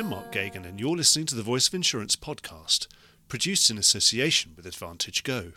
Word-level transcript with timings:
I'm 0.00 0.06
Mark 0.06 0.32
Gagan, 0.32 0.66
and 0.66 0.80
you're 0.80 0.96
listening 0.96 1.26
to 1.26 1.34
the 1.34 1.42
Voice 1.42 1.68
of 1.68 1.74
Insurance 1.74 2.16
podcast, 2.16 2.86
produced 3.28 3.68
in 3.68 3.76
association 3.76 4.54
with 4.56 4.64
Advantage 4.64 5.24
Go, 5.24 5.52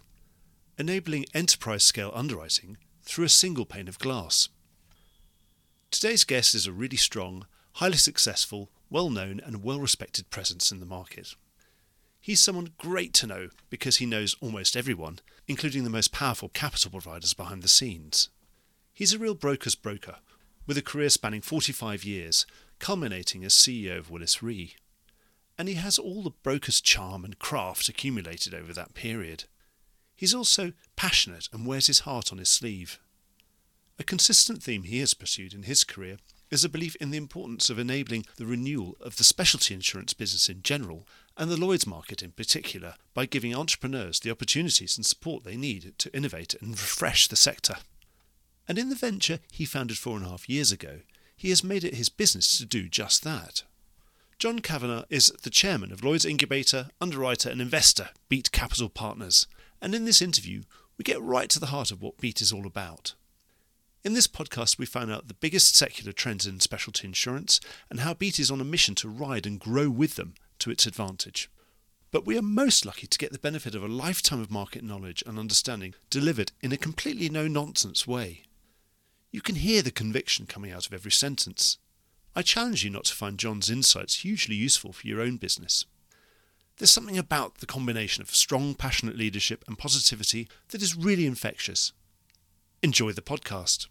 enabling 0.77 1.27
enterprise 1.33 1.85
scale 1.85 2.11
underwriting 2.13 2.75
through 3.03 3.23
a 3.23 3.29
single 3.29 3.63
pane 3.63 3.87
of 3.87 3.99
glass. 3.99 4.49
Today's 5.91 6.25
guest 6.25 6.55
is 6.55 6.67
a 6.67 6.73
really 6.73 6.97
strong, 6.97 7.47
highly 7.75 7.95
successful, 7.95 8.69
well 8.89 9.09
known, 9.09 9.39
and 9.39 9.63
well 9.63 9.79
respected 9.79 10.29
presence 10.29 10.73
in 10.73 10.81
the 10.81 10.85
market. 10.85 11.35
He's 12.19 12.41
someone 12.41 12.73
great 12.77 13.13
to 13.13 13.27
know 13.27 13.47
because 13.69 13.99
he 13.99 14.05
knows 14.05 14.35
almost 14.41 14.75
everyone, 14.75 15.19
including 15.47 15.85
the 15.85 15.89
most 15.89 16.11
powerful 16.11 16.49
capital 16.49 16.91
providers 16.91 17.33
behind 17.33 17.61
the 17.61 17.69
scenes. 17.69 18.27
He's 18.91 19.13
a 19.13 19.19
real 19.19 19.35
broker's 19.35 19.75
broker, 19.75 20.17
with 20.67 20.77
a 20.77 20.81
career 20.81 21.09
spanning 21.09 21.41
45 21.41 22.03
years, 22.03 22.45
culminating 22.83 23.45
as 23.45 23.53
CEO 23.53 23.97
of 23.97 24.11
Willis 24.11 24.43
Re. 24.43 24.75
And 25.57 25.69
he 25.69 25.75
has 25.75 25.97
all 25.97 26.21
the 26.21 26.33
broker's 26.43 26.81
charm 26.81 27.23
and 27.23 27.39
craft 27.39 27.87
accumulated 27.87 28.53
over 28.53 28.73
that 28.73 28.93
period. 28.93 29.45
He's 30.17 30.33
also 30.33 30.73
passionate 30.97 31.47
and 31.53 31.65
wears 31.65 31.87
his 31.87 31.99
heart 31.99 32.33
on 32.33 32.39
his 32.39 32.49
sleeve. 32.49 32.99
A 33.99 34.03
consistent 34.03 34.61
theme 34.61 34.83
he 34.83 34.99
has 34.99 35.13
pursued 35.13 35.53
in 35.53 35.63
his 35.63 35.85
career 35.85 36.17
is 36.51 36.65
a 36.65 36.69
belief 36.69 36.97
in 36.97 37.09
the 37.09 37.17
importance 37.17 37.69
of 37.69 37.79
enabling 37.79 38.25
the 38.35 38.45
renewal 38.45 38.97
of 38.99 39.15
the 39.15 39.23
specialty 39.23 39.73
insurance 39.73 40.13
business 40.13 40.49
in 40.49 40.61
general 40.61 41.07
and 41.37 41.49
the 41.49 41.55
Lloyd's 41.55 41.87
market 41.87 42.21
in 42.21 42.31
particular 42.31 42.95
by 43.13 43.25
giving 43.25 43.55
entrepreneurs 43.55 44.19
the 44.19 44.29
opportunities 44.29 44.97
and 44.97 45.05
support 45.05 45.45
they 45.45 45.55
need 45.55 45.93
to 45.99 46.13
innovate 46.13 46.53
and 46.59 46.71
refresh 46.71 47.29
the 47.29 47.37
sector. 47.37 47.77
And 48.67 48.77
in 48.77 48.89
the 48.89 48.95
venture 48.95 49.39
he 49.53 49.63
founded 49.63 49.97
four 49.97 50.17
and 50.17 50.25
a 50.25 50.29
half 50.29 50.49
years 50.49 50.73
ago, 50.73 50.99
he 51.43 51.49
has 51.49 51.61
made 51.61 51.83
it 51.83 51.95
his 51.95 52.07
business 52.07 52.57
to 52.57 52.65
do 52.65 52.87
just 52.87 53.21
that. 53.21 53.63
John 54.39 54.59
Cavanagh 54.59 55.03
is 55.09 55.27
the 55.43 55.49
chairman 55.49 55.91
of 55.91 56.01
Lloyd's 56.01 56.23
incubator, 56.23 56.87
underwriter, 57.01 57.49
and 57.49 57.59
investor, 57.59 58.11
Beat 58.29 58.53
Capital 58.53 58.87
Partners. 58.87 59.45
And 59.81 59.93
in 59.93 60.05
this 60.05 60.21
interview, 60.21 60.63
we 60.97 61.03
get 61.03 61.21
right 61.21 61.49
to 61.49 61.59
the 61.59 61.65
heart 61.65 61.91
of 61.91 62.01
what 62.01 62.21
Beat 62.21 62.39
is 62.39 62.53
all 62.53 62.65
about. 62.65 63.15
In 64.05 64.13
this 64.13 64.25
podcast, 64.25 64.79
we 64.79 64.85
find 64.85 65.11
out 65.11 65.27
the 65.27 65.33
biggest 65.33 65.75
secular 65.75 66.13
trends 66.13 66.47
in 66.47 66.61
specialty 66.61 67.05
insurance 67.05 67.59
and 67.89 67.99
how 67.99 68.13
Beat 68.13 68.39
is 68.39 68.49
on 68.49 68.61
a 68.61 68.63
mission 68.63 68.95
to 68.95 69.09
ride 69.09 69.45
and 69.45 69.59
grow 69.59 69.89
with 69.89 70.15
them 70.15 70.35
to 70.59 70.71
its 70.71 70.85
advantage. 70.85 71.49
But 72.09 72.25
we 72.25 72.37
are 72.37 72.41
most 72.41 72.85
lucky 72.85 73.05
to 73.05 73.17
get 73.17 73.33
the 73.33 73.37
benefit 73.37 73.75
of 73.75 73.83
a 73.83 73.89
lifetime 73.89 74.39
of 74.39 74.49
market 74.49 74.81
knowledge 74.81 75.21
and 75.27 75.37
understanding 75.37 75.93
delivered 76.09 76.53
in 76.61 76.71
a 76.71 76.77
completely 76.77 77.27
no 77.27 77.49
nonsense 77.49 78.07
way. 78.07 78.43
You 79.33 79.41
can 79.41 79.55
hear 79.55 79.81
the 79.81 79.89
conviction 79.89 80.45
coming 80.45 80.71
out 80.71 80.85
of 80.85 80.93
every 80.93 81.09
sentence. 81.09 81.79
I 82.35 82.43
challenge 82.43 82.83
you 82.83 82.91
not 82.91 83.05
to 83.05 83.15
find 83.15 83.39
John's 83.39 83.71
insights 83.71 84.17
hugely 84.17 84.53
useful 84.53 84.93
for 84.93 85.07
your 85.07 85.21
own 85.21 85.37
business. 85.37 85.87
There's 86.77 86.91
something 86.91 87.17
about 87.17 87.57
the 87.57 87.65
combination 87.65 88.21
of 88.21 88.29
strong, 88.29 88.75
passionate 88.75 89.17
leadership 89.17 89.63
and 89.67 89.75
positivity 89.75 90.47
that 90.69 90.83
is 90.83 90.95
really 90.95 91.25
infectious. 91.25 91.93
Enjoy 92.83 93.11
the 93.11 93.23
podcast. 93.23 93.87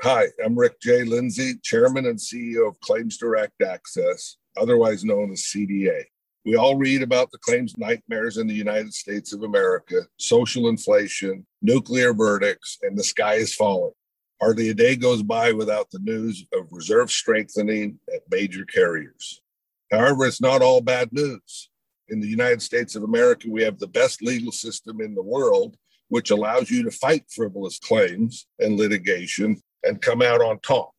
Hi, 0.00 0.28
I'm 0.42 0.58
Rick 0.58 0.80
J. 0.80 1.04
Lindsay, 1.04 1.56
Chairman 1.62 2.06
and 2.06 2.18
CEO 2.18 2.66
of 2.66 2.80
Claims 2.80 3.18
Direct 3.18 3.60
Access, 3.60 4.38
otherwise 4.56 5.04
known 5.04 5.30
as 5.30 5.42
CDA. 5.54 6.04
We 6.46 6.56
all 6.56 6.78
read 6.78 7.02
about 7.02 7.30
the 7.32 7.38
claims 7.38 7.76
nightmares 7.76 8.38
in 8.38 8.46
the 8.46 8.54
United 8.54 8.94
States 8.94 9.34
of 9.34 9.42
America, 9.42 10.06
social 10.16 10.68
inflation, 10.68 11.46
nuclear 11.60 12.14
verdicts, 12.14 12.78
and 12.80 12.96
the 12.96 13.04
sky 13.04 13.34
is 13.34 13.54
falling. 13.54 13.92
Hardly 14.40 14.68
a 14.68 14.74
day 14.74 14.94
goes 14.94 15.22
by 15.22 15.52
without 15.52 15.90
the 15.90 15.98
news 15.98 16.46
of 16.52 16.68
reserve 16.70 17.10
strengthening 17.10 17.98
at 18.14 18.22
major 18.30 18.64
carriers. 18.64 19.42
However, 19.90 20.26
it's 20.26 20.40
not 20.40 20.62
all 20.62 20.80
bad 20.80 21.12
news. 21.12 21.70
In 22.08 22.20
the 22.20 22.28
United 22.28 22.62
States 22.62 22.94
of 22.94 23.02
America, 23.02 23.48
we 23.50 23.62
have 23.64 23.78
the 23.78 23.88
best 23.88 24.22
legal 24.22 24.52
system 24.52 25.00
in 25.00 25.14
the 25.14 25.22
world, 25.22 25.76
which 26.08 26.30
allows 26.30 26.70
you 26.70 26.84
to 26.84 26.90
fight 26.90 27.24
frivolous 27.28 27.78
claims 27.78 28.46
and 28.60 28.78
litigation 28.78 29.60
and 29.82 30.00
come 30.00 30.22
out 30.22 30.40
on 30.40 30.60
top. 30.60 30.92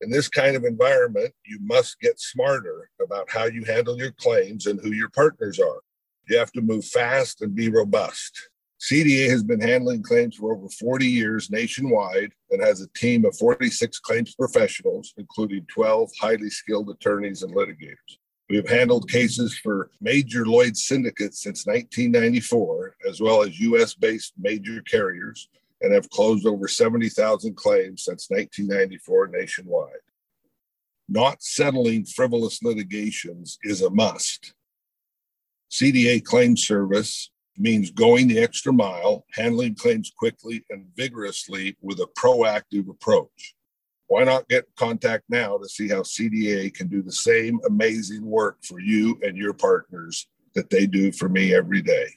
In 0.00 0.10
this 0.10 0.28
kind 0.28 0.54
of 0.54 0.64
environment, 0.64 1.34
you 1.44 1.58
must 1.60 2.00
get 2.00 2.20
smarter 2.20 2.90
about 3.02 3.28
how 3.28 3.46
you 3.46 3.64
handle 3.64 3.98
your 3.98 4.12
claims 4.12 4.66
and 4.66 4.80
who 4.80 4.92
your 4.92 5.10
partners 5.10 5.58
are. 5.58 5.80
You 6.28 6.38
have 6.38 6.52
to 6.52 6.60
move 6.60 6.84
fast 6.84 7.42
and 7.42 7.54
be 7.54 7.68
robust. 7.68 8.50
CDA 8.80 9.28
has 9.28 9.42
been 9.42 9.60
handling 9.60 10.02
claims 10.02 10.36
for 10.36 10.54
over 10.54 10.68
40 10.68 11.04
years 11.04 11.50
nationwide 11.50 12.32
and 12.50 12.62
has 12.62 12.80
a 12.80 12.88
team 12.90 13.24
of 13.24 13.36
46 13.36 13.98
claims 13.98 14.34
professionals, 14.34 15.14
including 15.16 15.66
12 15.66 16.10
highly 16.20 16.48
skilled 16.48 16.88
attorneys 16.88 17.42
and 17.42 17.54
litigators. 17.54 18.18
We 18.48 18.56
have 18.56 18.68
handled 18.68 19.10
cases 19.10 19.58
for 19.58 19.90
major 20.00 20.46
Lloyd 20.46 20.76
syndicates 20.76 21.42
since 21.42 21.66
1994, 21.66 22.96
as 23.08 23.20
well 23.20 23.42
as 23.42 23.58
US 23.60 23.94
based 23.94 24.34
major 24.38 24.80
carriers, 24.82 25.48
and 25.82 25.92
have 25.92 26.08
closed 26.10 26.46
over 26.46 26.68
70,000 26.68 27.56
claims 27.56 28.04
since 28.04 28.30
1994 28.30 29.28
nationwide. 29.28 29.92
Not 31.08 31.42
settling 31.42 32.04
frivolous 32.04 32.62
litigations 32.62 33.58
is 33.62 33.82
a 33.82 33.90
must. 33.90 34.54
CDA 35.70 36.24
Claim 36.24 36.56
Service 36.56 37.30
means 37.58 37.90
going 37.90 38.28
the 38.28 38.38
extra 38.38 38.72
mile, 38.72 39.26
handling 39.32 39.74
claims 39.74 40.12
quickly 40.16 40.64
and 40.70 40.86
vigorously 40.96 41.76
with 41.80 41.98
a 42.00 42.06
proactive 42.18 42.88
approach. 42.88 43.54
Why 44.06 44.24
not 44.24 44.48
get 44.48 44.64
in 44.64 44.70
contact 44.76 45.24
now 45.28 45.58
to 45.58 45.68
see 45.68 45.88
how 45.88 46.00
CDA 46.02 46.72
can 46.72 46.88
do 46.88 47.02
the 47.02 47.12
same 47.12 47.60
amazing 47.66 48.24
work 48.24 48.56
for 48.64 48.80
you 48.80 49.20
and 49.22 49.36
your 49.36 49.52
partners 49.52 50.26
that 50.54 50.70
they 50.70 50.86
do 50.86 51.12
for 51.12 51.28
me 51.28 51.54
every 51.54 51.82
day? 51.82 52.08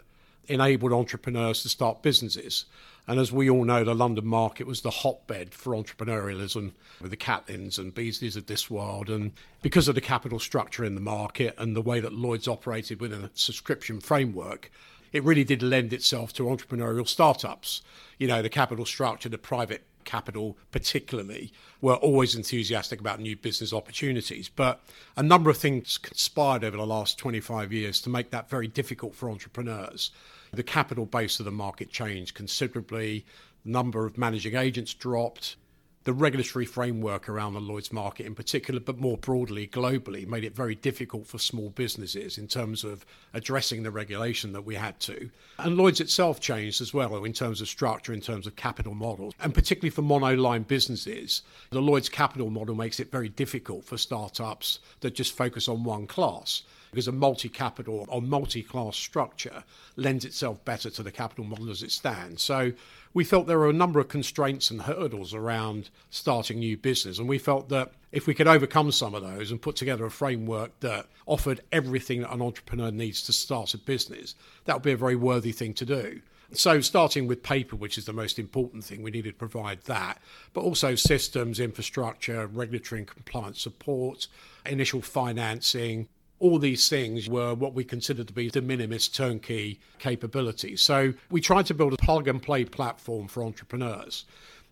enabled 0.47 0.93
entrepreneurs 0.93 1.63
to 1.63 1.69
start 1.69 2.01
businesses. 2.01 2.65
And 3.07 3.19
as 3.19 3.31
we 3.31 3.49
all 3.49 3.63
know, 3.63 3.83
the 3.83 3.93
London 3.93 4.25
market 4.25 4.65
was 4.65 4.81
the 4.81 4.89
hotbed 4.89 5.53
for 5.53 5.73
entrepreneurialism 5.73 6.71
with 7.01 7.11
the 7.11 7.17
Catlins 7.17 7.77
and 7.77 7.93
Beazleys 7.93 8.35
of 8.35 8.47
this 8.47 8.69
world. 8.69 9.09
And 9.09 9.31
because 9.61 9.87
of 9.87 9.95
the 9.95 10.01
capital 10.01 10.39
structure 10.39 10.83
in 10.83 10.95
the 10.95 11.01
market 11.01 11.53
and 11.57 11.75
the 11.75 11.81
way 11.81 11.99
that 11.99 12.13
Lloyd's 12.13 12.47
operated 12.47 12.99
within 12.99 13.23
a 13.23 13.31
subscription 13.33 13.99
framework, 13.99 14.71
it 15.11 15.23
really 15.23 15.43
did 15.43 15.61
lend 15.61 15.93
itself 15.93 16.33
to 16.33 16.43
entrepreneurial 16.43 17.07
startups. 17.07 17.81
You 18.17 18.27
know, 18.27 18.41
the 18.41 18.49
capital 18.49 18.85
structure, 18.85 19.29
the 19.29 19.37
private 19.37 19.85
capital 20.05 20.57
particularly 20.71 21.51
were 21.81 21.95
always 21.95 22.35
enthusiastic 22.35 22.99
about 22.99 23.19
new 23.19 23.35
business 23.35 23.73
opportunities 23.73 24.47
but 24.47 24.81
a 25.17 25.23
number 25.23 25.49
of 25.49 25.57
things 25.57 25.97
conspired 25.97 26.63
over 26.63 26.77
the 26.77 26.85
last 26.85 27.17
25 27.17 27.73
years 27.73 27.99
to 27.99 28.09
make 28.09 28.29
that 28.29 28.49
very 28.49 28.67
difficult 28.67 29.15
for 29.15 29.29
entrepreneurs 29.29 30.11
the 30.51 30.63
capital 30.63 31.05
base 31.05 31.39
of 31.39 31.45
the 31.45 31.51
market 31.51 31.89
changed 31.89 32.35
considerably. 32.35 33.25
The 33.63 33.71
number 33.71 34.05
of 34.05 34.17
managing 34.17 34.55
agents 34.55 34.93
dropped. 34.93 35.55
The 36.05 36.13
regulatory 36.13 36.65
framework 36.65 37.27
around 37.27 37.55
the 37.55 37.59
Lloyd's 37.59 37.91
market, 37.91 38.27
in 38.27 38.35
particular, 38.35 38.79
but 38.79 38.99
more 38.99 39.17
broadly 39.17 39.65
globally, 39.65 40.27
made 40.27 40.43
it 40.43 40.55
very 40.55 40.75
difficult 40.75 41.25
for 41.25 41.39
small 41.39 41.71
businesses 41.71 42.37
in 42.37 42.47
terms 42.47 42.83
of 42.83 43.03
addressing 43.33 43.81
the 43.81 43.89
regulation 43.89 44.53
that 44.53 44.61
we 44.61 44.75
had 44.75 44.99
to. 44.99 45.31
And 45.57 45.75
Lloyd's 45.75 45.99
itself 45.99 46.39
changed 46.39 46.79
as 46.79 46.93
well 46.93 47.25
in 47.25 47.33
terms 47.33 47.59
of 47.59 47.67
structure, 47.67 48.13
in 48.13 48.21
terms 48.21 48.45
of 48.45 48.55
capital 48.55 48.93
models, 48.93 49.33
and 49.39 49.51
particularly 49.51 49.89
for 49.89 50.03
monoline 50.03 50.67
businesses. 50.67 51.41
The 51.71 51.81
Lloyd's 51.81 52.09
capital 52.09 52.51
model 52.51 52.75
makes 52.75 52.99
it 52.99 53.11
very 53.11 53.29
difficult 53.29 53.83
for 53.83 53.97
startups 53.97 54.77
that 54.99 55.15
just 55.15 55.35
focus 55.35 55.67
on 55.67 55.83
one 55.83 56.05
class 56.05 56.61
because 56.91 57.07
a 57.07 57.11
multi 57.11 57.49
capital 57.49 58.05
or 58.09 58.21
multi 58.21 58.63
class 58.63 58.95
structure 58.95 59.63
lends 59.95 60.25
itself 60.25 60.63
better 60.65 60.89
to 60.89 61.03
the 61.03 61.11
capital 61.11 61.45
model 61.45 61.69
as 61.69 61.83
it 61.83 61.91
stands. 61.91 62.41
So 62.41 62.73
we 63.13 63.23
felt 63.23 63.47
there 63.47 63.59
were 63.59 63.69
a 63.69 63.73
number 63.73 63.99
of 63.99 64.09
constraints 64.09 64.69
and 64.69 64.81
hurdles 64.81 65.33
around 65.33 65.89
starting 66.09 66.59
new 66.59 66.77
business. 66.77 67.17
And 67.17 67.29
we 67.29 67.37
felt 67.37 67.69
that 67.69 67.91
if 68.11 68.27
we 68.27 68.33
could 68.33 68.47
overcome 68.47 68.91
some 68.91 69.15
of 69.15 69.23
those 69.23 69.51
and 69.51 69.61
put 69.61 69.75
together 69.75 70.05
a 70.05 70.11
framework 70.11 70.79
that 70.81 71.07
offered 71.25 71.61
everything 71.71 72.21
that 72.21 72.33
an 72.33 72.41
entrepreneur 72.41 72.91
needs 72.91 73.21
to 73.23 73.33
start 73.33 73.73
a 73.73 73.77
business, 73.77 74.35
that 74.65 74.75
would 74.75 74.83
be 74.83 74.91
a 74.91 74.97
very 74.97 75.15
worthy 75.15 75.51
thing 75.51 75.73
to 75.75 75.85
do. 75.85 76.21
So, 76.51 76.79
starting 76.79 77.27
with 77.27 77.41
paper, 77.41 77.75
which 77.75 77.97
is 77.97 78.05
the 78.05 78.13
most 78.13 78.37
important 78.37 78.83
thing, 78.83 79.01
we 79.01 79.11
needed 79.11 79.31
to 79.31 79.37
provide 79.37 79.81
that, 79.85 80.19
but 80.53 80.61
also 80.61 80.95
systems, 80.95 81.59
infrastructure, 81.59 82.47
regulatory 82.47 82.99
and 83.01 83.07
compliance 83.07 83.61
support, 83.61 84.27
initial 84.65 85.01
financing. 85.01 86.07
All 86.45 86.59
these 86.59 86.87
things 86.87 87.27
were 87.27 87.55
what 87.55 87.73
we 87.73 87.83
considered 87.83 88.27
to 88.27 88.33
be 88.33 88.51
de 88.51 88.61
minimis 88.61 89.07
turnkey 89.07 89.79
capabilities. 89.97 90.79
So, 90.79 91.15
we 91.31 91.41
tried 91.41 91.65
to 91.65 91.73
build 91.73 91.93
a 91.93 91.97
plug 91.97 92.27
and 92.27 92.39
play 92.39 92.65
platform 92.65 93.27
for 93.27 93.43
entrepreneurs. 93.43 94.25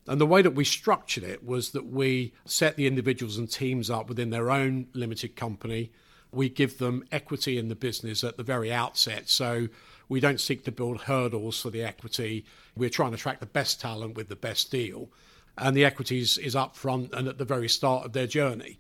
And 0.08 0.22
the 0.22 0.28
way 0.28 0.44
that 0.44 0.54
we 0.54 0.66
structured 0.66 1.24
it 1.24 1.44
was 1.44 1.72
that 1.72 1.88
we 1.88 2.32
set 2.46 2.76
the 2.76 2.86
individuals 2.86 3.40
and 3.40 3.50
teams 3.50 3.90
up 3.90 4.08
within 4.08 4.30
their 4.30 4.52
own 4.52 4.86
limited 4.94 5.36
company. 5.36 5.92
We 6.32 6.48
give 6.48 6.78
them 6.78 7.06
equity 7.12 7.58
in 7.58 7.70
the 7.70 7.76
business 7.76 8.24
at 8.24 8.38
the 8.38 8.44
very 8.44 8.72
outset. 8.72 9.28
So 9.28 9.68
we 10.08 10.20
don't 10.20 10.40
seek 10.40 10.66
to 10.66 10.72
build 10.72 11.02
hurdles 11.02 11.60
for 11.60 11.72
the 11.72 11.82
equity. 11.82 12.46
We're 12.78 12.92
trying 12.92 13.12
to 13.12 13.16
attract 13.16 13.40
the 13.40 13.48
best 13.48 13.82
talent 13.82 14.14
with 14.14 14.30
the 14.30 14.36
best 14.36 14.70
deal. 14.70 15.10
And 15.58 15.76
the 15.76 15.86
equity 15.86 16.20
is, 16.20 16.38
is 16.38 16.56
up 16.56 16.76
front 16.76 17.16
and 17.16 17.28
at 17.28 17.40
the 17.40 17.46
very 17.46 17.68
start 17.68 18.06
of 18.06 18.14
their 18.14 18.28
journey. 18.28 18.78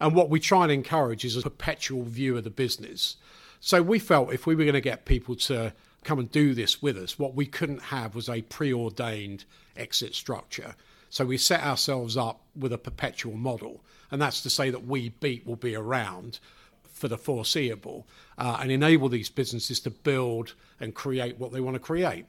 And 0.00 0.14
what 0.14 0.30
we 0.30 0.40
try 0.40 0.64
and 0.64 0.72
encourage 0.72 1.24
is 1.24 1.36
a 1.36 1.42
perpetual 1.42 2.02
view 2.02 2.36
of 2.36 2.44
the 2.44 2.50
business. 2.50 3.16
So 3.60 3.82
we 3.82 3.98
felt 3.98 4.32
if 4.32 4.46
we 4.46 4.54
were 4.54 4.64
going 4.64 4.74
to 4.74 4.80
get 4.80 5.04
people 5.04 5.34
to 5.36 5.72
come 6.04 6.18
and 6.18 6.30
do 6.30 6.54
this 6.54 6.82
with 6.82 6.96
us, 6.96 7.18
what 7.18 7.34
we 7.34 7.46
couldn't 7.46 7.82
have 7.84 8.14
was 8.14 8.28
a 8.28 8.42
preordained 8.42 9.44
exit 9.76 10.14
structure. 10.14 10.74
So 11.08 11.24
we 11.24 11.38
set 11.38 11.62
ourselves 11.62 12.16
up 12.16 12.40
with 12.54 12.72
a 12.72 12.78
perpetual 12.78 13.36
model. 13.36 13.82
And 14.10 14.20
that's 14.20 14.42
to 14.42 14.50
say 14.50 14.70
that 14.70 14.86
we 14.86 15.08
beat 15.08 15.46
will 15.46 15.56
be 15.56 15.74
around 15.74 16.38
for 16.84 17.08
the 17.08 17.18
foreseeable 17.18 18.06
uh, 18.38 18.58
and 18.60 18.70
enable 18.70 19.08
these 19.08 19.28
businesses 19.28 19.80
to 19.80 19.90
build 19.90 20.54
and 20.80 20.94
create 20.94 21.38
what 21.38 21.52
they 21.52 21.60
want 21.60 21.74
to 21.74 21.80
create. 21.80 22.26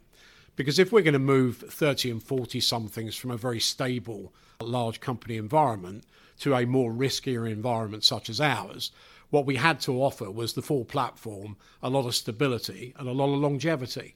Because 0.55 0.79
if 0.79 0.91
we're 0.91 1.03
going 1.03 1.13
to 1.13 1.19
move 1.19 1.57
30 1.57 2.11
and 2.11 2.23
40 2.23 2.59
somethings 2.59 3.15
from 3.15 3.31
a 3.31 3.37
very 3.37 3.59
stable, 3.59 4.33
large 4.59 4.99
company 4.99 5.37
environment 5.37 6.03
to 6.39 6.55
a 6.55 6.65
more 6.65 6.91
riskier 6.91 7.49
environment 7.49 8.03
such 8.03 8.29
as 8.29 8.39
ours, 8.39 8.91
what 9.29 9.45
we 9.45 9.55
had 9.55 9.79
to 9.81 10.01
offer 10.01 10.31
was 10.31 10.53
the 10.53 10.61
full 10.61 10.85
platform, 10.85 11.57
a 11.83 11.89
lot 11.89 12.05
of 12.05 12.15
stability, 12.15 12.93
and 12.97 13.07
a 13.07 13.11
lot 13.11 13.33
of 13.33 13.39
longevity. 13.39 14.15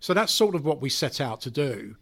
So 0.00 0.14
that's 0.14 0.32
sort 0.32 0.54
of 0.54 0.64
what 0.64 0.80
we 0.80 0.88
set 0.88 1.20
out 1.20 1.40
to 1.42 1.50
do. 1.50 1.96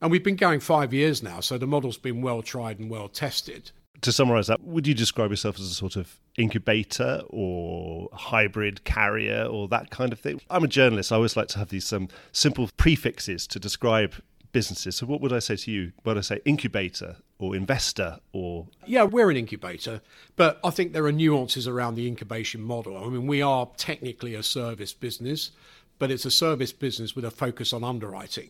And 0.00 0.10
we've 0.10 0.24
been 0.24 0.36
going 0.36 0.60
five 0.60 0.92
years 0.92 1.22
now, 1.22 1.40
so 1.40 1.56
the 1.56 1.66
model's 1.66 1.98
been 1.98 2.22
well 2.22 2.42
tried 2.42 2.78
and 2.78 2.90
well 2.90 3.08
tested. 3.08 3.70
To 4.02 4.12
summarize 4.12 4.46
that, 4.48 4.62
would 4.62 4.86
you 4.86 4.92
describe 4.92 5.30
yourself 5.30 5.58
as 5.58 5.70
a 5.70 5.74
sort 5.74 5.96
of 5.96 6.20
incubator 6.36 7.22
or 7.30 8.10
hybrid 8.12 8.84
carrier 8.84 9.44
or 9.44 9.68
that 9.68 9.90
kind 9.90 10.12
of 10.12 10.20
thing? 10.20 10.40
I'm 10.50 10.64
a 10.64 10.68
journalist. 10.68 11.12
I 11.12 11.16
always 11.16 11.34
like 11.34 11.48
to 11.48 11.58
have 11.58 11.70
these 11.70 11.90
um, 11.94 12.08
simple 12.32 12.68
prefixes 12.76 13.46
to 13.46 13.58
describe 13.58 14.14
businesses. 14.56 14.96
So, 14.96 15.04
what 15.04 15.20
would 15.20 15.34
I 15.34 15.38
say 15.38 15.54
to 15.54 15.70
you? 15.70 15.92
Would 16.06 16.16
I 16.16 16.22
say 16.22 16.40
incubator 16.46 17.16
or 17.38 17.54
investor 17.54 18.20
or? 18.32 18.66
Yeah, 18.86 19.02
we're 19.02 19.30
an 19.30 19.36
incubator, 19.36 20.00
but 20.34 20.58
I 20.64 20.70
think 20.70 20.94
there 20.94 21.04
are 21.04 21.12
nuances 21.12 21.68
around 21.68 21.94
the 21.94 22.06
incubation 22.06 22.62
model. 22.62 22.96
I 22.96 23.06
mean, 23.10 23.26
we 23.26 23.42
are 23.42 23.68
technically 23.76 24.34
a 24.34 24.42
service 24.42 24.94
business, 24.94 25.50
but 25.98 26.10
it's 26.10 26.24
a 26.24 26.30
service 26.30 26.72
business 26.72 27.14
with 27.14 27.26
a 27.26 27.30
focus 27.30 27.74
on 27.74 27.84
underwriting. 27.84 28.48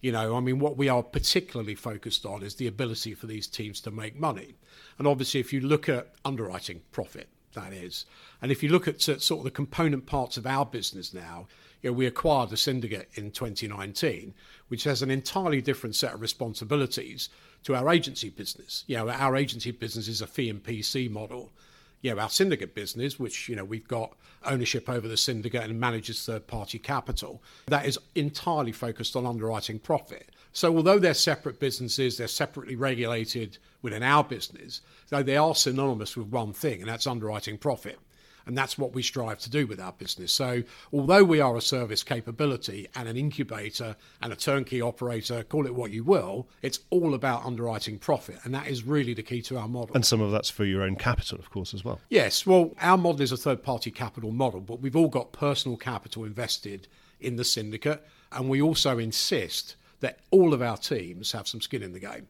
You 0.00 0.12
know, 0.12 0.36
I 0.36 0.40
mean, 0.40 0.60
what 0.60 0.76
we 0.76 0.88
are 0.88 1.02
particularly 1.02 1.74
focused 1.74 2.24
on 2.24 2.44
is 2.44 2.54
the 2.54 2.68
ability 2.68 3.14
for 3.14 3.26
these 3.26 3.48
teams 3.48 3.80
to 3.80 3.90
make 3.90 4.14
money. 4.14 4.54
And 4.96 5.08
obviously, 5.08 5.40
if 5.40 5.52
you 5.52 5.60
look 5.60 5.88
at 5.88 6.12
underwriting 6.24 6.82
profit, 6.92 7.28
that 7.54 7.72
is, 7.72 8.06
and 8.40 8.52
if 8.52 8.62
you 8.62 8.68
look 8.68 8.86
at 8.86 9.02
sort 9.02 9.32
of 9.32 9.42
the 9.42 9.50
component 9.50 10.06
parts 10.06 10.36
of 10.36 10.46
our 10.46 10.64
business 10.64 11.12
now, 11.12 11.48
you 11.82 11.90
know, 11.90 11.94
we 11.94 12.06
acquired 12.06 12.50
the 12.50 12.56
syndicate 12.56 13.08
in 13.14 13.30
2019, 13.30 14.34
which 14.68 14.84
has 14.84 15.02
an 15.02 15.10
entirely 15.10 15.60
different 15.60 15.94
set 15.94 16.14
of 16.14 16.20
responsibilities 16.20 17.28
to 17.64 17.74
our 17.74 17.88
agency 17.90 18.30
business. 18.30 18.84
You 18.86 18.96
know, 18.96 19.10
our 19.10 19.36
agency 19.36 19.70
business 19.70 20.08
is 20.08 20.22
a 20.22 20.26
fee 20.26 20.50
and 20.50 20.62
PC 20.62 21.10
model 21.10 21.50
you 22.00 22.14
know, 22.14 22.20
our 22.20 22.30
syndicate 22.30 22.74
business, 22.74 23.18
which, 23.18 23.48
you 23.48 23.56
know, 23.56 23.64
we've 23.64 23.88
got 23.88 24.14
ownership 24.44 24.88
over 24.88 25.08
the 25.08 25.16
syndicate 25.16 25.64
and 25.64 25.80
manages 25.80 26.24
third 26.24 26.46
party 26.46 26.78
capital, 26.78 27.42
that 27.66 27.86
is 27.86 27.98
entirely 28.14 28.72
focused 28.72 29.16
on 29.16 29.26
underwriting 29.26 29.78
profit. 29.78 30.28
So 30.52 30.76
although 30.76 30.98
they're 30.98 31.14
separate 31.14 31.58
businesses, 31.58 32.16
they're 32.16 32.28
separately 32.28 32.76
regulated 32.76 33.58
within 33.82 34.02
our 34.02 34.24
business, 34.24 34.80
though 35.08 35.22
they 35.22 35.36
are 35.36 35.54
synonymous 35.54 36.16
with 36.16 36.28
one 36.28 36.52
thing, 36.52 36.80
and 36.80 36.88
that's 36.88 37.06
underwriting 37.06 37.58
profit. 37.58 37.98
And 38.48 38.56
that's 38.56 38.78
what 38.78 38.94
we 38.94 39.02
strive 39.02 39.38
to 39.40 39.50
do 39.50 39.66
with 39.66 39.78
our 39.78 39.92
business. 39.92 40.32
So, 40.32 40.62
although 40.90 41.22
we 41.22 41.38
are 41.38 41.54
a 41.54 41.60
service 41.60 42.02
capability 42.02 42.88
and 42.96 43.06
an 43.06 43.18
incubator 43.18 43.94
and 44.22 44.32
a 44.32 44.36
turnkey 44.36 44.80
operator, 44.80 45.44
call 45.44 45.66
it 45.66 45.74
what 45.74 45.90
you 45.90 46.02
will, 46.02 46.48
it's 46.62 46.80
all 46.88 47.12
about 47.12 47.44
underwriting 47.44 47.98
profit. 47.98 48.38
And 48.44 48.54
that 48.54 48.66
is 48.66 48.84
really 48.84 49.12
the 49.12 49.22
key 49.22 49.42
to 49.42 49.58
our 49.58 49.68
model. 49.68 49.94
And 49.94 50.04
some 50.04 50.22
of 50.22 50.32
that's 50.32 50.48
for 50.48 50.64
your 50.64 50.82
own 50.82 50.96
capital, 50.96 51.38
of 51.38 51.50
course, 51.50 51.74
as 51.74 51.84
well. 51.84 52.00
Yes. 52.08 52.46
Well, 52.46 52.72
our 52.80 52.96
model 52.96 53.20
is 53.20 53.32
a 53.32 53.36
third 53.36 53.62
party 53.62 53.90
capital 53.90 54.32
model, 54.32 54.60
but 54.60 54.80
we've 54.80 54.96
all 54.96 55.08
got 55.08 55.30
personal 55.32 55.76
capital 55.76 56.24
invested 56.24 56.88
in 57.20 57.36
the 57.36 57.44
syndicate. 57.44 58.02
And 58.32 58.48
we 58.48 58.62
also 58.62 58.96
insist 58.96 59.76
that 60.00 60.20
all 60.30 60.54
of 60.54 60.62
our 60.62 60.78
teams 60.78 61.32
have 61.32 61.46
some 61.46 61.60
skin 61.60 61.82
in 61.82 61.92
the 61.92 62.00
game. 62.00 62.28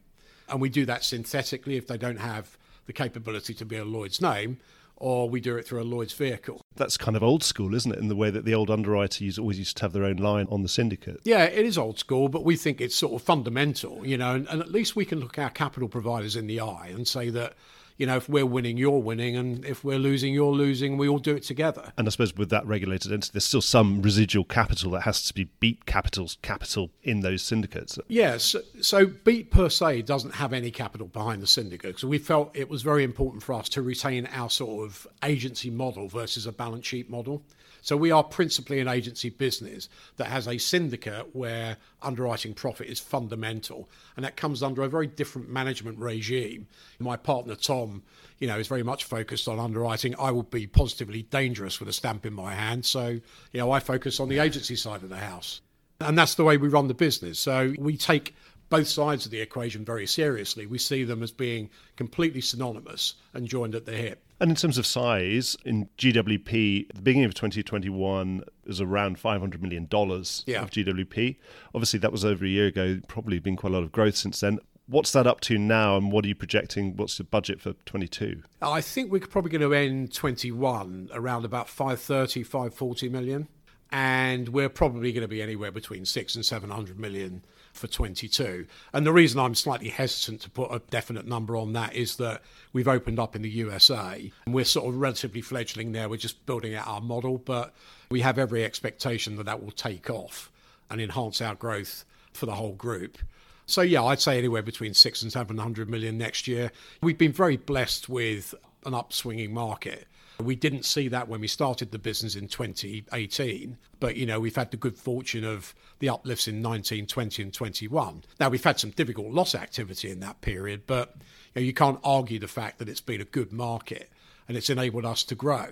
And 0.49 0.59
we 0.59 0.67
do 0.67 0.85
that 0.85 1.05
synthetically 1.05 1.77
if 1.77 1.87
they 1.87 1.97
don't 1.97 2.19
have 2.19 2.57
the 2.87 2.93
capability 2.93 3.53
to 3.53 3.63
be 3.63 3.77
a 3.77 3.85
Lloyd's 3.85 4.19
name 4.19 4.57
or 4.99 5.29
we 5.29 5.39
do 5.39 5.55
it 5.55 5.65
through 5.65 5.81
a 5.81 5.83
Lloyd's 5.83 6.13
vehicle. 6.13 6.61
That's 6.75 6.97
kind 6.97 7.15
of 7.17 7.23
old 7.23 7.43
school, 7.43 7.73
isn't 7.73 7.91
it? 7.91 7.99
In 7.99 8.07
the 8.07 8.15
way 8.15 8.29
that 8.29 8.45
the 8.45 8.53
old 8.53 8.69
underwriters 8.69 9.39
always 9.39 9.59
used 9.59 9.77
to 9.77 9.83
have 9.83 9.93
their 9.93 10.03
own 10.03 10.17
line 10.17 10.47
on 10.49 10.61
the 10.61 10.69
syndicate. 10.69 11.21
Yeah, 11.23 11.45
it 11.45 11.65
is 11.65 11.77
old 11.77 11.99
school, 11.99 12.29
but 12.29 12.43
we 12.43 12.55
think 12.55 12.81
it's 12.81 12.95
sort 12.95 13.13
of 13.13 13.21
fundamental, 13.21 14.05
you 14.05 14.17
know, 14.17 14.35
and, 14.35 14.47
and 14.47 14.61
at 14.61 14.71
least 14.71 14.95
we 14.95 15.05
can 15.05 15.19
look 15.19 15.39
our 15.39 15.49
capital 15.49 15.89
providers 15.89 16.35
in 16.35 16.47
the 16.47 16.59
eye 16.59 16.91
and 16.93 17.07
say 17.07 17.29
that 17.29 17.53
you 17.99 18.05
know, 18.05 18.15
if 18.15 18.29
we're 18.29 18.45
winning, 18.45 18.77
you're 18.77 18.97
winning, 18.97 19.35
and 19.35 19.63
if 19.65 19.83
we're 19.83 19.99
losing, 19.99 20.33
you're 20.33 20.53
losing. 20.53 20.97
We 20.97 21.09
all 21.09 21.19
do 21.19 21.35
it 21.35 21.43
together. 21.43 21.91
And 21.97 22.07
I 22.07 22.11
suppose 22.11 22.33
with 22.33 22.49
that 22.49 22.65
regulated 22.65 23.11
entity, 23.11 23.31
there's 23.33 23.45
still 23.45 23.61
some 23.61 24.01
residual 24.01 24.45
capital 24.45 24.91
that 24.91 25.01
has 25.01 25.21
to 25.27 25.33
be 25.33 25.49
beat 25.59 25.85
capital's 25.85 26.37
capital 26.41 26.91
in 27.03 27.19
those 27.19 27.41
syndicates. 27.41 27.99
Yes. 28.07 28.55
So 28.79 29.05
beat 29.05 29.51
per 29.51 29.67
se 29.67 30.03
doesn't 30.03 30.35
have 30.35 30.53
any 30.53 30.71
capital 30.71 31.07
behind 31.07 31.41
the 31.41 31.47
syndicate. 31.47 31.99
So 31.99 32.07
we 32.07 32.19
felt 32.19 32.55
it 32.55 32.69
was 32.69 32.83
very 32.83 33.03
important 33.03 33.43
for 33.43 33.51
us 33.53 33.67
to 33.69 33.81
retain 33.81 34.27
our 34.27 34.49
sort 34.49 34.85
of 34.85 35.05
agency 35.21 35.69
model 35.69 36.07
versus 36.07 36.47
a 36.47 36.53
balance 36.53 36.87
sheet 36.87 37.09
model. 37.09 37.43
So 37.89 37.97
we 37.97 38.11
are 38.11 38.23
principally 38.23 38.79
an 38.81 38.87
agency 38.87 39.31
business 39.31 39.89
that 40.17 40.27
has 40.27 40.47
a 40.47 40.59
syndicate 40.59 41.35
where 41.35 41.77
underwriting 42.03 42.53
profit 42.53 42.85
is 42.85 42.99
fundamental, 42.99 43.89
and 44.15 44.23
that 44.23 44.37
comes 44.37 44.61
under 44.61 44.83
a 44.83 44.87
very 44.87 45.07
different 45.07 45.49
management 45.49 45.97
regime. 45.97 46.67
My 46.99 47.17
partner 47.17 47.55
Tom, 47.55 48.03
you 48.37 48.45
know, 48.45 48.59
is 48.59 48.67
very 48.67 48.83
much 48.83 49.05
focused 49.05 49.47
on 49.47 49.57
underwriting. 49.57 50.13
I 50.19 50.29
will 50.29 50.43
be 50.43 50.67
positively 50.67 51.23
dangerous 51.23 51.79
with 51.79 51.89
a 51.89 51.93
stamp 51.93 52.27
in 52.27 52.33
my 52.33 52.53
hand, 52.53 52.85
so 52.85 53.07
you 53.07 53.21
know, 53.59 53.71
I 53.71 53.79
focus 53.79 54.19
on 54.19 54.29
the 54.29 54.37
agency 54.37 54.75
side 54.75 55.01
of 55.01 55.09
the 55.09 55.17
house. 55.17 55.61
And 55.99 56.15
that's 56.15 56.35
the 56.35 56.43
way 56.43 56.57
we 56.57 56.67
run 56.67 56.89
the 56.89 56.93
business. 56.93 57.39
So 57.39 57.73
we 57.79 57.97
take 57.97 58.35
both 58.69 58.87
sides 58.87 59.25
of 59.25 59.31
the 59.31 59.41
equation 59.41 59.83
very 59.83 60.05
seriously. 60.05 60.65
We 60.65 60.77
see 60.77 61.03
them 61.03 61.23
as 61.23 61.31
being 61.31 61.69
completely 61.95 62.41
synonymous 62.41 63.15
and 63.33 63.47
joined 63.47 63.75
at 63.75 63.85
the 63.85 63.93
hip. 63.93 64.23
And 64.39 64.49
in 64.49 64.55
terms 64.55 64.77
of 64.77 64.85
size, 64.85 65.57
in 65.65 65.89
GWP, 65.97 66.93
the 66.93 67.01
beginning 67.01 67.25
of 67.25 67.33
2021 67.33 68.43
is 68.65 68.79
around 68.79 69.17
$500 69.17 69.61
million 69.61 69.87
yeah. 69.91 70.61
of 70.61 70.69
GWP. 70.69 71.35
Obviously, 71.75 71.99
that 71.99 72.11
was 72.11 72.23
over 72.23 72.45
a 72.45 72.47
year 72.47 72.67
ago, 72.67 72.99
probably 73.07 73.39
been 73.39 73.57
quite 73.57 73.71
a 73.71 73.75
lot 73.75 73.83
of 73.83 73.91
growth 73.91 74.15
since 74.15 74.39
then. 74.39 74.59
What's 74.87 75.11
that 75.11 75.27
up 75.27 75.41
to 75.41 75.57
now, 75.57 75.97
and 75.97 76.11
what 76.11 76.25
are 76.25 76.29
you 76.29 76.35
projecting? 76.35 76.95
What's 76.95 77.17
the 77.17 77.23
budget 77.23 77.61
for 77.61 77.73
22? 77.85 78.41
I 78.61 78.81
think 78.81 79.11
we're 79.11 79.19
probably 79.19 79.51
going 79.51 79.61
to 79.61 79.73
end 79.73 80.13
21 80.13 81.09
around 81.13 81.45
about 81.45 81.69
530, 81.69 82.41
540 82.43 83.09
million. 83.09 83.47
And 83.91 84.49
we're 84.49 84.69
probably 84.69 85.11
going 85.11 85.23
to 85.23 85.27
be 85.27 85.41
anywhere 85.41 85.71
between 85.71 86.05
six 86.05 86.35
and 86.35 86.45
700 86.45 86.99
million 86.99 87.43
for 87.73 87.87
22. 87.87 88.67
And 88.93 89.05
the 89.05 89.13
reason 89.13 89.39
I'm 89.39 89.55
slightly 89.55 89.89
hesitant 89.89 90.41
to 90.41 90.49
put 90.49 90.71
a 90.71 90.79
definite 90.89 91.25
number 91.25 91.55
on 91.55 91.73
that 91.73 91.95
is 91.95 92.17
that 92.17 92.43
we've 92.73 92.87
opened 92.87 93.19
up 93.19 93.35
in 93.35 93.41
the 93.41 93.49
USA 93.49 94.31
and 94.45 94.53
we're 94.53 94.65
sort 94.65 94.87
of 94.87 94.99
relatively 94.99 95.41
fledgling 95.41 95.91
there. 95.91 96.09
We're 96.09 96.17
just 96.17 96.45
building 96.45 96.75
out 96.75 96.87
our 96.87 97.01
model, 97.01 97.37
but 97.37 97.73
we 98.11 98.21
have 98.21 98.37
every 98.37 98.63
expectation 98.63 99.37
that 99.37 99.45
that 99.45 99.63
will 99.63 99.71
take 99.71 100.09
off 100.09 100.51
and 100.89 101.01
enhance 101.01 101.41
our 101.41 101.55
growth 101.55 102.05
for 102.33 102.45
the 102.45 102.55
whole 102.55 102.73
group. 102.73 103.17
So 103.65 103.81
yeah, 103.81 104.03
I'd 104.03 104.19
say 104.19 104.37
anywhere 104.37 104.63
between 104.63 104.93
six 104.93 105.21
and 105.21 105.31
seven 105.31 105.57
hundred 105.57 105.89
million 105.89 106.17
next 106.17 106.47
year. 106.47 106.71
We've 107.01 107.17
been 107.17 107.31
very 107.31 107.57
blessed 107.57 108.09
with 108.09 108.55
an 108.85 108.93
upswinging 108.93 109.51
market. 109.51 110.07
We 110.41 110.55
didn't 110.55 110.85
see 110.85 111.09
that 111.09 111.27
when 111.27 111.41
we 111.41 111.47
started 111.47 111.91
the 111.91 111.99
business 111.99 112.35
in 112.35 112.47
2018, 112.47 113.77
but 113.99 114.15
you 114.15 114.25
know, 114.25 114.39
we've 114.39 114.55
had 114.55 114.71
the 114.71 114.77
good 114.77 114.97
fortune 114.97 115.43
of 115.43 115.75
the 115.99 116.09
uplifts 116.09 116.47
in 116.47 116.61
19, 116.61 117.07
20 117.07 117.43
and 117.43 117.53
21. 117.53 118.23
Now 118.39 118.49
we've 118.49 118.63
had 118.63 118.79
some 118.79 118.91
difficult 118.91 119.31
loss 119.31 119.53
activity 119.53 120.09
in 120.09 120.21
that 120.21 120.39
period, 120.39 120.83
but 120.87 121.15
you, 121.17 121.61
know, 121.61 121.65
you 121.65 121.73
can't 121.73 121.99
argue 122.03 122.39
the 122.39 122.47
fact 122.47 122.79
that 122.79 122.87
it's 122.87 123.01
been 123.01 123.19
a 123.19 123.25
good 123.25 123.51
market 123.51 124.09
and 124.47 124.55
it's 124.55 124.69
enabled 124.69 125.05
us 125.05 125.23
to 125.25 125.35
grow. 125.35 125.67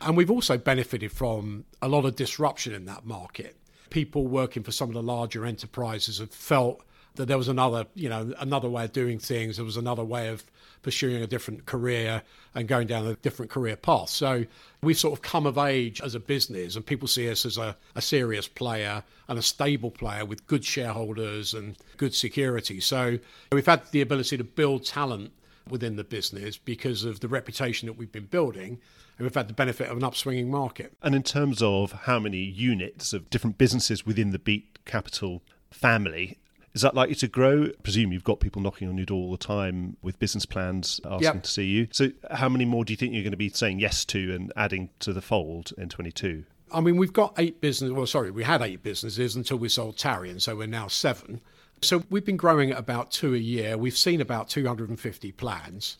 And 0.00 0.16
we've 0.16 0.30
also 0.30 0.56
benefited 0.56 1.12
from 1.12 1.66
a 1.82 1.88
lot 1.88 2.06
of 2.06 2.16
disruption 2.16 2.72
in 2.72 2.86
that 2.86 3.04
market. 3.04 3.56
people 3.90 4.26
working 4.26 4.62
for 4.62 4.72
some 4.72 4.88
of 4.88 4.94
the 4.94 5.02
larger 5.02 5.44
enterprises 5.44 6.18
have 6.18 6.30
felt 6.30 6.82
that 7.16 7.26
there 7.26 7.36
was 7.36 7.48
another, 7.48 7.86
you 7.94 8.08
know, 8.08 8.32
another 8.38 8.68
way 8.68 8.84
of 8.84 8.92
doing 8.92 9.18
things. 9.18 9.56
There 9.56 9.64
was 9.64 9.76
another 9.76 10.04
way 10.04 10.28
of 10.28 10.44
pursuing 10.82 11.22
a 11.22 11.26
different 11.26 11.66
career 11.66 12.22
and 12.54 12.66
going 12.66 12.86
down 12.86 13.06
a 13.06 13.14
different 13.16 13.50
career 13.50 13.76
path. 13.76 14.08
So 14.08 14.44
we've 14.82 14.98
sort 14.98 15.12
of 15.12 15.22
come 15.22 15.46
of 15.46 15.58
age 15.58 16.00
as 16.00 16.14
a 16.14 16.20
business, 16.20 16.76
and 16.76 16.84
people 16.84 17.08
see 17.08 17.30
us 17.30 17.44
as 17.46 17.58
a, 17.58 17.76
a 17.94 18.02
serious 18.02 18.48
player 18.48 19.04
and 19.28 19.38
a 19.38 19.42
stable 19.42 19.90
player 19.90 20.24
with 20.24 20.46
good 20.46 20.64
shareholders 20.64 21.54
and 21.54 21.76
good 21.96 22.14
security. 22.14 22.80
So 22.80 23.18
we've 23.52 23.66
had 23.66 23.82
the 23.92 24.00
ability 24.00 24.36
to 24.36 24.44
build 24.44 24.84
talent 24.84 25.32
within 25.68 25.96
the 25.96 26.04
business 26.04 26.56
because 26.56 27.04
of 27.04 27.20
the 27.20 27.28
reputation 27.28 27.86
that 27.86 27.94
we've 27.94 28.12
been 28.12 28.26
building. 28.26 28.80
And 29.18 29.26
we've 29.26 29.34
had 29.34 29.48
the 29.48 29.54
benefit 29.54 29.90
of 29.90 29.98
an 29.98 30.02
upswinging 30.02 30.48
market. 30.48 30.94
And 31.02 31.14
in 31.14 31.22
terms 31.22 31.60
of 31.60 31.92
how 31.92 32.18
many 32.18 32.38
units 32.38 33.12
of 33.12 33.28
different 33.28 33.58
businesses 33.58 34.06
within 34.06 34.30
the 34.30 34.38
Beat 34.38 34.78
Capital 34.86 35.42
family, 35.70 36.38
is 36.74 36.82
that 36.82 36.94
likely 36.94 37.16
to 37.16 37.28
grow? 37.28 37.64
I 37.64 37.82
presume 37.82 38.12
you've 38.12 38.24
got 38.24 38.40
people 38.40 38.62
knocking 38.62 38.88
on 38.88 38.96
your 38.96 39.06
door 39.06 39.18
all 39.18 39.32
the 39.32 39.38
time 39.38 39.96
with 40.02 40.18
business 40.18 40.46
plans 40.46 41.00
asking 41.04 41.22
yep. 41.22 41.42
to 41.42 41.50
see 41.50 41.64
you. 41.64 41.88
So, 41.90 42.10
how 42.30 42.48
many 42.48 42.64
more 42.64 42.84
do 42.84 42.92
you 42.92 42.96
think 42.96 43.12
you're 43.12 43.22
going 43.22 43.32
to 43.32 43.36
be 43.36 43.48
saying 43.48 43.80
yes 43.80 44.04
to 44.06 44.34
and 44.34 44.52
adding 44.56 44.90
to 45.00 45.12
the 45.12 45.22
fold 45.22 45.72
in 45.76 45.88
22? 45.88 46.44
I 46.72 46.80
mean, 46.80 46.96
we've 46.96 47.12
got 47.12 47.34
eight 47.38 47.60
businesses. 47.60 47.92
Well, 47.92 48.06
sorry, 48.06 48.30
we 48.30 48.44
had 48.44 48.62
eight 48.62 48.82
businesses 48.82 49.34
until 49.34 49.56
we 49.56 49.68
sold 49.68 49.96
Tarian, 49.96 50.40
so 50.40 50.56
we're 50.56 50.68
now 50.68 50.86
seven. 50.86 51.40
So 51.82 52.04
we've 52.10 52.24
been 52.24 52.36
growing 52.36 52.70
at 52.70 52.78
about 52.78 53.10
two 53.10 53.34
a 53.34 53.38
year. 53.38 53.76
We've 53.76 53.96
seen 53.96 54.20
about 54.20 54.48
250 54.48 55.32
plans. 55.32 55.96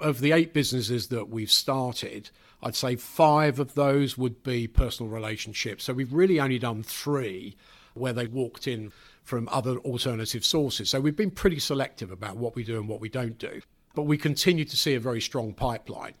Of 0.00 0.20
the 0.20 0.32
eight 0.32 0.52
businesses 0.52 1.08
that 1.08 1.28
we've 1.28 1.50
started, 1.50 2.30
I'd 2.62 2.76
say 2.76 2.96
five 2.96 3.58
of 3.58 3.74
those 3.74 4.16
would 4.18 4.42
be 4.42 4.68
personal 4.68 5.10
relationships. 5.10 5.84
So 5.84 5.92
we've 5.92 6.12
really 6.12 6.38
only 6.38 6.58
done 6.58 6.82
three 6.82 7.56
where 7.94 8.12
they 8.12 8.26
walked 8.26 8.66
in 8.66 8.92
from 9.32 9.48
other 9.50 9.78
alternative 9.78 10.44
sources. 10.44 10.90
So 10.90 11.00
we've 11.00 11.16
been 11.16 11.30
pretty 11.30 11.58
selective 11.58 12.10
about 12.10 12.36
what 12.36 12.54
we 12.54 12.64
do 12.64 12.78
and 12.78 12.86
what 12.86 13.00
we 13.00 13.08
don't 13.08 13.38
do. 13.38 13.62
But 13.94 14.02
we 14.02 14.18
continue 14.18 14.66
to 14.66 14.76
see 14.76 14.94
a 14.94 15.00
very 15.00 15.22
strong 15.22 15.54
pipeline. 15.54 16.12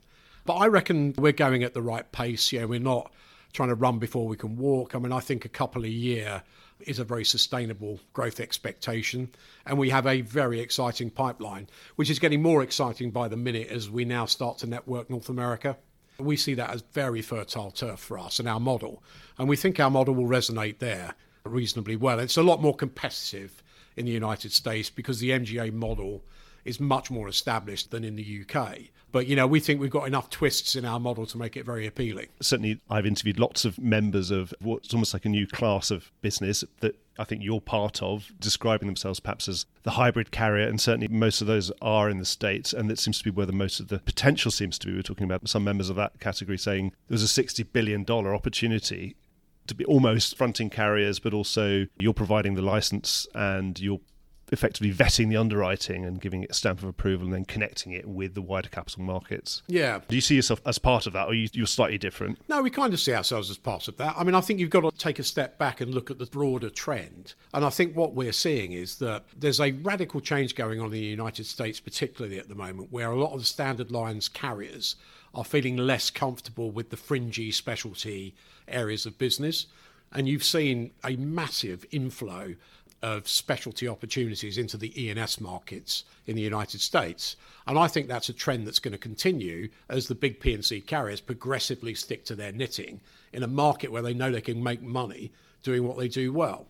But 0.46 0.54
I 0.54 0.68
reckon 0.68 1.12
we're 1.18 1.32
going 1.32 1.62
at 1.62 1.74
the 1.74 1.82
right 1.82 2.10
pace. 2.10 2.50
Yeah, 2.54 2.64
we're 2.64 2.80
not 2.80 3.12
trying 3.52 3.68
to 3.68 3.74
run 3.74 3.98
before 3.98 4.26
we 4.26 4.38
can 4.38 4.56
walk. 4.56 4.94
I 4.94 4.98
mean, 4.98 5.12
I 5.12 5.20
think 5.20 5.44
a 5.44 5.50
couple 5.50 5.84
a 5.84 5.88
year 5.88 6.42
is 6.80 6.98
a 6.98 7.04
very 7.04 7.26
sustainable 7.26 8.00
growth 8.14 8.40
expectation. 8.40 9.28
And 9.66 9.76
we 9.76 9.90
have 9.90 10.06
a 10.06 10.22
very 10.22 10.60
exciting 10.60 11.10
pipeline, 11.10 11.68
which 11.96 12.08
is 12.08 12.18
getting 12.18 12.40
more 12.40 12.62
exciting 12.62 13.10
by 13.10 13.28
the 13.28 13.36
minute 13.36 13.68
as 13.68 13.90
we 13.90 14.06
now 14.06 14.24
start 14.24 14.56
to 14.60 14.66
network 14.66 15.10
North 15.10 15.28
America. 15.28 15.76
We 16.18 16.38
see 16.38 16.54
that 16.54 16.70
as 16.70 16.80
very 16.92 17.20
fertile 17.20 17.72
turf 17.72 18.00
for 18.00 18.18
us 18.18 18.38
and 18.38 18.48
our 18.48 18.58
model. 18.58 19.02
And 19.36 19.50
we 19.50 19.56
think 19.56 19.78
our 19.78 19.90
model 19.90 20.14
will 20.14 20.28
resonate 20.28 20.78
there 20.78 21.14
reasonably 21.44 21.96
well. 21.96 22.18
It's 22.18 22.36
a 22.36 22.42
lot 22.42 22.60
more 22.60 22.74
competitive 22.74 23.62
in 23.96 24.06
the 24.06 24.12
United 24.12 24.52
States 24.52 24.90
because 24.90 25.20
the 25.20 25.30
MGA 25.30 25.72
model 25.72 26.22
is 26.64 26.80
much 26.80 27.10
more 27.10 27.28
established 27.28 27.90
than 27.90 28.04
in 28.04 28.16
the 28.16 28.44
UK. 28.46 28.78
But 29.10 29.26
you 29.26 29.36
know, 29.36 29.46
we 29.46 29.60
think 29.60 29.80
we've 29.80 29.90
got 29.90 30.06
enough 30.06 30.30
twists 30.30 30.74
in 30.74 30.84
our 30.84 30.98
model 30.98 31.26
to 31.26 31.38
make 31.38 31.56
it 31.56 31.66
very 31.66 31.86
appealing. 31.86 32.28
Certainly, 32.40 32.80
I've 32.88 33.04
interviewed 33.04 33.38
lots 33.38 33.64
of 33.64 33.78
members 33.78 34.30
of 34.30 34.54
what's 34.60 34.92
almost 34.94 35.12
like 35.12 35.26
a 35.26 35.28
new 35.28 35.46
class 35.46 35.90
of 35.90 36.10
business 36.22 36.64
that 36.80 36.96
I 37.18 37.24
think 37.24 37.42
you're 37.42 37.60
part 37.60 38.02
of, 38.02 38.32
describing 38.40 38.86
themselves 38.86 39.20
perhaps 39.20 39.48
as 39.48 39.66
the 39.82 39.92
hybrid 39.92 40.30
carrier, 40.30 40.66
and 40.66 40.80
certainly 40.80 41.08
most 41.08 41.42
of 41.42 41.46
those 41.46 41.70
are 41.82 42.08
in 42.08 42.18
the 42.18 42.24
States, 42.24 42.72
and 42.72 42.88
that 42.88 42.98
seems 42.98 43.18
to 43.18 43.24
be 43.24 43.30
where 43.30 43.44
the 43.44 43.52
most 43.52 43.80
of 43.80 43.88
the 43.88 43.98
potential 43.98 44.50
seems 44.50 44.78
to 44.78 44.86
be. 44.86 44.94
We're 44.94 45.02
talking 45.02 45.24
about 45.24 45.46
some 45.46 45.62
members 45.62 45.90
of 45.90 45.96
that 45.96 46.18
category 46.20 46.56
saying 46.56 46.92
there's 47.08 47.22
a 47.22 47.42
$60 47.42 47.66
billion 47.70 48.08
opportunity 48.08 49.14
to 49.66 49.74
be 49.74 49.84
almost 49.84 50.36
fronting 50.36 50.70
carriers, 50.70 51.18
but 51.18 51.32
also 51.32 51.86
you're 51.98 52.14
providing 52.14 52.54
the 52.54 52.62
license 52.62 53.26
and 53.34 53.78
you're 53.78 54.00
effectively 54.52 54.92
vetting 54.92 55.30
the 55.30 55.36
underwriting 55.36 56.04
and 56.04 56.20
giving 56.20 56.42
it 56.42 56.50
a 56.50 56.54
stamp 56.54 56.80
of 56.80 56.84
approval 56.84 57.24
and 57.24 57.34
then 57.34 57.44
connecting 57.44 57.92
it 57.92 58.06
with 58.06 58.34
the 58.34 58.42
wider 58.42 58.68
capital 58.68 59.02
markets. 59.02 59.62
Yeah. 59.66 60.00
Do 60.06 60.14
you 60.14 60.20
see 60.20 60.36
yourself 60.36 60.60
as 60.66 60.78
part 60.78 61.06
of 61.06 61.14
that 61.14 61.26
or 61.26 61.34
you, 61.34 61.48
you're 61.54 61.66
slightly 61.66 61.96
different? 61.96 62.38
No, 62.48 62.60
we 62.60 62.68
kind 62.68 62.92
of 62.92 63.00
see 63.00 63.14
ourselves 63.14 63.50
as 63.50 63.56
part 63.56 63.88
of 63.88 63.96
that. 63.96 64.14
I 64.16 64.24
mean, 64.24 64.34
I 64.34 64.42
think 64.42 64.60
you've 64.60 64.70
got 64.70 64.82
to 64.82 64.90
take 64.96 65.18
a 65.18 65.24
step 65.24 65.58
back 65.58 65.80
and 65.80 65.94
look 65.94 66.10
at 66.10 66.18
the 66.18 66.26
broader 66.26 66.68
trend. 66.68 67.34
And 67.54 67.64
I 67.64 67.70
think 67.70 67.96
what 67.96 68.14
we're 68.14 68.32
seeing 68.32 68.72
is 68.72 68.98
that 68.98 69.24
there's 69.34 69.58
a 69.58 69.72
radical 69.72 70.20
change 70.20 70.54
going 70.54 70.80
on 70.80 70.86
in 70.86 70.92
the 70.92 70.98
United 70.98 71.46
States, 71.46 71.80
particularly 71.80 72.38
at 72.38 72.48
the 72.48 72.54
moment, 72.54 72.92
where 72.92 73.10
a 73.10 73.18
lot 73.18 73.32
of 73.32 73.40
the 73.40 73.46
standard 73.46 73.90
lines 73.90 74.28
carriers 74.28 74.96
are 75.34 75.44
feeling 75.44 75.78
less 75.78 76.10
comfortable 76.10 76.70
with 76.70 76.90
the 76.90 76.96
fringy 76.96 77.50
specialty 77.50 78.34
areas 78.72 79.06
of 79.06 79.18
business. 79.18 79.66
And 80.12 80.28
you've 80.28 80.44
seen 80.44 80.90
a 81.04 81.16
massive 81.16 81.86
inflow 81.90 82.54
of 83.02 83.28
specialty 83.28 83.88
opportunities 83.88 84.58
into 84.58 84.76
the 84.76 84.92
E&S 85.02 85.40
markets 85.40 86.04
in 86.26 86.36
the 86.36 86.42
United 86.42 86.80
States. 86.80 87.36
And 87.66 87.78
I 87.78 87.88
think 87.88 88.06
that's 88.06 88.28
a 88.28 88.32
trend 88.32 88.66
that's 88.66 88.78
going 88.78 88.92
to 88.92 88.98
continue 88.98 89.68
as 89.88 90.06
the 90.06 90.14
big 90.14 90.38
P&C 90.38 90.80
carriers 90.82 91.20
progressively 91.20 91.94
stick 91.94 92.24
to 92.26 92.36
their 92.36 92.52
knitting 92.52 93.00
in 93.32 93.42
a 93.42 93.48
market 93.48 93.90
where 93.90 94.02
they 94.02 94.14
know 94.14 94.30
they 94.30 94.40
can 94.40 94.62
make 94.62 94.82
money 94.82 95.32
doing 95.62 95.86
what 95.86 95.98
they 95.98 96.08
do 96.08 96.32
well. 96.32 96.66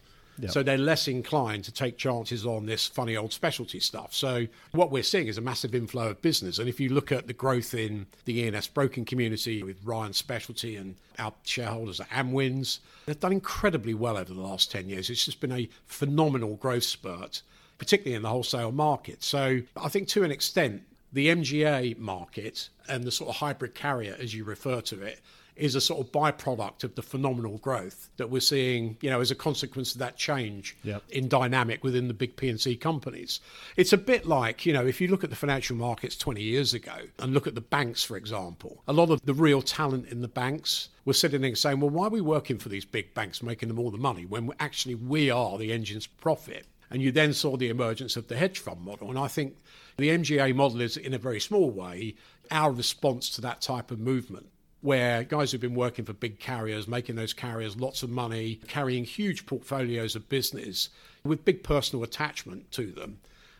So 0.51 0.63
they're 0.63 0.79
less 0.79 1.09
inclined 1.09 1.65
to 1.65 1.73
take 1.73 1.99
chances 1.99 2.45
on 2.45 2.67
this 2.67 2.87
funny 2.87 3.17
old 3.17 3.33
specialty 3.33 3.81
stuff. 3.81 4.13
So 4.13 4.47
what 4.73 4.91
we're 4.91 5.03
seeing 5.03 5.29
is 5.29 5.39
a 5.39 5.41
massive 5.41 5.75
inflow 5.75 6.11
of 6.11 6.23
business. 6.23 6.59
And 6.59 6.69
if 6.69 6.81
you 6.81 6.89
look 6.89 7.13
at 7.13 7.27
the 7.27 7.33
growth 7.33 7.75
in 7.75 8.07
the 8.25 8.41
E&S 8.41 8.67
broking 8.67 9.05
community 9.05 9.63
with 9.63 9.77
Ryan 9.85 10.13
Specialty 10.13 10.77
and 10.77 10.97
our 11.19 11.33
shareholders 11.45 12.01
at 12.01 12.09
Amwins, 12.11 12.81
they've 13.07 13.19
done 13.19 13.33
incredibly 13.33 13.95
well 13.95 14.17
over 14.17 14.33
the 14.33 14.41
last 14.41 14.71
10 14.73 14.89
years. 14.89 15.11
It's 15.11 15.25
just 15.25 15.41
been 15.41 15.53
a 15.53 15.69
phenomenal 15.87 16.57
growth 16.57 16.85
spurt, 16.85 17.43
particularly 17.79 18.17
in 18.17 18.23
the 18.23 18.29
wholesale 18.29 18.73
market. 18.73 19.23
So 19.23 19.61
I 19.77 19.89
think 19.89 20.09
to 20.09 20.25
an 20.25 20.31
extent, 20.31 20.83
the 21.13 21.29
MGA 21.29 21.99
market 21.99 22.69
and 22.89 23.05
the 23.05 23.13
sort 23.13 23.31
of 23.31 23.37
hybrid 23.37 23.75
carrier, 23.75 24.17
as 24.19 24.35
you 24.35 24.45
refer 24.45 24.81
to 24.81 25.03
it, 25.03 25.21
is 25.57 25.75
a 25.75 25.81
sort 25.81 26.01
of 26.01 26.13
byproduct 26.13 26.85
of 26.85 26.95
the 26.95 27.03
phenomenal 27.03 27.59
growth 27.59 28.09
that 28.17 28.31
we're 28.31 28.41
seeing, 28.41 28.97
you 29.01 29.11
know, 29.11 29.21
as 29.21 29.31
a 29.31 29.35
consequence 29.35 29.93
of 29.93 29.99
that 29.99 30.17
change 30.17 30.77
yep. 30.83 31.03
in 31.11 31.29
dynamic 31.29 31.85
within 31.85 32.09
the 32.09 32.15
big 32.15 32.37
P&C 32.37 32.77
companies. 32.77 33.41
It's 33.77 33.93
a 33.93 33.99
bit 33.99 34.27
like, 34.27 34.65
you 34.65 34.73
know, 34.73 34.87
if 34.87 35.01
you 35.01 35.09
look 35.09 35.25
at 35.25 35.31
the 35.31 35.37
financial 35.37 35.77
markets 35.77 36.17
20 36.17 36.43
years 36.43 36.75
ago 36.75 36.95
and 37.19 37.35
look 37.35 37.47
at 37.47 37.55
the 37.55 37.61
banks, 37.61 38.03
for 38.03 38.17
example, 38.17 38.83
a 38.89 38.93
lot 38.93 39.11
of 39.11 39.21
the 39.25 39.35
real 39.35 39.63
talent 39.63 40.09
in 40.09 40.23
the 40.23 40.29
banks 40.29 40.89
were 41.05 41.13
sitting 41.13 41.43
there 41.43 41.55
saying, 41.55 41.81
well, 41.81 41.91
why 41.91 42.07
are 42.07 42.11
we 42.11 42.21
working 42.21 42.59
for 42.59 42.69
these 42.69 42.85
big 42.85 43.13
banks, 43.15 43.43
making 43.43 43.69
them 43.69 43.79
all 43.79 43.91
the 43.91 43.99
money 43.99 44.25
when 44.25 44.51
actually 44.59 44.95
we 44.95 45.31
are 45.31 45.59
the 45.59 45.73
engines 45.73 46.07
profit? 46.07 46.67
And 46.91 47.01
you 47.01 47.11
then 47.11 47.33
saw 47.33 47.57
the 47.57 47.71
emergence 47.71 48.17
of 48.17 48.29
the 48.29 48.37
hedge 48.37 48.59
fund 48.59 48.83
model. 48.83 49.09
And 49.09 49.19
I 49.19 49.27
think 49.27 49.57
the 49.97 50.11
MGA 50.11 50.55
model 50.55 50.83
is, 50.83 50.99
in 50.99 51.15
a 51.15 51.19
very 51.19 51.41
small 51.41 51.71
way, 51.71 52.17
our 52.51 52.71
response 52.71 53.31
to 53.31 53.41
that 53.41 53.63
type 53.63 53.91
of 53.91 53.99
movement 53.99 54.47
where 54.83 55.23
guys 55.23 55.51
who've 55.51 55.61
been 55.61 55.75
working 55.75 56.05
for 56.05 56.13
big 56.13 56.39
carriers, 56.39 56.87
making 56.87 57.17
those 57.17 57.33
carriers 57.33 57.77
lots 57.77 58.03
of 58.03 58.11
money, 58.11 58.61
carrying 58.67 59.05
huge 59.05 59.47
portfolios 59.47 60.15
of 60.15 60.29
business 60.29 60.91
with 61.25 61.45
big 61.45 61.63
personal 61.63 62.03
attachment 62.03 62.71
to 62.73 62.91
them, 62.91 63.19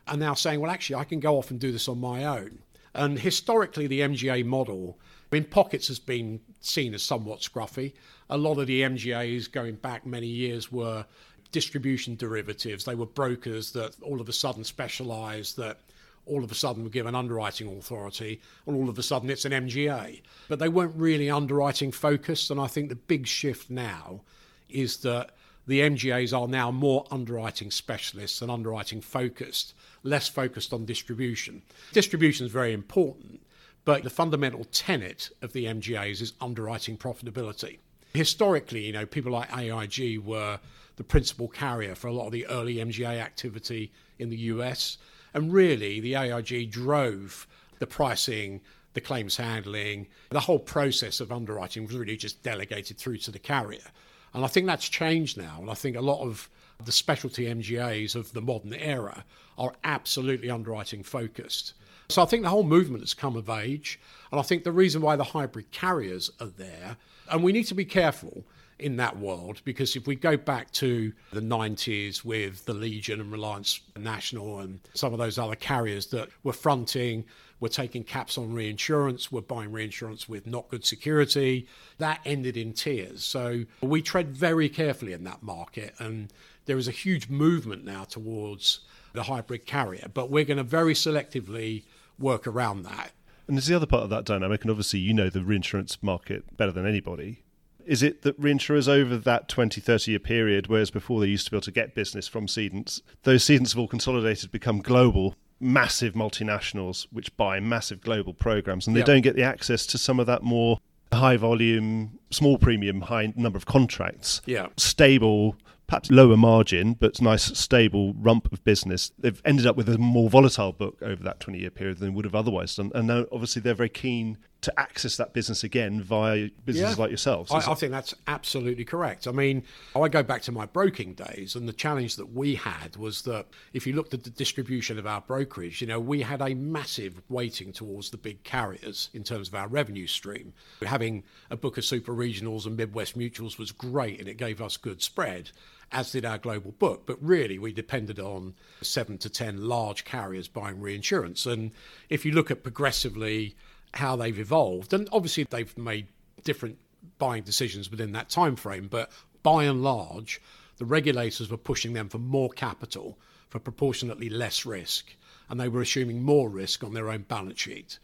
are 0.09 0.17
now 0.17 0.35
saying, 0.35 0.61
well, 0.61 0.71
actually, 0.71 0.97
I 0.97 1.05
can 1.05 1.21
go 1.21 1.39
off 1.39 1.51
and 1.51 1.61
do 1.61 1.73
this 1.73 1.89
on 1.89 2.01
my 2.01 2.25
own. 2.25 2.59
And 2.93 3.19
historically, 3.19 3.87
the 3.87 4.01
MGA 4.01 4.45
model 4.45 4.99
in 5.31 5.45
pockets 5.45 5.89
has 5.89 5.99
been 5.99 6.41
seen 6.61 6.93
as 6.93 7.03
somewhat 7.03 7.41
scruffy. 7.41 7.93
A 8.29 8.37
lot 8.37 8.59
of 8.59 8.67
the 8.67 8.83
MGAs 8.83 9.51
going 9.51 9.77
back 9.77 10.05
many 10.05 10.27
years 10.27 10.71
were 10.71 11.07
distribution 11.53 12.17
derivatives. 12.17 12.85
They 12.85 12.95
were 12.95 13.07
brokers 13.07 13.73
that 13.73 13.95
all 14.03 14.21
of 14.21 14.29
a 14.29 14.33
sudden 14.33 14.65
specialized, 14.65 15.57
that 15.59 15.79
all 16.27 16.45
of 16.45 16.53
a 16.53 16.55
sudden 16.55 16.85
were 16.85 16.91
given 16.91 17.15
underwriting 17.15 17.69
authority, 17.77 18.41
and 18.67 18.77
all 18.77 18.89
of 18.89 18.99
a 18.99 19.03
sudden 19.03 19.31
it's 19.31 19.45
an 19.45 19.53
MGA. 19.53 20.23
But 20.49 20.59
they 20.59 20.69
weren't 20.69 20.97
really 20.97 21.31
underwriting 21.31 21.93
focused, 21.93 22.51
and 22.51 22.61
I 22.61 22.67
think 22.67 22.89
the 22.89 22.97
big 22.97 23.27
shift 23.27 23.71
now 23.71 24.23
is 24.69 24.99
that 24.99 25.31
the 25.67 25.81
MGAs 25.81 26.37
are 26.37 26.49
now 26.49 26.71
more 26.71 27.07
underwriting 27.11 27.71
specialists 27.71 28.43
and 28.43 28.51
underwriting 28.51 29.01
focused, 29.01 29.75
less 30.03 30.29
focused 30.29 30.73
on 30.73 30.85
distribution. 30.85 31.63
Distribution 31.93 32.47
is 32.47 32.53
very 32.53 32.73
important, 32.73 33.41
but 33.85 34.03
the 34.03 34.11
fundamental 34.11 34.65
tenet 34.65 35.31
of 35.41 35.53
the 35.53 35.67
MGAs 35.67 36.21
is 36.21 36.33
underwriting 36.41 36.97
profitability. 36.97 37.79
Historically, 38.15 38.87
you 38.87 38.93
know, 38.93 39.07
people 39.07 39.33
like 39.33 39.57
AIG 39.57 40.19
were 40.19 40.59
the 40.97 41.05
principal 41.05 41.49
carrier 41.49 41.95
for 41.95 42.09
a 42.09 42.13
lot 42.13 42.27
of 42.27 42.33
the 42.33 42.47
early 42.47 42.77
MGA 42.77 43.21
activity 43.21 43.93
in 44.19 44.31
the 44.31 44.37
US. 44.37 44.99
And 45.35 45.53
really, 45.53 46.01
the 46.01 46.15
AIG 46.15 46.71
drove 46.71 47.47
the 47.79 47.87
pricing, 47.87 48.61
the 48.95 49.01
claims 49.01 49.37
handling, 49.37 50.07
the 50.31 50.41
whole 50.41 50.59
process 50.59 51.21
of 51.21 51.33
underwriting 51.33 51.87
was 51.87 51.97
really 51.97 52.17
just 52.17 52.43
delegated 52.43 52.99
through 52.99 53.19
to 53.19 53.31
the 53.31 53.39
carrier. 53.39 53.91
And 54.35 54.45
I 54.45 54.49
think 54.49 54.67
that's 54.67 54.89
changed 54.89 55.37
now. 55.37 55.59
And 55.61 55.71
I 55.71 55.75
think 55.75 55.97
a 55.97 56.01
lot 56.01 56.21
of 56.21 56.49
the 56.85 56.93
specialty 56.93 57.45
MGAs 57.45 58.15
of 58.15 58.33
the 58.33 58.43
modern 58.43 58.75
era 58.75 59.25
are 59.59 59.75
absolutely 59.85 60.51
underwriting 60.51 61.03
focused. 61.03 61.75
So 62.09 62.23
I 62.23 62.27
think 62.27 62.43
the 62.43 62.51
whole 62.51 62.65
movement 62.65 63.03
has 63.03 63.15
come 63.15 63.37
of 63.37 63.49
age. 63.49 64.01
And 64.31 64.41
I 64.41 64.43
think 64.43 64.65
the 64.65 64.73
reason 64.73 65.03
why 65.03 65.17
the 65.17 65.25
hybrid 65.25 65.71
carriers 65.71 66.31
are 66.41 66.47
there, 66.47 66.97
and 67.31 67.43
we 67.43 67.53
need 67.53 67.65
to 67.65 67.75
be 67.75 67.85
careful 67.85 68.45
in 68.79 68.97
that 68.97 69.17
world 69.17 69.61
because 69.65 69.95
if 69.97 70.07
we 70.07 70.17
go 70.17 70.37
back 70.37 70.71
to 70.73 71.13
the 71.33 71.41
90s 71.41 72.25
with 72.25 72.65
the 72.65 72.75
Legion 72.75 73.21
and 73.21 73.31
Reliance 73.31 73.81
National 73.97 74.59
and 74.61 74.81
some 74.95 75.13
of 75.13 75.19
those 75.19 75.39
other 75.39 75.55
carriers 75.55 76.07
that 76.07 76.29
were 76.43 76.53
fronting, 76.53 77.25
were 77.61 77.69
taking 77.69 78.03
caps 78.03 78.37
on 78.37 78.53
reinsurance, 78.53 79.31
were 79.31 79.43
buying 79.43 79.71
reinsurance 79.71 80.29
with 80.29 80.47
not 80.47 80.69
good 80.69 80.85
security, 80.85 81.69
that 81.99 82.21
ended 82.25 82.57
in 82.57 82.73
tears. 82.73 83.23
So 83.23 83.65
we 83.81 84.03
tread 84.03 84.31
very 84.31 84.69
carefully 84.69 85.13
in 85.13 85.23
that 85.25 85.43
market 85.43 85.95
and 85.99 86.33
there 86.67 86.79
is 86.79 86.89
a 86.89 86.93
huge 86.93 87.29
movement 87.29 87.85
now 87.85 88.05
towards 88.05 88.81
the 89.13 89.25
hybrid 89.25 89.67
carrier, 89.67 90.09
but 90.13 90.31
we're 90.31 90.45
going 90.45 90.59
to 90.59 90.65
very 90.65 90.95
selectively 90.95 91.85
work 92.19 92.47
around 92.47 92.85
that. 92.85 93.13
And 93.53 93.59
there's 93.59 93.67
the 93.67 93.77
other 93.77 93.85
part 93.85 94.03
of 94.03 94.09
that 94.09 94.25
dynamic, 94.25 94.63
and 94.63 94.71
obviously 94.71 95.01
you 95.01 95.13
know 95.13 95.29
the 95.29 95.45
reinsurance 95.45 96.03
market 96.03 96.57
better 96.57 96.73
than 96.73 96.87
anybody. 96.87 97.43
Is 97.85 98.03
it 98.03 98.23
that 98.23 98.41
reinsurers 98.41 98.89
over 98.89 99.19
that 99.19 99.47
20, 99.51 99.79
30 99.79 100.13
year 100.13 100.19
period, 100.19 100.69
whereas 100.69 100.91
before 100.91 101.21
they 101.21 101.27
used 101.27 101.45
to 101.45 101.51
be 101.51 101.59
able 101.59 101.65
to 101.65 101.71
get 101.71 101.95
business 101.95 102.27
from 102.27 102.47
cedents, 102.47 103.03
those 103.25 103.45
cedents 103.45 103.75
have 103.75 103.79
all 103.79 103.89
consolidated, 103.89 104.51
become 104.51 104.81
global, 104.81 105.35
massive 105.61 106.15
multinationals 106.15 107.07
which 107.13 107.37
buy 107.37 107.61
massive 107.61 108.01
global 108.01 108.33
programs, 108.33 108.87
and 108.87 108.97
they 108.97 109.01
yep. 109.01 109.07
don't 109.07 109.21
get 109.21 109.37
the 109.37 109.43
access 109.43 109.85
to 109.85 109.99
some 109.99 110.19
of 110.19 110.25
that 110.25 110.43
more 110.43 110.79
high 111.13 111.37
volume, 111.37 112.19
small 112.31 112.57
premium, 112.57 113.03
high 113.03 113.35
number 113.37 113.59
of 113.59 113.67
contracts, 113.67 114.41
yeah. 114.47 114.69
stable 114.79 115.57
perhaps 115.93 116.11
lower 116.11 116.39
margin, 116.39 116.95
but 116.95 117.21
nice, 117.21 117.43
stable 117.59 118.15
rump 118.15 118.51
of 118.51 118.65
business. 118.65 119.13
They've 119.19 119.43
ended 119.45 119.67
up 119.67 119.77
with 119.77 119.91
a 119.91 119.99
more 119.99 120.31
volatile 120.31 120.73
book 120.73 120.97
over 121.03 121.23
that 121.23 121.39
20 121.39 121.59
year 121.59 121.71
period 121.71 121.99
than 121.99 122.15
would 122.15 122.25
have 122.25 122.35
otherwise 122.35 122.75
done. 122.75 122.91
And 122.95 123.09
now, 123.09 123.27
obviously, 123.31 123.61
they're 123.61 123.75
very 123.75 123.91
keen 123.91 124.39
to 124.63 124.81
access 124.81 125.17
that 125.17 125.33
business 125.33 125.65
again 125.65 126.01
via 126.01 126.49
businesses 126.65 126.97
yeah. 126.97 127.03
like 127.03 127.11
yourselves. 127.11 127.51
I, 127.51 127.59
I, 127.59 127.75
think 127.75 127.91
that's 127.91 128.15
absolutely 128.29 128.85
correct. 128.85 129.27
I 129.27 129.33
mean, 129.33 129.65
I 129.95 130.09
go 130.09 130.23
back 130.23 130.43
to 130.43 130.53
my 130.53 130.67
broking 130.67 131.15
days, 131.15 131.57
and 131.57 131.69
the 131.69 131.73
challenge 131.73 132.17
that 132.17 132.33
we 132.33 132.55
had 132.55 132.97
was 132.97 133.23
that 133.23 133.47
if 133.73 133.87
you 133.87 133.93
looked 133.93 134.15
at 134.15 134.23
the 134.23 134.31
distribution 134.31 134.99
of 134.99 135.07
our 135.07 135.21
brokerage, 135.21 135.81
you 135.81 135.89
know, 135.89 135.99
we 135.99 136.23
had 136.23 136.41
a 136.41 136.55
massive 136.55 137.21
weighting 137.29 137.73
towards 137.73 138.11
the 138.11 138.17
big 138.17 138.45
carriers 138.45 139.11
in 139.13 139.25
terms 139.25 139.49
of 139.49 139.55
our 139.55 139.67
revenue 139.67 140.07
stream. 140.07 140.53
Having 140.85 141.25
a 141.51 141.57
book 141.57 141.77
of 141.77 141.85
super 141.85 142.13
regionals 142.13 142.65
and 142.65 142.77
Midwest 142.77 143.19
mutuals 143.19 143.59
was 143.59 143.73
great, 143.73 144.21
and 144.21 144.29
it 144.29 144.37
gave 144.37 144.63
us 144.63 144.77
good 144.77 145.03
spread 145.03 145.51
as 145.93 146.13
did 146.13 146.25
our 146.25 146.39
global 146.39 146.73
book. 146.73 147.05
But 147.07 147.23
really, 147.23 147.59
we 147.59 147.73
depended 147.73 148.19
on 148.19 148.55
seven 148.81 149.19
to 149.19 149.29
10 149.29 149.69
large 149.69 150.05
carriers 150.05 150.49
buying 150.49 150.81
reinsurance. 150.81 151.47
And 151.47 151.73
if 152.09 152.25
you 152.25 152.33
look 152.33 152.51
at 152.51 152.63
progressively 152.63 153.55
how 153.95 154.17
they've 154.17 154.39
evolved, 154.39 154.93
and 154.93 155.09
obviously 155.13 155.45
they've 155.45 155.77
made 155.77 156.09
different 156.45 156.79
buying 157.19 157.43
decisions 157.43 157.91
within 157.91 158.13
that 158.13 158.31
time 158.31 158.57
frame, 158.57 158.89
but 158.89 159.11
by 159.43 159.65
and 159.65 159.83
large, 159.83 160.41
the 160.79 160.85
regulators 160.85 161.51
were 161.51 161.57
pushing 161.57 161.93
them 161.93 162.09
for 162.09 162.19
more 162.19 162.51
capital 162.51 163.19
for 163.49 163.59
proportionately 163.59 164.31
less 164.31 164.65
risk, 164.65 165.15
and 165.49 165.61
they 165.61 165.69
were 165.69 165.83
assuming 165.83 166.23
more 166.23 166.49
risk 166.49 166.83
on 166.83 166.95
their 166.95 167.11
own 167.11 167.23
balance 167.23 167.61
sheet. 167.61 167.99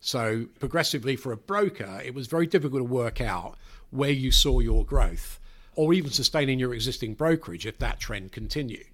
So, 0.00 0.46
progressively, 0.58 1.16
for 1.16 1.32
a 1.32 1.36
broker, 1.36 2.00
it 2.04 2.14
was 2.14 2.26
very 2.26 2.46
difficult 2.46 2.80
to 2.80 2.84
work 2.84 3.20
out 3.20 3.56
where 3.90 4.10
you 4.10 4.30
saw 4.30 4.60
your 4.60 4.84
growth 4.84 5.40
or 5.76 5.92
even 5.92 6.10
sustaining 6.10 6.58
your 6.58 6.74
existing 6.74 7.14
brokerage 7.14 7.66
if 7.66 7.78
that 7.78 8.00
trend 8.00 8.32
continued. 8.32 8.93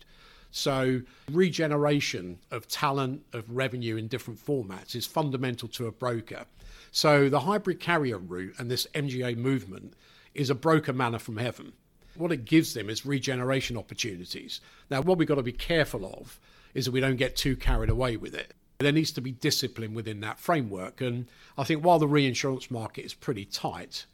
So, 0.50 1.02
regeneration 1.30 2.38
of 2.50 2.66
talent, 2.66 3.22
of 3.32 3.48
revenue 3.48 3.96
in 3.96 4.08
different 4.08 4.44
formats 4.44 4.96
is 4.96 5.06
fundamental 5.06 5.68
to 5.68 5.86
a 5.86 5.92
broker. 5.92 6.44
So, 6.90 7.28
the 7.28 7.40
hybrid 7.40 7.78
carrier 7.78 8.18
route 8.18 8.54
and 8.58 8.70
this 8.70 8.86
MGA 8.94 9.36
movement 9.36 9.94
is 10.34 10.50
a 10.50 10.54
broker 10.54 10.92
manna 10.92 11.18
from 11.20 11.36
heaven. 11.36 11.72
What 12.16 12.32
it 12.32 12.44
gives 12.44 12.74
them 12.74 12.90
is 12.90 13.06
regeneration 13.06 13.76
opportunities. 13.76 14.60
Now, 14.90 15.02
what 15.02 15.18
we've 15.18 15.28
got 15.28 15.36
to 15.36 15.42
be 15.42 15.52
careful 15.52 16.04
of 16.04 16.40
is 16.74 16.84
that 16.84 16.92
we 16.92 17.00
don't 17.00 17.16
get 17.16 17.36
too 17.36 17.56
carried 17.56 17.90
away 17.90 18.16
with 18.16 18.34
it. 18.34 18.52
There 18.78 18.92
needs 18.92 19.12
to 19.12 19.20
be 19.20 19.32
discipline 19.32 19.94
within 19.94 20.20
that 20.20 20.40
framework. 20.40 21.00
And 21.00 21.26
I 21.56 21.64
think 21.64 21.84
while 21.84 21.98
the 21.98 22.08
reinsurance 22.08 22.70
market 22.70 23.04
is 23.04 23.14
pretty 23.14 23.44
tight, 23.44 24.06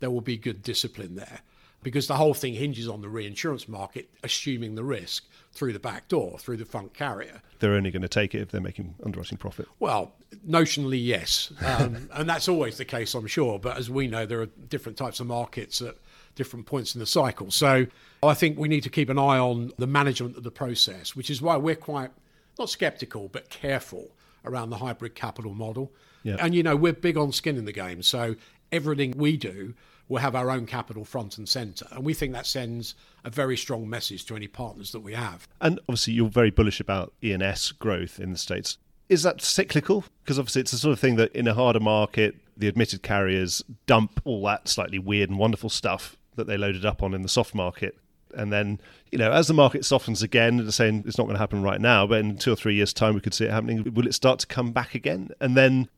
there 0.00 0.10
will 0.10 0.20
be 0.20 0.36
good 0.36 0.62
discipline 0.62 1.16
there 1.16 1.40
because 1.82 2.06
the 2.06 2.16
whole 2.16 2.34
thing 2.34 2.54
hinges 2.54 2.88
on 2.88 3.00
the 3.00 3.08
reinsurance 3.08 3.68
market 3.68 4.08
assuming 4.22 4.74
the 4.74 4.84
risk 4.84 5.24
through 5.52 5.72
the 5.72 5.78
back 5.78 6.08
door, 6.08 6.38
through 6.38 6.56
the 6.56 6.64
front 6.64 6.94
carrier. 6.94 7.42
They're 7.58 7.74
only 7.74 7.90
going 7.90 8.02
to 8.02 8.08
take 8.08 8.34
it 8.34 8.40
if 8.40 8.50
they're 8.50 8.60
making 8.60 8.94
underwriting 9.04 9.38
profit. 9.38 9.68
Well, 9.80 10.14
notionally, 10.48 11.04
yes. 11.04 11.52
Um, 11.64 12.08
and 12.14 12.28
that's 12.28 12.48
always 12.48 12.78
the 12.78 12.84
case, 12.84 13.14
I'm 13.14 13.26
sure. 13.26 13.58
But 13.58 13.76
as 13.76 13.90
we 13.90 14.06
know, 14.06 14.24
there 14.24 14.40
are 14.40 14.46
different 14.46 14.96
types 14.96 15.20
of 15.20 15.26
markets 15.26 15.82
at 15.82 15.96
different 16.34 16.64
points 16.64 16.94
in 16.94 17.00
the 17.00 17.06
cycle. 17.06 17.50
So 17.50 17.86
I 18.22 18.34
think 18.34 18.58
we 18.58 18.68
need 18.68 18.82
to 18.84 18.90
keep 18.90 19.10
an 19.10 19.18
eye 19.18 19.38
on 19.38 19.72
the 19.76 19.86
management 19.86 20.36
of 20.36 20.42
the 20.42 20.50
process, 20.50 21.14
which 21.14 21.28
is 21.28 21.42
why 21.42 21.56
we're 21.56 21.76
quite, 21.76 22.10
not 22.58 22.70
skeptical, 22.70 23.28
but 23.28 23.50
careful 23.50 24.12
around 24.44 24.70
the 24.70 24.78
hybrid 24.78 25.14
capital 25.14 25.54
model. 25.54 25.92
Yeah. 26.22 26.36
And, 26.40 26.54
you 26.54 26.62
know, 26.62 26.76
we're 26.76 26.94
big 26.94 27.18
on 27.18 27.32
skin 27.32 27.58
in 27.58 27.66
the 27.66 27.72
game. 27.72 28.02
So 28.02 28.36
everything 28.70 29.12
we 29.16 29.36
do 29.36 29.74
will 30.12 30.18
have 30.18 30.36
our 30.36 30.50
own 30.50 30.66
capital 30.66 31.06
front 31.06 31.38
and 31.38 31.48
centre. 31.48 31.86
And 31.90 32.04
we 32.04 32.12
think 32.12 32.34
that 32.34 32.46
sends 32.46 32.94
a 33.24 33.30
very 33.30 33.56
strong 33.56 33.88
message 33.88 34.26
to 34.26 34.36
any 34.36 34.46
partners 34.46 34.92
that 34.92 35.00
we 35.00 35.14
have. 35.14 35.48
And 35.60 35.80
obviously, 35.88 36.12
you're 36.12 36.28
very 36.28 36.50
bullish 36.50 36.80
about 36.80 37.14
E&S 37.24 37.72
growth 37.72 38.20
in 38.20 38.30
the 38.30 38.38
States. 38.38 38.76
Is 39.08 39.22
that 39.22 39.40
cyclical? 39.40 40.04
Because 40.22 40.38
obviously, 40.38 40.60
it's 40.60 40.70
the 40.70 40.76
sort 40.76 40.92
of 40.92 41.00
thing 41.00 41.16
that 41.16 41.32
in 41.32 41.48
a 41.48 41.54
harder 41.54 41.80
market, 41.80 42.36
the 42.56 42.68
admitted 42.68 43.02
carriers 43.02 43.62
dump 43.86 44.20
all 44.24 44.44
that 44.44 44.68
slightly 44.68 44.98
weird 44.98 45.30
and 45.30 45.38
wonderful 45.38 45.70
stuff 45.70 46.18
that 46.36 46.46
they 46.46 46.58
loaded 46.58 46.84
up 46.84 47.02
on 47.02 47.14
in 47.14 47.22
the 47.22 47.28
soft 47.28 47.54
market. 47.54 47.96
And 48.34 48.52
then, 48.52 48.80
you 49.10 49.16
know, 49.18 49.32
as 49.32 49.48
the 49.48 49.54
market 49.54 49.84
softens 49.84 50.22
again, 50.22 50.58
they're 50.58 50.70
saying 50.72 51.04
it's 51.06 51.16
not 51.16 51.24
going 51.24 51.36
to 51.36 51.40
happen 51.40 51.62
right 51.62 51.80
now, 51.80 52.06
but 52.06 52.20
in 52.20 52.36
two 52.36 52.52
or 52.52 52.56
three 52.56 52.74
years' 52.74 52.92
time, 52.92 53.14
we 53.14 53.20
could 53.22 53.34
see 53.34 53.46
it 53.46 53.50
happening. 53.50 53.94
Will 53.94 54.06
it 54.06 54.14
start 54.14 54.40
to 54.40 54.46
come 54.46 54.72
back 54.72 54.94
again? 54.94 55.30
And 55.40 55.56
then 55.56 55.88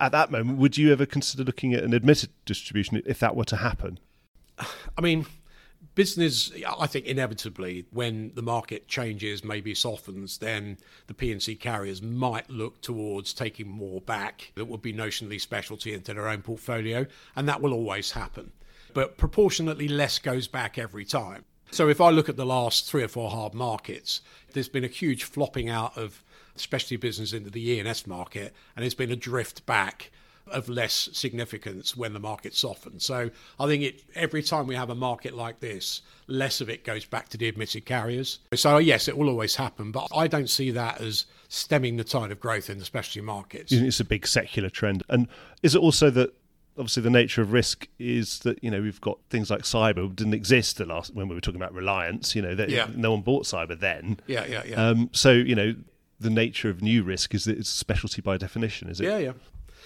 at 0.00 0.12
that 0.12 0.30
moment, 0.30 0.58
would 0.58 0.76
you 0.76 0.92
ever 0.92 1.06
consider 1.06 1.44
looking 1.44 1.74
at 1.74 1.84
an 1.84 1.92
admitted 1.92 2.30
distribution 2.44 3.02
if 3.06 3.20
that 3.20 3.36
were 3.36 3.44
to 3.44 3.56
happen? 3.56 3.98
I 4.58 5.00
mean, 5.00 5.26
business, 5.94 6.52
I 6.78 6.86
think 6.86 7.06
inevitably, 7.06 7.86
when 7.90 8.32
the 8.34 8.42
market 8.42 8.88
changes, 8.88 9.44
maybe 9.44 9.74
softens, 9.74 10.38
then 10.38 10.78
the 11.06 11.14
P&C 11.14 11.56
carriers 11.56 12.02
might 12.02 12.48
look 12.48 12.80
towards 12.80 13.32
taking 13.32 13.68
more 13.68 14.00
back 14.00 14.52
that 14.54 14.66
would 14.66 14.82
be 14.82 14.92
notionally 14.92 15.40
specialty 15.40 15.92
into 15.92 16.14
their 16.14 16.28
own 16.28 16.42
portfolio, 16.42 17.06
and 17.36 17.48
that 17.48 17.60
will 17.60 17.72
always 17.72 18.12
happen. 18.12 18.52
But 18.94 19.18
proportionately 19.18 19.88
less 19.88 20.18
goes 20.18 20.48
back 20.48 20.78
every 20.78 21.04
time. 21.04 21.44
So 21.70 21.88
if 21.88 22.00
I 22.00 22.10
look 22.10 22.28
at 22.28 22.36
the 22.36 22.46
last 22.46 22.90
three 22.90 23.04
or 23.04 23.08
four 23.08 23.30
hard 23.30 23.54
markets, 23.54 24.22
there's 24.52 24.68
been 24.68 24.84
a 24.84 24.88
huge 24.88 25.22
flopping 25.22 25.68
out 25.68 25.96
of 25.96 26.24
specialty 26.56 26.96
business 26.96 27.32
into 27.32 27.50
the 27.50 27.70
E&S 27.70 28.06
market, 28.06 28.54
and 28.76 28.84
it's 28.84 28.94
been 28.94 29.10
a 29.10 29.16
drift 29.16 29.64
back 29.66 30.10
of 30.50 30.68
less 30.68 31.08
significance 31.12 31.96
when 31.96 32.12
the 32.12 32.20
market 32.20 32.54
softens. 32.54 33.04
So 33.04 33.30
I 33.58 33.66
think 33.66 33.82
it 33.82 34.02
every 34.14 34.42
time 34.42 34.66
we 34.66 34.74
have 34.74 34.90
a 34.90 34.94
market 34.94 35.34
like 35.34 35.60
this, 35.60 36.02
less 36.26 36.60
of 36.60 36.68
it 36.68 36.84
goes 36.84 37.04
back 37.04 37.28
to 37.30 37.38
the 37.38 37.48
admitted 37.48 37.86
carriers. 37.86 38.40
So 38.54 38.78
yes, 38.78 39.08
it 39.08 39.16
will 39.16 39.28
always 39.28 39.56
happen, 39.56 39.92
but 39.92 40.08
I 40.14 40.26
don't 40.26 40.50
see 40.50 40.70
that 40.72 41.00
as 41.00 41.26
stemming 41.48 41.96
the 41.96 42.04
tide 42.04 42.30
of 42.30 42.40
growth 42.40 42.70
in 42.70 42.78
the 42.78 42.84
specialty 42.84 43.24
markets. 43.24 43.72
It's 43.72 44.00
a 44.00 44.04
big 44.04 44.26
secular 44.26 44.70
trend. 44.70 45.02
And 45.08 45.28
is 45.62 45.74
it 45.74 45.80
also 45.80 46.10
that 46.10 46.34
obviously 46.78 47.02
the 47.02 47.10
nature 47.10 47.42
of 47.42 47.52
risk 47.52 47.88
is 47.98 48.38
that 48.40 48.62
you 48.62 48.70
know 48.70 48.80
we've 48.80 49.00
got 49.00 49.18
things 49.28 49.50
like 49.50 49.62
cyber 49.62 50.14
didn't 50.14 50.34
exist 50.34 50.78
the 50.78 50.86
last 50.86 51.14
when 51.14 51.28
we 51.28 51.34
were 51.34 51.40
talking 51.40 51.60
about 51.60 51.74
reliance 51.74 52.34
you 52.34 52.40
know 52.40 52.54
that 52.54 52.70
yeah. 52.70 52.86
no 52.94 53.10
one 53.10 53.20
bought 53.20 53.44
cyber 53.44 53.78
then 53.78 54.18
yeah 54.26 54.46
yeah 54.46 54.62
yeah 54.64 54.88
um, 54.88 55.10
so 55.12 55.32
you 55.32 55.54
know 55.54 55.74
the 56.20 56.30
nature 56.30 56.68
of 56.68 56.82
new 56.82 57.02
risk 57.02 57.34
is 57.34 57.44
that 57.44 57.58
it's 57.58 57.70
specialty 57.70 58.20
by 58.22 58.36
definition, 58.36 58.88
is 58.88 59.00
it? 59.00 59.04
Yeah, 59.04 59.18
yeah, 59.18 59.32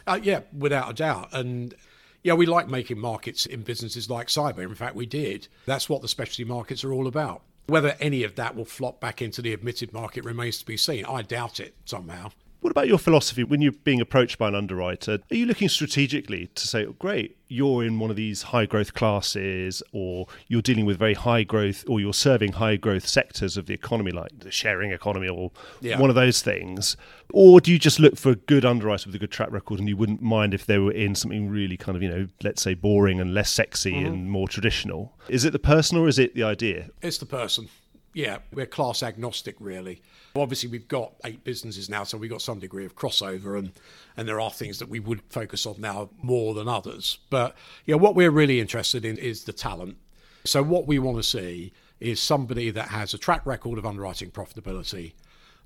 uh, 0.06 0.18
yeah, 0.22 0.40
without 0.56 0.90
a 0.90 0.92
doubt. 0.92 1.28
And 1.32 1.74
yeah, 2.22 2.34
we 2.34 2.46
like 2.46 2.68
making 2.68 2.98
markets 2.98 3.46
in 3.46 3.62
businesses 3.62 4.10
like 4.10 4.26
cyber. 4.26 4.58
In 4.58 4.74
fact, 4.74 4.96
we 4.96 5.06
did. 5.06 5.48
That's 5.66 5.88
what 5.88 6.02
the 6.02 6.08
specialty 6.08 6.44
markets 6.44 6.84
are 6.84 6.92
all 6.92 7.06
about. 7.06 7.42
Whether 7.66 7.96
any 8.00 8.24
of 8.24 8.34
that 8.34 8.56
will 8.56 8.64
flop 8.66 9.00
back 9.00 9.22
into 9.22 9.40
the 9.40 9.52
admitted 9.52 9.92
market 9.92 10.24
remains 10.24 10.58
to 10.58 10.66
be 10.66 10.76
seen. 10.76 11.04
I 11.06 11.22
doubt 11.22 11.60
it 11.60 11.74
somehow. 11.84 12.32
What 12.64 12.70
about 12.70 12.88
your 12.88 12.96
philosophy 12.96 13.44
when 13.44 13.60
you're 13.60 13.72
being 13.72 14.00
approached 14.00 14.38
by 14.38 14.48
an 14.48 14.54
underwriter? 14.54 15.18
Are 15.30 15.36
you 15.36 15.44
looking 15.44 15.68
strategically 15.68 16.46
to 16.54 16.66
say, 16.66 16.86
oh, 16.86 16.94
great, 16.98 17.36
you're 17.46 17.84
in 17.84 17.98
one 17.98 18.08
of 18.08 18.16
these 18.16 18.40
high 18.40 18.64
growth 18.64 18.94
classes, 18.94 19.82
or 19.92 20.28
you're 20.48 20.62
dealing 20.62 20.86
with 20.86 20.98
very 20.98 21.12
high 21.12 21.42
growth, 21.42 21.84
or 21.86 22.00
you're 22.00 22.14
serving 22.14 22.52
high 22.52 22.76
growth 22.76 23.06
sectors 23.06 23.58
of 23.58 23.66
the 23.66 23.74
economy, 23.74 24.12
like 24.12 24.30
the 24.38 24.50
sharing 24.50 24.92
economy, 24.92 25.28
or 25.28 25.50
yeah. 25.82 26.00
one 26.00 26.08
of 26.08 26.16
those 26.16 26.40
things? 26.40 26.96
Or 27.34 27.60
do 27.60 27.70
you 27.70 27.78
just 27.78 28.00
look 28.00 28.16
for 28.16 28.30
a 28.30 28.36
good 28.36 28.64
underwriter 28.64 29.08
with 29.08 29.14
a 29.14 29.18
good 29.18 29.30
track 29.30 29.50
record 29.50 29.78
and 29.78 29.86
you 29.86 29.98
wouldn't 29.98 30.22
mind 30.22 30.54
if 30.54 30.64
they 30.64 30.78
were 30.78 30.92
in 30.92 31.14
something 31.14 31.50
really 31.50 31.76
kind 31.76 31.96
of, 31.96 32.02
you 32.02 32.08
know, 32.08 32.28
let's 32.42 32.62
say 32.62 32.72
boring 32.72 33.20
and 33.20 33.34
less 33.34 33.50
sexy 33.50 33.92
mm-hmm. 33.92 34.06
and 34.06 34.30
more 34.30 34.48
traditional? 34.48 35.12
Is 35.28 35.44
it 35.44 35.52
the 35.52 35.58
person 35.58 35.98
or 35.98 36.08
is 36.08 36.18
it 36.18 36.34
the 36.34 36.44
idea? 36.44 36.88
It's 37.02 37.18
the 37.18 37.26
person 37.26 37.68
yeah, 38.14 38.38
we're 38.52 38.66
class 38.66 39.02
agnostic, 39.02 39.56
really. 39.58 40.00
Obviously, 40.36 40.68
we've 40.68 40.88
got 40.88 41.14
eight 41.24 41.44
businesses 41.44 41.90
now, 41.90 42.04
so 42.04 42.16
we've 42.16 42.30
got 42.30 42.42
some 42.42 42.60
degree 42.60 42.84
of 42.84 42.94
crossover, 42.94 43.58
and, 43.58 43.72
and 44.16 44.28
there 44.28 44.40
are 44.40 44.50
things 44.50 44.78
that 44.78 44.88
we 44.88 45.00
would 45.00 45.20
focus 45.28 45.66
on 45.66 45.80
now 45.80 46.10
more 46.22 46.54
than 46.54 46.68
others. 46.68 47.18
But 47.28 47.56
yeah, 47.84 47.96
what 47.96 48.14
we're 48.14 48.30
really 48.30 48.60
interested 48.60 49.04
in 49.04 49.18
is 49.18 49.44
the 49.44 49.52
talent. 49.52 49.96
So, 50.44 50.62
what 50.62 50.86
we 50.86 50.98
want 50.98 51.16
to 51.16 51.22
see 51.22 51.72
is 52.00 52.20
somebody 52.20 52.70
that 52.70 52.88
has 52.88 53.14
a 53.14 53.18
track 53.18 53.44
record 53.44 53.78
of 53.78 53.86
underwriting 53.86 54.30
profitability, 54.30 55.12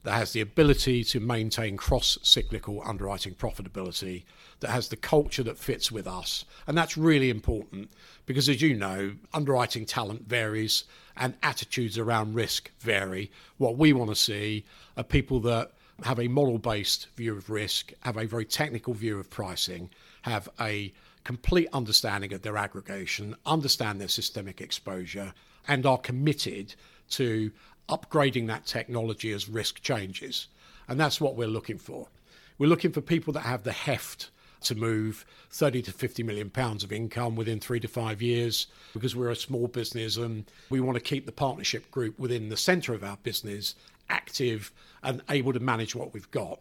that 0.04 0.12
has 0.12 0.32
the 0.32 0.40
ability 0.40 1.04
to 1.04 1.20
maintain 1.20 1.76
cross 1.76 2.16
cyclical 2.22 2.80
underwriting 2.84 3.34
profitability, 3.34 4.24
that 4.60 4.70
has 4.70 4.88
the 4.88 4.96
culture 4.96 5.42
that 5.42 5.58
fits 5.58 5.92
with 5.92 6.06
us. 6.06 6.44
And 6.66 6.78
that's 6.78 6.96
really 6.96 7.28
important 7.28 7.90
because, 8.24 8.48
as 8.48 8.62
you 8.62 8.74
know, 8.74 9.16
underwriting 9.34 9.84
talent 9.84 10.28
varies 10.28 10.84
and 11.18 11.34
attitudes 11.42 11.98
around 11.98 12.34
risk 12.34 12.70
vary. 12.80 13.30
What 13.58 13.76
we 13.76 13.92
want 13.92 14.10
to 14.10 14.16
see 14.16 14.64
are 14.96 15.04
people 15.04 15.40
that 15.40 15.72
have 16.04 16.20
a 16.20 16.28
model 16.28 16.58
based 16.58 17.08
view 17.16 17.36
of 17.36 17.50
risk, 17.50 17.92
have 18.00 18.16
a 18.16 18.26
very 18.26 18.44
technical 18.44 18.94
view 18.94 19.18
of 19.18 19.28
pricing, 19.28 19.90
have 20.22 20.48
a 20.60 20.92
complete 21.24 21.68
understanding 21.72 22.32
of 22.32 22.42
their 22.42 22.56
aggregation, 22.56 23.34
understand 23.44 24.00
their 24.00 24.08
systemic 24.08 24.60
exposure, 24.60 25.34
and 25.66 25.84
are 25.84 25.98
committed 25.98 26.74
to 27.10 27.50
upgrading 27.88 28.46
that 28.46 28.64
technology 28.64 29.32
as 29.32 29.48
risk 29.48 29.82
changes. 29.82 30.46
And 30.88 30.98
that's 30.98 31.20
what 31.20 31.36
we're 31.36 31.48
looking 31.48 31.78
for. 31.78 32.08
We're 32.58 32.68
looking 32.68 32.92
for 32.92 33.00
people 33.00 33.32
that 33.34 33.40
have 33.40 33.64
the 33.64 33.72
heft 33.72 34.30
to 34.62 34.74
move 34.74 35.24
30 35.50 35.82
to 35.82 35.92
50 35.92 36.22
million 36.22 36.50
pounds 36.50 36.84
of 36.84 36.92
income 36.92 37.36
within 37.36 37.60
three 37.60 37.80
to 37.80 37.88
five 37.88 38.20
years 38.20 38.66
because 38.92 39.14
we're 39.14 39.30
a 39.30 39.36
small 39.36 39.68
business 39.68 40.16
and 40.16 40.50
we 40.70 40.80
want 40.80 40.96
to 40.96 41.00
keep 41.00 41.26
the 41.26 41.32
partnership 41.32 41.90
group 41.90 42.18
within 42.18 42.48
the 42.48 42.56
centre 42.56 42.94
of 42.94 43.04
our 43.04 43.16
business 43.22 43.74
active 44.10 44.72
and 45.02 45.22
able 45.28 45.52
to 45.52 45.60
manage 45.60 45.94
what 45.94 46.12
we've 46.12 46.30
got. 46.30 46.60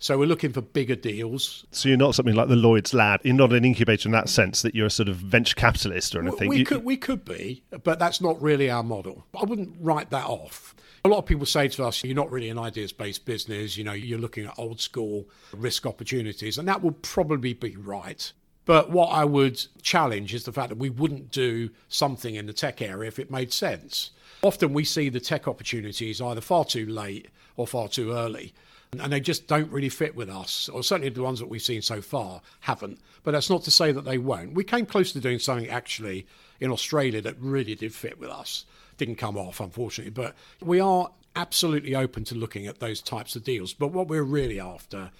So 0.00 0.16
we're 0.16 0.26
looking 0.26 0.52
for 0.52 0.60
bigger 0.60 0.94
deals. 0.94 1.66
So 1.72 1.88
you're 1.88 1.98
not 1.98 2.14
something 2.14 2.34
like 2.34 2.48
the 2.48 2.56
Lloyd's 2.56 2.94
Lab. 2.94 3.20
You're 3.24 3.34
not 3.34 3.52
an 3.52 3.64
incubator 3.64 4.08
in 4.08 4.12
that 4.12 4.28
sense 4.28 4.62
that 4.62 4.74
you're 4.74 4.86
a 4.86 4.90
sort 4.90 5.08
of 5.08 5.16
venture 5.16 5.56
capitalist 5.56 6.14
or 6.14 6.20
anything. 6.20 6.48
We, 6.48 6.58
you, 6.58 6.64
could 6.64 6.84
we 6.84 6.96
could 6.96 7.24
be, 7.24 7.64
but 7.82 7.98
that's 7.98 8.20
not 8.20 8.40
really 8.40 8.70
our 8.70 8.84
model. 8.84 9.26
I 9.36 9.44
wouldn't 9.44 9.74
write 9.80 10.10
that 10.10 10.26
off. 10.26 10.76
A 11.08 11.10
lot 11.10 11.20
of 11.20 11.24
people 11.24 11.46
say 11.46 11.68
to 11.68 11.86
us, 11.86 12.04
"You're 12.04 12.14
not 12.14 12.30
really 12.30 12.50
an 12.50 12.58
ideas-based 12.58 13.24
business. 13.24 13.78
You 13.78 13.84
know, 13.84 13.94
you're 13.94 14.18
looking 14.18 14.44
at 14.44 14.58
old 14.58 14.78
school 14.78 15.26
risk 15.56 15.86
opportunities," 15.86 16.58
and 16.58 16.68
that 16.68 16.82
would 16.82 17.00
probably 17.00 17.54
be 17.54 17.76
right. 17.76 18.30
But 18.66 18.90
what 18.90 19.06
I 19.06 19.24
would 19.24 19.64
challenge 19.80 20.34
is 20.34 20.44
the 20.44 20.52
fact 20.52 20.68
that 20.68 20.76
we 20.76 20.90
wouldn't 20.90 21.30
do 21.30 21.70
something 21.88 22.34
in 22.34 22.44
the 22.44 22.52
tech 22.52 22.82
area 22.82 23.08
if 23.08 23.18
it 23.18 23.30
made 23.30 23.54
sense. 23.54 24.10
Often 24.42 24.74
we 24.74 24.84
see 24.84 25.08
the 25.08 25.18
tech 25.18 25.48
opportunities 25.48 26.20
either 26.20 26.42
far 26.42 26.66
too 26.66 26.84
late 26.84 27.28
or 27.56 27.66
far 27.66 27.88
too 27.88 28.12
early 28.12 28.52
and 28.92 29.12
they 29.12 29.20
just 29.20 29.46
don't 29.46 29.70
really 29.70 29.88
fit 29.88 30.14
with 30.14 30.30
us, 30.30 30.68
or 30.68 30.82
certainly 30.82 31.10
the 31.10 31.22
ones 31.22 31.38
that 31.38 31.48
we've 31.48 31.62
seen 31.62 31.82
so 31.82 32.00
far 32.00 32.40
haven't. 32.60 32.98
But 33.22 33.32
that's 33.32 33.50
not 33.50 33.62
to 33.64 33.70
say 33.70 33.92
that 33.92 34.04
they 34.04 34.18
won't. 34.18 34.54
We 34.54 34.64
came 34.64 34.86
close 34.86 35.12
to 35.12 35.20
doing 35.20 35.38
something 35.38 35.68
actually 35.68 36.26
in 36.60 36.70
Australia 36.70 37.20
that 37.22 37.38
really 37.38 37.74
did 37.74 37.94
fit 37.94 38.18
with 38.18 38.30
us. 38.30 38.64
Didn't 38.98 39.16
come 39.16 39.38
off, 39.38 39.60
unfortunately, 39.60 40.10
but 40.10 40.34
we 40.60 40.80
are 40.80 41.10
absolutely 41.36 41.94
open 41.94 42.24
to 42.24 42.34
looking 42.34 42.66
at 42.66 42.80
those 42.80 43.00
types 43.00 43.36
of 43.36 43.44
deals. 43.44 43.72
But 43.72 43.92
what 43.92 44.08
we're 44.08 44.22
really 44.22 44.60
after 44.60 45.10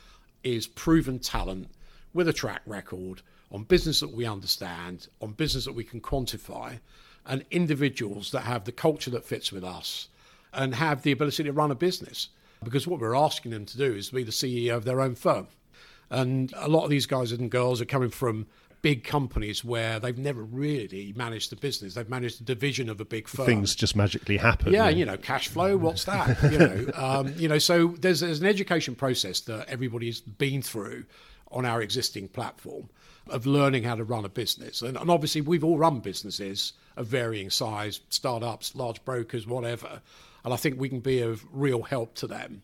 is 0.45 0.67
proven 0.67 1.19
talent 1.19 1.71
with 2.13 2.29
a 2.29 2.33
track 2.33 2.63
record 2.67 3.23
on 3.51 3.63
business 3.63 4.01
that 4.01 4.15
we 4.15 4.27
understand, 4.27 5.09
on 5.23 5.33
business 5.33 5.65
that 5.65 5.75
we 5.75 5.85
can 5.85 6.01
quantify, 6.01 6.81
and 7.25 7.45
individuals 7.51 8.31
that 8.33 8.41
have 8.41 8.65
the 8.65 8.73
culture 8.73 9.11
that 9.11 9.25
fits 9.25 9.53
with 9.53 9.65
us 9.65 10.09
and 10.53 10.75
have 10.75 11.03
the 11.03 11.13
ability 11.13 11.45
to 11.45 11.53
run 11.53 11.71
a 11.71 11.75
business 11.75 12.29
because 12.65 12.87
what 12.87 13.01
we're 13.01 13.15
asking 13.15 13.53
them 13.53 13.65
to 13.67 13.77
do 13.77 13.95
is 13.95 14.09
to 14.09 14.15
be 14.15 14.25
the 14.25 14.33
CEO 14.33 14.75
of 14.75 14.85
their 14.85 15.01
own 15.01 15.15
firm. 15.15 15.47
And 16.11 16.53
a 16.57 16.69
lot 16.69 16.85
of 16.85 16.91
these 16.91 17.07
guys 17.07 17.33
and 17.33 17.51
girls 17.51 17.81
are 17.81 17.87
coming 17.87 18.11
from 18.11 18.47
big 18.83 19.05
companies 19.05 19.65
where 19.65 19.99
they've 19.99 20.19
never 20.19 20.43
really 20.43 21.13
managed 21.17 21.51
the 21.51 21.57
business. 21.57 21.95
They've 21.95 22.09
managed 22.09 22.41
the 22.41 22.45
division 22.45 22.89
of 22.89 23.01
a 23.01 23.05
big 23.05 23.29
firm. 23.29 23.47
Things 23.47 23.75
just 23.75 23.97
magically 23.97 24.37
happen. 24.37 24.73
Yeah, 24.73 24.89
you 24.89 25.05
know, 25.05 25.17
cash 25.17 25.49
flow. 25.49 25.77
What's 25.77 26.05
that? 26.05 26.43
you 26.51 26.59
know, 26.59 26.87
um, 26.95 27.35
you 27.37 27.49
know. 27.49 27.59
So 27.59 27.89
there's 27.99 28.21
there's 28.21 28.41
an 28.41 28.47
education 28.47 28.95
process 28.95 29.41
that 29.43 29.69
everybody's 29.69 30.21
been 30.21 30.63
through 30.63 31.05
on 31.51 31.65
our 31.65 31.81
existing 31.81 32.29
platform 32.29 32.89
of 33.29 33.47
learning 33.47 33.85
how 33.85 33.95
to 33.95 34.05
run 34.05 34.25
a 34.25 34.29
business. 34.29 34.83
And, 34.83 34.97
and 34.97 35.11
obviously, 35.11 35.41
we've 35.41 35.65
all 35.65 35.79
run 35.79 36.01
businesses 36.01 36.73
of 36.97 37.07
varying 37.07 37.51
size, 37.51 38.01
startups, 38.09 38.75
large 38.75 39.05
brokers, 39.05 39.47
whatever. 39.47 40.01
And 40.45 40.55
I 40.55 40.57
think 40.57 40.81
we 40.81 40.89
can 40.89 41.01
be 41.01 41.21
of 41.21 41.45
real 41.53 41.83
help 41.83 42.15
to 42.17 42.27
them. 42.27 42.63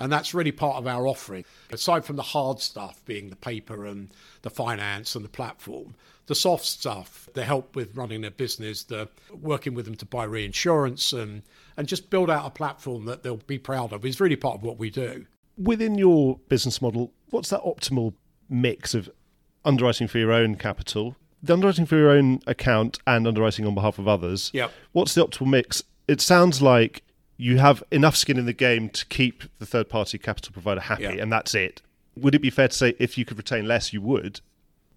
And 0.00 0.10
that's 0.10 0.32
really 0.34 0.50
part 0.50 0.78
of 0.78 0.86
our 0.86 1.06
offering. 1.06 1.44
Aside 1.70 2.04
from 2.06 2.16
the 2.16 2.22
hard 2.22 2.58
stuff 2.58 3.04
being 3.04 3.28
the 3.28 3.36
paper 3.36 3.84
and 3.84 4.08
the 4.42 4.50
finance 4.50 5.14
and 5.14 5.22
the 5.22 5.28
platform, 5.28 5.94
the 6.26 6.34
soft 6.34 6.64
stuff, 6.64 7.28
the 7.34 7.44
help 7.44 7.76
with 7.76 7.94
running 7.94 8.22
their 8.22 8.30
business, 8.30 8.82
the 8.84 9.08
working 9.30 9.74
with 9.74 9.84
them 9.84 9.96
to 9.96 10.06
buy 10.06 10.24
reinsurance 10.24 11.12
and, 11.12 11.42
and 11.76 11.86
just 11.86 12.08
build 12.08 12.30
out 12.30 12.46
a 12.46 12.50
platform 12.50 13.04
that 13.04 13.22
they'll 13.22 13.36
be 13.36 13.58
proud 13.58 13.92
of 13.92 14.04
is 14.06 14.20
really 14.20 14.36
part 14.36 14.56
of 14.56 14.62
what 14.62 14.78
we 14.78 14.88
do. 14.88 15.26
Within 15.58 15.96
your 15.96 16.38
business 16.48 16.80
model, 16.80 17.12
what's 17.28 17.50
that 17.50 17.60
optimal 17.62 18.14
mix 18.48 18.94
of 18.94 19.10
underwriting 19.66 20.08
for 20.08 20.16
your 20.16 20.32
own 20.32 20.54
capital, 20.54 21.14
the 21.42 21.52
underwriting 21.52 21.84
for 21.84 21.96
your 21.96 22.10
own 22.10 22.40
account, 22.46 22.98
and 23.06 23.28
underwriting 23.28 23.66
on 23.66 23.74
behalf 23.74 23.98
of 23.98 24.08
others? 24.08 24.50
Yep. 24.54 24.72
What's 24.92 25.14
the 25.14 25.26
optimal 25.26 25.48
mix? 25.48 25.82
It 26.08 26.22
sounds 26.22 26.62
like 26.62 27.02
you 27.40 27.56
have 27.56 27.82
enough 27.90 28.16
skin 28.16 28.36
in 28.36 28.44
the 28.44 28.52
game 28.52 28.90
to 28.90 29.06
keep 29.06 29.44
the 29.58 29.66
third 29.66 29.88
party 29.88 30.18
capital 30.18 30.52
provider 30.52 30.80
happy, 30.80 31.04
yeah. 31.04 31.12
and 31.12 31.32
that's 31.32 31.54
it. 31.54 31.80
Would 32.16 32.34
it 32.34 32.40
be 32.40 32.50
fair 32.50 32.68
to 32.68 32.76
say 32.76 32.94
if 32.98 33.16
you 33.16 33.24
could 33.24 33.38
retain 33.38 33.66
less, 33.66 33.94
you 33.94 34.02
would? 34.02 34.42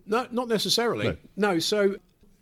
No, 0.06 0.27
not 0.29 0.49
necessarily. 0.49 1.06
No. 1.06 1.17
no 1.53 1.60
so, 1.60 1.95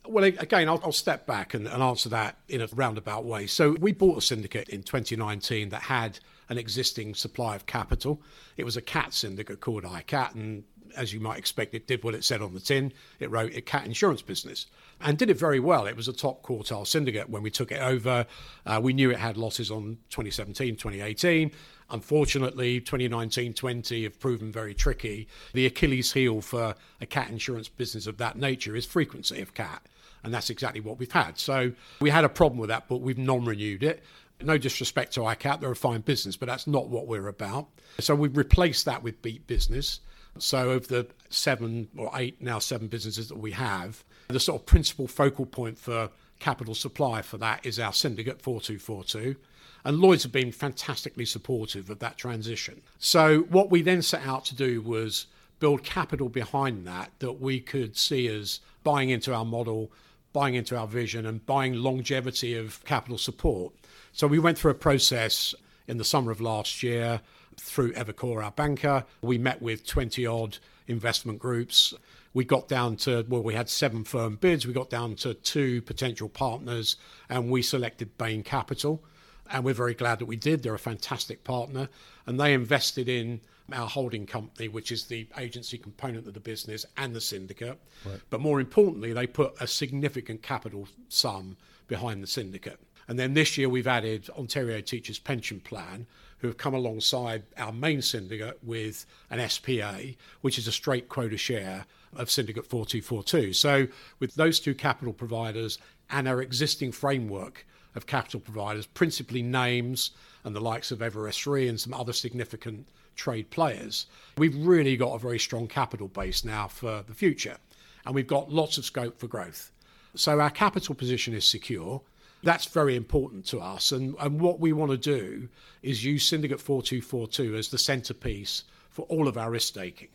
well, 0.07 0.23
again, 0.23 0.67
I'll, 0.67 0.81
I'll 0.83 0.91
step 0.91 1.27
back 1.27 1.53
and, 1.53 1.67
and, 1.67 1.83
answer 1.83 2.09
that 2.09 2.37
in 2.49 2.61
a 2.61 2.67
roundabout 2.73 3.25
way. 3.25 3.45
So, 3.45 3.75
we 3.79 3.91
bought 3.91 4.17
a 4.17 4.21
syndicate 4.21 4.69
in 4.69 4.81
2019 4.81 5.69
that 5.69 5.83
had 5.83 6.19
an 6.49 6.57
existing 6.57 7.13
supply 7.13 7.55
of 7.55 7.67
capital. 7.67 8.23
It 8.57 8.63
was 8.63 8.75
a 8.75 8.81
cat 8.81 9.13
syndicate 9.13 9.59
called 9.59 9.83
ICAT, 9.83 10.33
and 10.33 10.63
as 10.95 11.13
you 11.13 11.19
might 11.19 11.37
expect, 11.37 11.73
it 11.73 11.87
did 11.87 12.03
what 12.03 12.15
it 12.15 12.23
said 12.23 12.41
on 12.41 12.53
the 12.53 12.59
tin. 12.59 12.93
It 13.19 13.29
wrote 13.29 13.55
a 13.55 13.61
cat 13.61 13.85
insurance 13.85 14.21
business 14.21 14.67
and 14.99 15.17
did 15.17 15.29
it 15.29 15.37
very 15.37 15.59
well. 15.59 15.85
It 15.85 15.95
was 15.95 16.07
a 16.07 16.13
top 16.13 16.43
quartile 16.43 16.85
syndicate 16.85 17.29
when 17.29 17.43
we 17.43 17.49
took 17.49 17.71
it 17.71 17.81
over. 17.81 18.25
Uh, 18.65 18.79
we 18.81 18.93
knew 18.93 19.11
it 19.11 19.19
had 19.19 19.37
losses 19.37 19.71
on 19.71 19.97
2017, 20.09 20.75
2018. 20.75 21.51
Unfortunately, 21.89 22.79
2019 22.79 23.53
20 23.53 24.03
have 24.03 24.19
proven 24.19 24.51
very 24.51 24.73
tricky. 24.73 25.27
The 25.53 25.65
Achilles 25.65 26.13
heel 26.13 26.41
for 26.41 26.75
a 27.01 27.05
cat 27.05 27.29
insurance 27.29 27.67
business 27.67 28.07
of 28.07 28.17
that 28.17 28.37
nature 28.37 28.75
is 28.75 28.85
frequency 28.85 29.41
of 29.41 29.53
cat. 29.53 29.81
And 30.23 30.33
that's 30.33 30.49
exactly 30.49 30.81
what 30.81 30.99
we've 30.99 31.11
had. 31.11 31.39
So 31.39 31.71
we 31.99 32.11
had 32.11 32.23
a 32.23 32.29
problem 32.29 32.59
with 32.59 32.69
that, 32.69 32.87
but 32.87 32.97
we've 32.97 33.17
non 33.17 33.43
renewed 33.43 33.83
it. 33.83 34.03
No 34.43 34.57
disrespect 34.57 35.13
to 35.13 35.21
ICAT, 35.21 35.59
they're 35.61 35.71
a 35.71 35.75
fine 35.75 36.01
business, 36.01 36.35
but 36.35 36.47
that's 36.47 36.65
not 36.65 36.89
what 36.89 37.07
we're 37.07 37.27
about. 37.27 37.67
So 37.99 38.15
we've 38.15 38.35
replaced 38.35 38.85
that 38.85 39.03
with 39.03 39.21
Beat 39.21 39.45
Business. 39.47 39.99
So, 40.37 40.71
of 40.71 40.87
the 40.87 41.07
seven 41.29 41.89
or 41.97 42.09
eight, 42.15 42.41
now 42.41 42.59
seven 42.59 42.87
businesses 42.87 43.29
that 43.29 43.37
we 43.37 43.51
have, 43.51 44.03
the 44.29 44.39
sort 44.39 44.61
of 44.61 44.65
principal 44.65 45.07
focal 45.07 45.45
point 45.45 45.77
for 45.77 46.09
capital 46.39 46.73
supply 46.73 47.21
for 47.21 47.37
that 47.37 47.65
is 47.65 47.79
our 47.79 47.93
syndicate 47.93 48.41
4242. 48.41 49.35
And 49.83 49.99
Lloyd's 49.99 50.23
have 50.23 50.31
been 50.31 50.51
fantastically 50.51 51.25
supportive 51.25 51.89
of 51.89 51.99
that 51.99 52.17
transition. 52.17 52.81
So, 52.99 53.41
what 53.41 53.69
we 53.69 53.81
then 53.81 54.01
set 54.01 54.25
out 54.25 54.45
to 54.45 54.55
do 54.55 54.81
was 54.81 55.27
build 55.59 55.83
capital 55.83 56.29
behind 56.29 56.87
that 56.87 57.11
that 57.19 57.33
we 57.33 57.59
could 57.59 57.97
see 57.97 58.27
as 58.27 58.59
buying 58.83 59.09
into 59.09 59.33
our 59.33 59.45
model, 59.45 59.91
buying 60.33 60.55
into 60.55 60.77
our 60.77 60.87
vision, 60.87 61.25
and 61.25 61.45
buying 61.45 61.73
longevity 61.73 62.55
of 62.55 62.83
capital 62.85 63.17
support. 63.17 63.73
So, 64.11 64.27
we 64.27 64.39
went 64.39 64.57
through 64.57 64.71
a 64.71 64.75
process 64.75 65.53
in 65.87 65.97
the 65.97 66.05
summer 66.05 66.31
of 66.31 66.39
last 66.39 66.83
year 66.83 67.21
through 67.61 67.93
Evercore, 67.93 68.43
our 68.43 68.51
banker. 68.51 69.05
We 69.21 69.37
met 69.37 69.61
with 69.61 69.85
20 69.85 70.25
odd 70.25 70.57
investment 70.87 71.39
groups. 71.39 71.93
We 72.33 72.43
got 72.43 72.67
down 72.67 72.95
to, 72.97 73.25
well, 73.27 73.43
we 73.43 73.53
had 73.53 73.69
seven 73.69 74.03
firm 74.03 74.35
bids. 74.35 74.65
We 74.65 74.73
got 74.73 74.89
down 74.89 75.15
to 75.17 75.33
two 75.33 75.81
potential 75.83 76.29
partners, 76.29 76.95
and 77.29 77.49
we 77.49 77.61
selected 77.61 78.17
Bain 78.17 78.43
Capital. 78.43 79.03
And 79.49 79.63
we're 79.63 79.73
very 79.73 79.93
glad 79.93 80.19
that 80.19 80.25
we 80.25 80.37
did. 80.37 80.63
They're 80.63 80.73
a 80.73 80.79
fantastic 80.79 81.43
partner. 81.43 81.89
And 82.25 82.39
they 82.39 82.53
invested 82.53 83.09
in 83.09 83.41
our 83.71 83.87
holding 83.87 84.25
company, 84.25 84.67
which 84.67 84.91
is 84.91 85.05
the 85.05 85.27
agency 85.37 85.77
component 85.77 86.27
of 86.27 86.33
the 86.33 86.39
business 86.39 86.85
and 86.97 87.15
the 87.15 87.21
syndicate. 87.21 87.79
Right. 88.05 88.19
But 88.29 88.41
more 88.41 88.59
importantly, 88.59 89.13
they 89.13 89.27
put 89.27 89.53
a 89.61 89.67
significant 89.67 90.41
capital 90.41 90.87
sum 91.09 91.57
behind 91.87 92.23
the 92.23 92.27
syndicate. 92.27 92.79
And 93.07 93.19
then 93.19 93.33
this 93.33 93.57
year 93.57 93.67
we've 93.67 93.87
added 93.87 94.29
Ontario 94.37 94.79
Teachers 94.79 95.19
Pension 95.19 95.59
Plan, 95.59 96.07
who 96.41 96.47
have 96.47 96.57
come 96.57 96.73
alongside 96.73 97.43
our 97.57 97.71
main 97.71 98.01
syndicate 98.01 98.59
with 98.63 99.05
an 99.29 99.47
SPA, 99.47 99.99
which 100.41 100.57
is 100.57 100.67
a 100.67 100.71
straight 100.71 101.07
quota 101.07 101.37
share 101.37 101.85
of 102.15 102.29
Syndicate 102.29 102.65
4242. 102.65 103.53
So, 103.53 103.87
with 104.19 104.35
those 104.35 104.59
two 104.59 104.75
capital 104.75 105.13
providers 105.13 105.77
and 106.09 106.27
our 106.27 106.41
existing 106.41 106.91
framework 106.91 107.65
of 107.95 108.07
capital 108.07 108.39
providers, 108.39 108.85
principally 108.85 109.41
names 109.41 110.11
and 110.43 110.55
the 110.55 110.61
likes 110.61 110.91
of 110.91 111.01
Everest 111.01 111.45
Re 111.45 111.67
and 111.67 111.79
some 111.79 111.93
other 111.93 112.13
significant 112.13 112.87
trade 113.15 113.49
players, 113.51 114.07
we've 114.37 114.55
really 114.57 114.97
got 114.97 115.13
a 115.13 115.19
very 115.19 115.39
strong 115.39 115.67
capital 115.67 116.07
base 116.07 116.43
now 116.43 116.67
for 116.67 117.03
the 117.07 117.13
future. 117.13 117.57
And 118.05 118.15
we've 118.15 118.27
got 118.27 118.51
lots 118.51 118.79
of 118.79 118.85
scope 118.85 119.19
for 119.19 119.27
growth. 119.27 119.71
So 120.15 120.39
our 120.39 120.49
capital 120.49 120.95
position 120.95 121.33
is 121.33 121.45
secure. 121.45 122.01
That's 122.43 122.65
very 122.65 122.95
important 122.95 123.45
to 123.47 123.59
us. 123.59 123.91
And, 123.91 124.15
and 124.19 124.39
what 124.39 124.59
we 124.59 124.73
want 124.73 124.91
to 124.91 124.97
do 124.97 125.49
is 125.83 126.03
use 126.03 126.25
Syndicate 126.25 126.59
4242 126.59 127.55
as 127.55 127.69
the 127.69 127.77
centerpiece 127.77 128.63
for 128.89 129.03
all 129.03 129.27
of 129.27 129.37
our 129.37 129.51
risk 129.51 129.73
taking. 129.73 130.09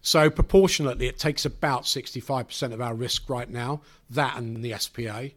So 0.00 0.30
proportionately, 0.30 1.06
it 1.06 1.18
takes 1.18 1.44
about 1.44 1.82
65% 1.82 2.72
of 2.72 2.80
our 2.80 2.94
risk 2.94 3.28
right 3.28 3.50
now, 3.50 3.80
that 4.10 4.36
and 4.36 4.62
the 4.62 4.76
SPA. 4.78 5.28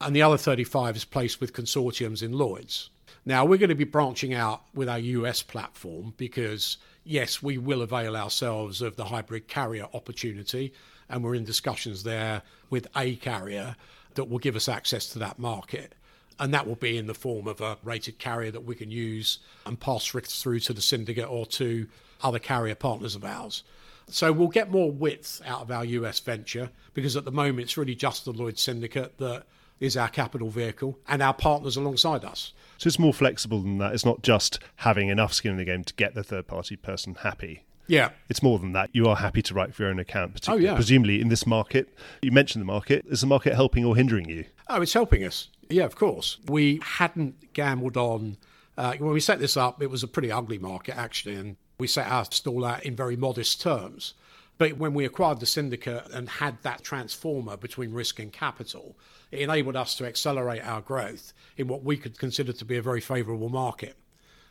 And 0.00 0.14
the 0.14 0.22
other 0.22 0.36
35 0.36 0.96
is 0.96 1.04
placed 1.04 1.40
with 1.40 1.52
consortiums 1.52 2.22
in 2.22 2.32
Lloyd's. 2.32 2.90
Now, 3.24 3.44
we're 3.44 3.58
going 3.58 3.70
to 3.70 3.74
be 3.74 3.84
branching 3.84 4.34
out 4.34 4.62
with 4.74 4.88
our 4.88 4.98
US 4.98 5.42
platform 5.42 6.14
because, 6.16 6.76
yes, 7.02 7.42
we 7.42 7.58
will 7.58 7.82
avail 7.82 8.16
ourselves 8.16 8.82
of 8.82 8.96
the 8.96 9.06
hybrid 9.06 9.48
carrier 9.48 9.88
opportunity. 9.94 10.72
And 11.08 11.24
we're 11.24 11.34
in 11.34 11.44
discussions 11.44 12.02
there 12.02 12.42
with 12.70 12.86
a 12.96 13.16
carrier 13.16 13.76
that 14.16 14.28
will 14.28 14.38
give 14.38 14.56
us 14.56 14.68
access 14.68 15.06
to 15.08 15.18
that 15.20 15.38
market. 15.38 15.94
And 16.38 16.52
that 16.52 16.66
will 16.66 16.76
be 16.76 16.98
in 16.98 17.06
the 17.06 17.14
form 17.14 17.46
of 17.46 17.62
a 17.62 17.78
rated 17.82 18.18
carrier 18.18 18.50
that 18.50 18.64
we 18.64 18.74
can 18.74 18.90
use 18.90 19.38
and 19.64 19.80
pass 19.80 20.04
through 20.04 20.60
to 20.60 20.72
the 20.74 20.82
syndicate 20.82 21.30
or 21.30 21.46
to 21.46 21.86
other 22.22 22.38
carrier 22.38 22.74
partners 22.74 23.14
of 23.14 23.24
ours. 23.24 23.62
So 24.08 24.32
we'll 24.32 24.48
get 24.48 24.70
more 24.70 24.90
width 24.90 25.40
out 25.46 25.62
of 25.62 25.70
our 25.70 25.84
US 25.84 26.20
venture 26.20 26.70
because 26.94 27.16
at 27.16 27.24
the 27.24 27.32
moment 27.32 27.60
it's 27.60 27.76
really 27.76 27.94
just 27.94 28.24
the 28.24 28.32
Lloyd 28.32 28.58
Syndicate 28.58 29.18
that 29.18 29.44
is 29.80 29.96
our 29.96 30.08
capital 30.08 30.48
vehicle 30.48 30.98
and 31.08 31.22
our 31.22 31.34
partners 31.34 31.76
alongside 31.76 32.24
us. 32.24 32.52
So 32.78 32.88
it's 32.88 32.98
more 32.98 33.12
flexible 33.12 33.60
than 33.60 33.78
that. 33.78 33.92
It's 33.92 34.04
not 34.04 34.22
just 34.22 34.58
having 34.76 35.08
enough 35.08 35.32
skin 35.32 35.52
in 35.52 35.56
the 35.58 35.64
game 35.64 35.84
to 35.84 35.94
get 35.94 36.14
the 36.14 36.24
third 36.24 36.46
party 36.46 36.76
person 36.76 37.16
happy. 37.16 37.65
Yeah. 37.86 38.10
It's 38.28 38.42
more 38.42 38.58
than 38.58 38.72
that. 38.72 38.90
You 38.92 39.06
are 39.08 39.16
happy 39.16 39.42
to 39.42 39.54
write 39.54 39.74
for 39.74 39.82
your 39.82 39.90
own 39.90 39.98
account, 39.98 40.34
particularly, 40.34 40.66
oh, 40.66 40.70
yeah. 40.70 40.74
presumably 40.74 41.20
in 41.20 41.28
this 41.28 41.46
market. 41.46 41.96
You 42.22 42.32
mentioned 42.32 42.62
the 42.62 42.66
market. 42.66 43.04
Is 43.08 43.20
the 43.20 43.26
market 43.26 43.54
helping 43.54 43.84
or 43.84 43.96
hindering 43.96 44.28
you? 44.28 44.44
Oh, 44.68 44.82
it's 44.82 44.92
helping 44.92 45.24
us. 45.24 45.48
Yeah, 45.68 45.84
of 45.84 45.96
course. 45.96 46.38
We 46.48 46.80
hadn't 46.82 47.52
gambled 47.52 47.96
on. 47.96 48.36
Uh, 48.76 48.94
when 48.98 49.12
we 49.12 49.20
set 49.20 49.38
this 49.38 49.56
up, 49.56 49.82
it 49.82 49.90
was 49.90 50.02
a 50.02 50.08
pretty 50.08 50.30
ugly 50.30 50.58
market, 50.58 50.96
actually, 50.96 51.36
and 51.36 51.56
we 51.78 51.86
set 51.86 52.08
our 52.08 52.24
stall 52.24 52.64
out 52.64 52.84
in 52.84 52.94
very 52.96 53.16
modest 53.16 53.60
terms. 53.60 54.14
But 54.58 54.78
when 54.78 54.94
we 54.94 55.04
acquired 55.04 55.40
the 55.40 55.46
syndicate 55.46 56.06
and 56.12 56.28
had 56.28 56.62
that 56.62 56.82
transformer 56.82 57.56
between 57.56 57.92
risk 57.92 58.18
and 58.18 58.32
capital, 58.32 58.96
it 59.30 59.40
enabled 59.40 59.76
us 59.76 59.94
to 59.96 60.06
accelerate 60.06 60.66
our 60.66 60.80
growth 60.80 61.34
in 61.56 61.68
what 61.68 61.84
we 61.84 61.96
could 61.96 62.18
consider 62.18 62.52
to 62.52 62.64
be 62.64 62.76
a 62.76 62.82
very 62.82 63.00
favourable 63.00 63.50
market. 63.50 63.96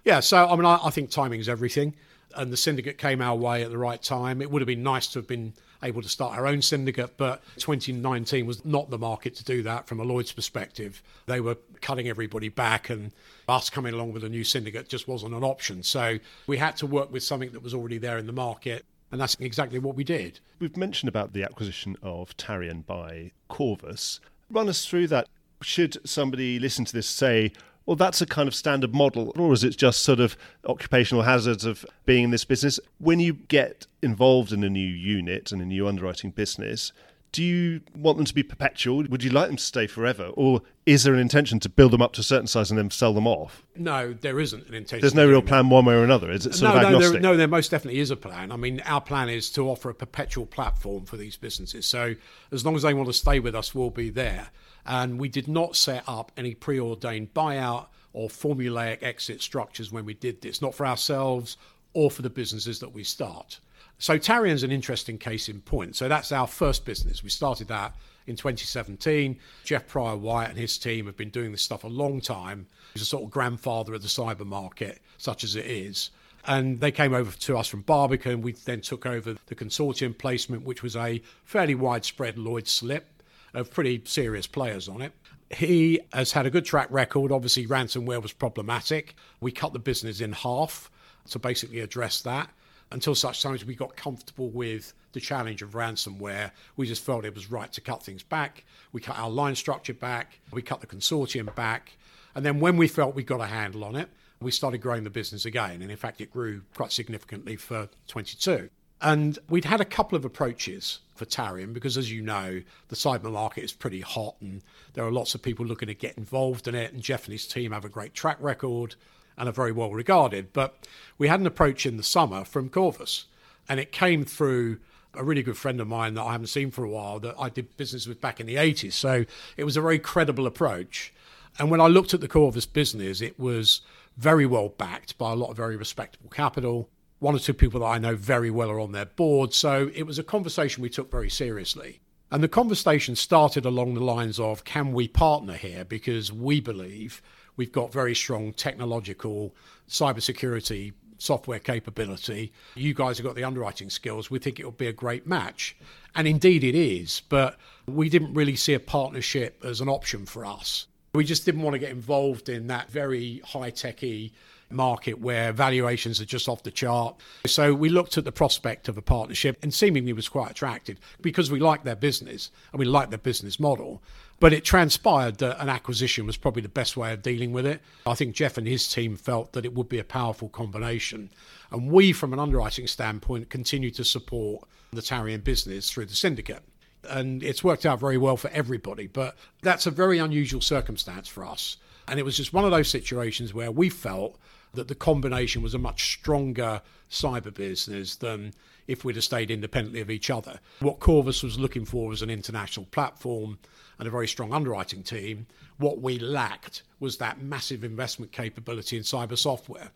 Yeah, 0.03 0.19
so 0.19 0.47
I 0.47 0.55
mean, 0.55 0.65
I, 0.65 0.79
I 0.83 0.91
think 0.91 1.09
timing 1.09 1.39
is 1.39 1.49
everything 1.49 1.95
and 2.35 2.51
the 2.51 2.57
syndicate 2.57 2.97
came 2.97 3.21
our 3.21 3.35
way 3.35 3.63
at 3.63 3.71
the 3.71 3.77
right 3.77 4.01
time. 4.01 4.41
It 4.41 4.51
would 4.51 4.61
have 4.61 4.67
been 4.67 4.83
nice 4.83 5.07
to 5.07 5.19
have 5.19 5.27
been 5.27 5.53
able 5.83 6.01
to 6.01 6.09
start 6.09 6.37
our 6.37 6.47
own 6.47 6.61
syndicate, 6.61 7.17
but 7.17 7.43
2019 7.57 8.45
was 8.45 8.65
not 8.65 8.89
the 8.89 8.97
market 8.97 9.35
to 9.35 9.43
do 9.43 9.61
that 9.63 9.87
from 9.87 9.99
a 9.99 10.03
Lloyd's 10.03 10.31
perspective. 10.31 11.03
They 11.27 11.39
were 11.39 11.57
cutting 11.81 12.07
everybody 12.07 12.49
back, 12.49 12.89
and 12.89 13.11
us 13.47 13.69
coming 13.69 13.93
along 13.93 14.13
with 14.13 14.23
a 14.23 14.29
new 14.29 14.43
syndicate 14.43 14.89
just 14.89 15.07
wasn't 15.07 15.33
an 15.33 15.43
option. 15.43 15.83
So 15.83 16.19
we 16.47 16.57
had 16.57 16.75
to 16.77 16.87
work 16.87 17.11
with 17.11 17.23
something 17.23 17.51
that 17.51 17.61
was 17.61 17.73
already 17.73 17.97
there 17.97 18.17
in 18.17 18.25
the 18.25 18.33
market. 18.33 18.85
And 19.11 19.21
that's 19.21 19.37
exactly 19.39 19.79
what 19.79 19.95
we 19.95 20.03
did. 20.03 20.39
We've 20.59 20.75
mentioned 20.75 21.07
about 21.07 21.33
the 21.33 21.43
acquisition 21.43 21.95
of 22.01 22.35
Tarian 22.37 22.85
by 22.85 23.31
Corvus. 23.47 24.19
Run 24.49 24.67
us 24.67 24.85
through 24.85 25.07
that. 25.07 25.27
Should 25.61 25.97
somebody 26.07 26.59
listen 26.59 26.85
to 26.85 26.93
this 26.93 27.07
say, 27.07 27.53
well, 27.85 27.95
that's 27.95 28.21
a 28.21 28.25
kind 28.25 28.47
of 28.47 28.55
standard 28.55 28.93
model, 28.93 29.31
or 29.37 29.53
is 29.53 29.63
it 29.63 29.77
just 29.77 30.01
sort 30.03 30.19
of 30.19 30.35
occupational 30.65 31.23
hazards 31.23 31.65
of 31.65 31.85
being 32.05 32.25
in 32.25 32.31
this 32.31 32.45
business? 32.45 32.79
When 32.97 33.19
you 33.19 33.33
get 33.33 33.85
involved 34.01 34.51
in 34.51 34.63
a 34.63 34.69
new 34.69 34.87
unit 34.87 35.51
and 35.51 35.61
a 35.61 35.65
new 35.65 35.87
underwriting 35.87 36.31
business, 36.31 36.91
do 37.31 37.43
you 37.43 37.81
want 37.93 38.17
them 38.17 38.25
to 38.25 38.33
be 38.33 38.43
perpetual? 38.43 39.03
Would 39.09 39.21
you 39.21 39.29
like 39.29 39.47
them 39.47 39.57
to 39.57 39.63
stay 39.63 39.87
forever? 39.87 40.31
Or 40.35 40.61
is 40.85 41.03
there 41.03 41.13
an 41.13 41.19
intention 41.19 41.59
to 41.59 41.69
build 41.69 41.91
them 41.91 42.01
up 42.01 42.13
to 42.13 42.21
a 42.21 42.23
certain 42.23 42.47
size 42.47 42.71
and 42.71 42.77
then 42.77 42.89
sell 42.89 43.13
them 43.13 43.27
off? 43.27 43.65
No, 43.75 44.13
there 44.13 44.39
isn't 44.39 44.69
an 44.69 44.73
intention. 44.73 45.01
There's 45.01 45.13
no 45.13 45.27
real 45.27 45.41
plan 45.41 45.69
one 45.69 45.83
way 45.83 45.95
or 45.95 46.03
another. 46.05 46.31
Is 46.31 46.45
it 46.45 46.55
sort 46.55 46.73
no, 46.73 46.79
of 46.79 46.85
agnostic? 46.85 47.01
No 47.01 47.11
there, 47.11 47.21
no, 47.33 47.37
there 47.37 47.47
most 47.49 47.71
definitely 47.71 47.99
is 47.99 48.09
a 48.09 48.15
plan. 48.15 48.53
I 48.53 48.55
mean, 48.55 48.81
our 48.85 49.01
plan 49.01 49.27
is 49.27 49.49
to 49.51 49.69
offer 49.69 49.89
a 49.89 49.93
perpetual 49.93 50.45
platform 50.45 51.03
for 51.05 51.17
these 51.17 51.35
businesses. 51.35 51.85
So 51.85 52.15
as 52.53 52.65
long 52.65 52.77
as 52.77 52.83
they 52.83 52.93
want 52.93 53.07
to 53.07 53.13
stay 53.13 53.39
with 53.39 53.53
us, 53.53 53.75
we'll 53.75 53.89
be 53.89 54.09
there. 54.09 54.47
And 54.85 55.19
we 55.19 55.29
did 55.29 55.47
not 55.47 55.75
set 55.75 56.03
up 56.07 56.31
any 56.37 56.53
preordained 56.53 57.33
buyout 57.33 57.87
or 58.13 58.29
formulaic 58.29 59.03
exit 59.03 59.41
structures 59.41 59.91
when 59.91 60.05
we 60.05 60.13
did 60.13 60.41
this, 60.41 60.61
not 60.61 60.73
for 60.73 60.85
ourselves 60.85 61.57
or 61.93 62.11
for 62.11 62.21
the 62.21 62.29
businesses 62.29 62.79
that 62.79 62.93
we 62.93 63.03
start. 63.03 63.59
So 63.97 64.17
Tarian's 64.17 64.63
an 64.63 64.71
interesting 64.71 65.17
case 65.17 65.49
in 65.49 65.61
point. 65.61 65.95
So 65.95 66.07
that's 66.07 66.31
our 66.31 66.47
first 66.47 66.85
business. 66.85 67.23
We 67.23 67.29
started 67.29 67.67
that 67.69 67.95
in 68.27 68.35
2017. 68.35 69.39
Jeff 69.63 69.87
Pryor 69.87 70.17
White 70.17 70.49
and 70.49 70.57
his 70.57 70.77
team 70.77 71.05
have 71.05 71.15
been 71.15 71.29
doing 71.29 71.51
this 71.51 71.61
stuff 71.61 71.83
a 71.83 71.87
long 71.87 72.19
time. 72.21 72.67
He's 72.93 73.03
a 73.03 73.05
sort 73.05 73.23
of 73.23 73.31
grandfather 73.31 73.93
of 73.93 74.01
the 74.01 74.07
cyber 74.07 74.45
market, 74.45 74.99
such 75.17 75.43
as 75.43 75.55
it 75.55 75.65
is. 75.65 76.09
And 76.47 76.79
they 76.79 76.91
came 76.91 77.13
over 77.13 77.31
to 77.31 77.57
us 77.57 77.67
from 77.67 77.81
Barbican. 77.81 78.41
We 78.41 78.51
then 78.51 78.81
took 78.81 79.05
over 79.05 79.35
the 79.47 79.55
consortium 79.55 80.15
placement, 80.17 80.63
which 80.63 80.83
was 80.83 80.95
a 80.95 81.21
fairly 81.43 81.75
widespread 81.75 82.37
Lloyd 82.37 82.67
slip 82.67 83.14
of 83.57 83.71
pretty 83.71 84.01
serious 84.05 84.47
players 84.47 84.87
on 84.87 85.01
it. 85.01 85.13
He 85.51 85.99
has 86.11 86.31
had 86.31 86.45
a 86.45 86.49
good 86.49 86.65
track 86.65 86.87
record. 86.89 87.31
Obviously, 87.31 87.67
ransomware 87.67 88.21
was 88.21 88.33
problematic. 88.33 89.15
We 89.39 89.51
cut 89.51 89.73
the 89.73 89.79
business 89.79 90.21
in 90.21 90.33
half 90.33 90.89
to 91.29 91.39
basically 91.39 91.79
address 91.79 92.21
that. 92.21 92.49
Until 92.91 93.15
such 93.15 93.41
times 93.41 93.65
we 93.65 93.75
got 93.75 93.95
comfortable 93.95 94.49
with 94.49 94.93
the 95.13 95.19
challenge 95.19 95.61
of 95.61 95.71
ransomware, 95.71 96.51
we 96.75 96.85
just 96.85 97.03
felt 97.03 97.25
it 97.25 97.33
was 97.33 97.49
right 97.49 97.71
to 97.73 97.81
cut 97.81 98.03
things 98.03 98.21
back. 98.21 98.63
We 98.91 99.01
cut 99.01 99.17
our 99.17 99.29
line 99.29 99.55
structure 99.55 99.93
back, 99.93 100.39
we 100.51 100.61
cut 100.61 100.81
the 100.81 100.87
consortium 100.87 101.53
back. 101.55 101.97
And 102.35 102.45
then 102.45 102.59
when 102.59 102.77
we 102.77 102.87
felt 102.87 103.15
we 103.15 103.23
got 103.23 103.41
a 103.41 103.47
handle 103.47 103.83
on 103.83 103.95
it, 103.95 104.09
we 104.39 104.51
started 104.51 104.79
growing 104.79 105.03
the 105.03 105.09
business 105.09 105.45
again. 105.45 105.81
And 105.81 105.89
in 105.89 105.97
fact, 105.97 106.21
it 106.21 106.31
grew 106.31 106.61
quite 106.75 106.91
significantly 106.91 107.55
for 107.55 107.89
22. 108.07 108.69
And 109.05 109.37
we'd 109.47 109.65
had 109.65 109.81
a 109.81 109.85
couple 109.85 110.15
of 110.15 110.25
approaches 110.25 110.97
for 111.13 111.25
Tarian 111.25 111.73
because, 111.73 111.95
as 111.95 112.11
you 112.11 112.23
know, 112.23 112.63
the 112.87 112.95
cyber 112.95 113.31
market 113.31 113.63
is 113.63 113.71
pretty 113.71 114.01
hot 114.01 114.35
and 114.41 114.63
there 114.95 115.05
are 115.05 115.11
lots 115.11 115.35
of 115.35 115.43
people 115.43 115.63
looking 115.63 115.89
to 115.89 115.93
get 115.93 116.17
involved 116.17 116.67
in 116.67 116.73
it. 116.73 116.91
And 116.91 117.03
Jeff 117.03 117.25
and 117.25 117.31
his 117.31 117.45
team 117.45 117.71
have 117.71 117.85
a 117.85 117.89
great 117.89 118.15
track 118.15 118.37
record 118.39 118.95
and 119.37 119.47
are 119.47 119.51
very 119.51 119.71
well 119.71 119.91
regarded. 119.91 120.53
But 120.53 120.87
we 121.19 121.27
had 121.27 121.39
an 121.39 121.45
approach 121.45 121.85
in 121.85 121.97
the 121.97 122.03
summer 122.03 122.43
from 122.43 122.67
Corvus, 122.67 123.25
and 123.69 123.79
it 123.79 123.91
came 123.91 124.25
through 124.25 124.79
a 125.13 125.23
really 125.23 125.43
good 125.43 125.57
friend 125.57 125.79
of 125.79 125.87
mine 125.87 126.15
that 126.15 126.23
I 126.23 126.31
haven't 126.31 126.47
seen 126.47 126.71
for 126.71 126.83
a 126.83 126.89
while 126.89 127.19
that 127.19 127.35
I 127.37 127.49
did 127.49 127.77
business 127.77 128.07
with 128.07 128.19
back 128.19 128.39
in 128.39 128.47
the 128.47 128.55
80s. 128.55 128.93
So 128.93 129.25
it 129.55 129.65
was 129.65 129.77
a 129.77 129.81
very 129.81 129.99
credible 129.99 130.47
approach. 130.47 131.13
And 131.59 131.69
when 131.69 131.79
I 131.79 131.85
looked 131.85 132.15
at 132.15 132.21
the 132.21 132.27
Corvus 132.27 132.65
business, 132.65 133.21
it 133.21 133.39
was 133.39 133.81
very 134.17 134.47
well 134.47 134.69
backed 134.69 135.15
by 135.19 135.31
a 135.31 135.35
lot 135.35 135.51
of 135.51 135.57
very 135.57 135.77
respectable 135.77 136.31
capital 136.31 136.89
one 137.19 137.35
or 137.35 137.39
two 137.39 137.53
people 137.53 137.79
that 137.79 137.85
I 137.85 137.97
know 137.97 138.15
very 138.15 138.51
well 138.51 138.69
are 138.69 138.79
on 138.79 138.91
their 138.91 139.05
board. 139.05 139.53
So 139.53 139.89
it 139.93 140.03
was 140.03 140.19
a 140.19 140.23
conversation 140.23 140.83
we 140.83 140.89
took 140.89 141.11
very 141.11 141.29
seriously. 141.29 142.01
And 142.31 142.43
the 142.43 142.47
conversation 142.47 143.15
started 143.15 143.65
along 143.65 143.93
the 143.93 144.03
lines 144.03 144.39
of 144.39 144.63
can 144.63 144.91
we 144.91 145.07
partner 145.07 145.53
here? 145.53 145.85
Because 145.85 146.31
we 146.31 146.59
believe 146.59 147.21
we've 147.55 147.71
got 147.71 147.93
very 147.93 148.15
strong 148.15 148.51
technological 148.51 149.55
cybersecurity 149.87 150.93
software 151.17 151.59
capability. 151.59 152.51
You 152.75 152.93
guys 152.93 153.17
have 153.17 153.25
got 153.25 153.35
the 153.35 153.43
underwriting 153.43 153.89
skills. 153.89 154.29
We 154.29 154.39
think 154.39 154.59
it 154.59 154.65
will 154.65 154.71
be 154.71 154.87
a 154.87 154.93
great 154.93 155.25
match. 155.25 155.77
And 156.13 156.27
indeed 156.27 156.63
it 156.63 156.75
is. 156.75 157.21
But 157.29 157.57
we 157.87 158.09
didn't 158.09 158.33
really 158.33 158.55
see 158.55 158.73
a 158.73 158.79
partnership 158.79 159.63
as 159.63 159.79
an 159.81 159.87
option 159.87 160.25
for 160.25 160.45
us. 160.45 160.87
We 161.13 161.23
just 161.23 161.45
didn't 161.45 161.61
want 161.61 161.75
to 161.75 161.79
get 161.79 161.91
involved 161.91 162.49
in 162.49 162.67
that 162.67 162.89
very 162.89 163.41
high 163.45 163.69
techy 163.69 164.33
market 164.69 165.19
where 165.19 165.51
valuations 165.51 166.19
are 166.19 166.25
just 166.25 166.49
off 166.49 166.63
the 166.63 166.71
chart. 166.71 167.15
So 167.45 167.73
we 167.73 167.89
looked 167.89 168.17
at 168.17 168.25
the 168.25 168.31
prospect 168.31 168.87
of 168.87 168.97
a 168.97 169.01
partnership 169.01 169.57
and 169.61 169.73
seemingly 169.73 170.13
was 170.13 170.29
quite 170.29 170.51
attracted 170.51 170.99
because 171.21 171.51
we 171.51 171.59
liked 171.59 171.85
their 171.85 171.95
business 171.95 172.51
and 172.71 172.79
we 172.79 172.85
liked 172.85 173.11
their 173.11 173.17
business 173.17 173.59
model. 173.59 174.01
But 174.39 174.51
it 174.51 174.65
transpired 174.65 175.37
that 175.37 175.61
an 175.61 175.69
acquisition 175.69 176.25
was 176.25 176.35
probably 176.35 176.61
the 176.61 176.69
best 176.69 176.97
way 176.97 177.13
of 177.13 177.21
dealing 177.21 177.53
with 177.53 177.65
it. 177.65 177.81
I 178.05 178.15
think 178.15 178.35
Jeff 178.35 178.57
and 178.57 178.67
his 178.67 178.87
team 178.87 179.15
felt 179.15 179.53
that 179.53 179.65
it 179.65 179.73
would 179.73 179.87
be 179.87 179.99
a 179.99 180.03
powerful 180.03 180.49
combination. 180.49 181.29
And 181.71 181.89
we, 181.89 182.11
from 182.11 182.33
an 182.33 182.39
underwriting 182.39 182.87
standpoint, 182.87 183.49
continue 183.49 183.91
to 183.91 184.03
support 184.03 184.67
the 184.91 185.01
Tarian 185.01 185.41
business 185.41 185.89
through 185.89 186.05
the 186.05 186.15
syndicate 186.15 186.63
and 187.09 187.43
it's 187.43 187.63
worked 187.63 187.85
out 187.85 187.99
very 187.99 188.17
well 188.17 188.37
for 188.37 188.49
everybody. 188.49 189.07
But 189.07 189.35
that's 189.61 189.85
a 189.85 189.91
very 189.91 190.19
unusual 190.19 190.61
circumstance 190.61 191.27
for 191.27 191.45
us. 191.45 191.77
And 192.07 192.19
it 192.19 192.23
was 192.23 192.37
just 192.37 192.53
one 192.53 192.65
of 192.65 192.71
those 192.71 192.87
situations 192.87 193.53
where 193.53 193.71
we 193.71 193.89
felt 193.89 194.37
that 194.75 194.87
the 194.87 194.95
combination 194.95 195.61
was 195.61 195.73
a 195.73 195.79
much 195.79 196.13
stronger 196.13 196.81
cyber 197.09 197.53
business 197.53 198.15
than 198.15 198.53
if 198.87 199.03
we'd 199.03 199.15
have 199.15 199.23
stayed 199.23 199.51
independently 199.51 200.01
of 200.01 200.11
each 200.11 200.29
other. 200.29 200.59
What 200.79 200.99
Corvus 200.99 201.43
was 201.43 201.59
looking 201.59 201.85
for 201.85 202.07
was 202.07 202.21
an 202.21 202.29
international 202.29 202.85
platform 202.87 203.57
and 203.97 204.07
a 204.07 204.11
very 204.11 204.27
strong 204.27 204.53
underwriting 204.53 205.03
team. 205.03 205.47
What 205.77 206.01
we 206.01 206.19
lacked 206.19 206.83
was 206.99 207.17
that 207.17 207.41
massive 207.41 207.83
investment 207.83 208.31
capability 208.31 208.97
in 208.97 209.03
cyber 209.03 209.37
software. 209.37 209.91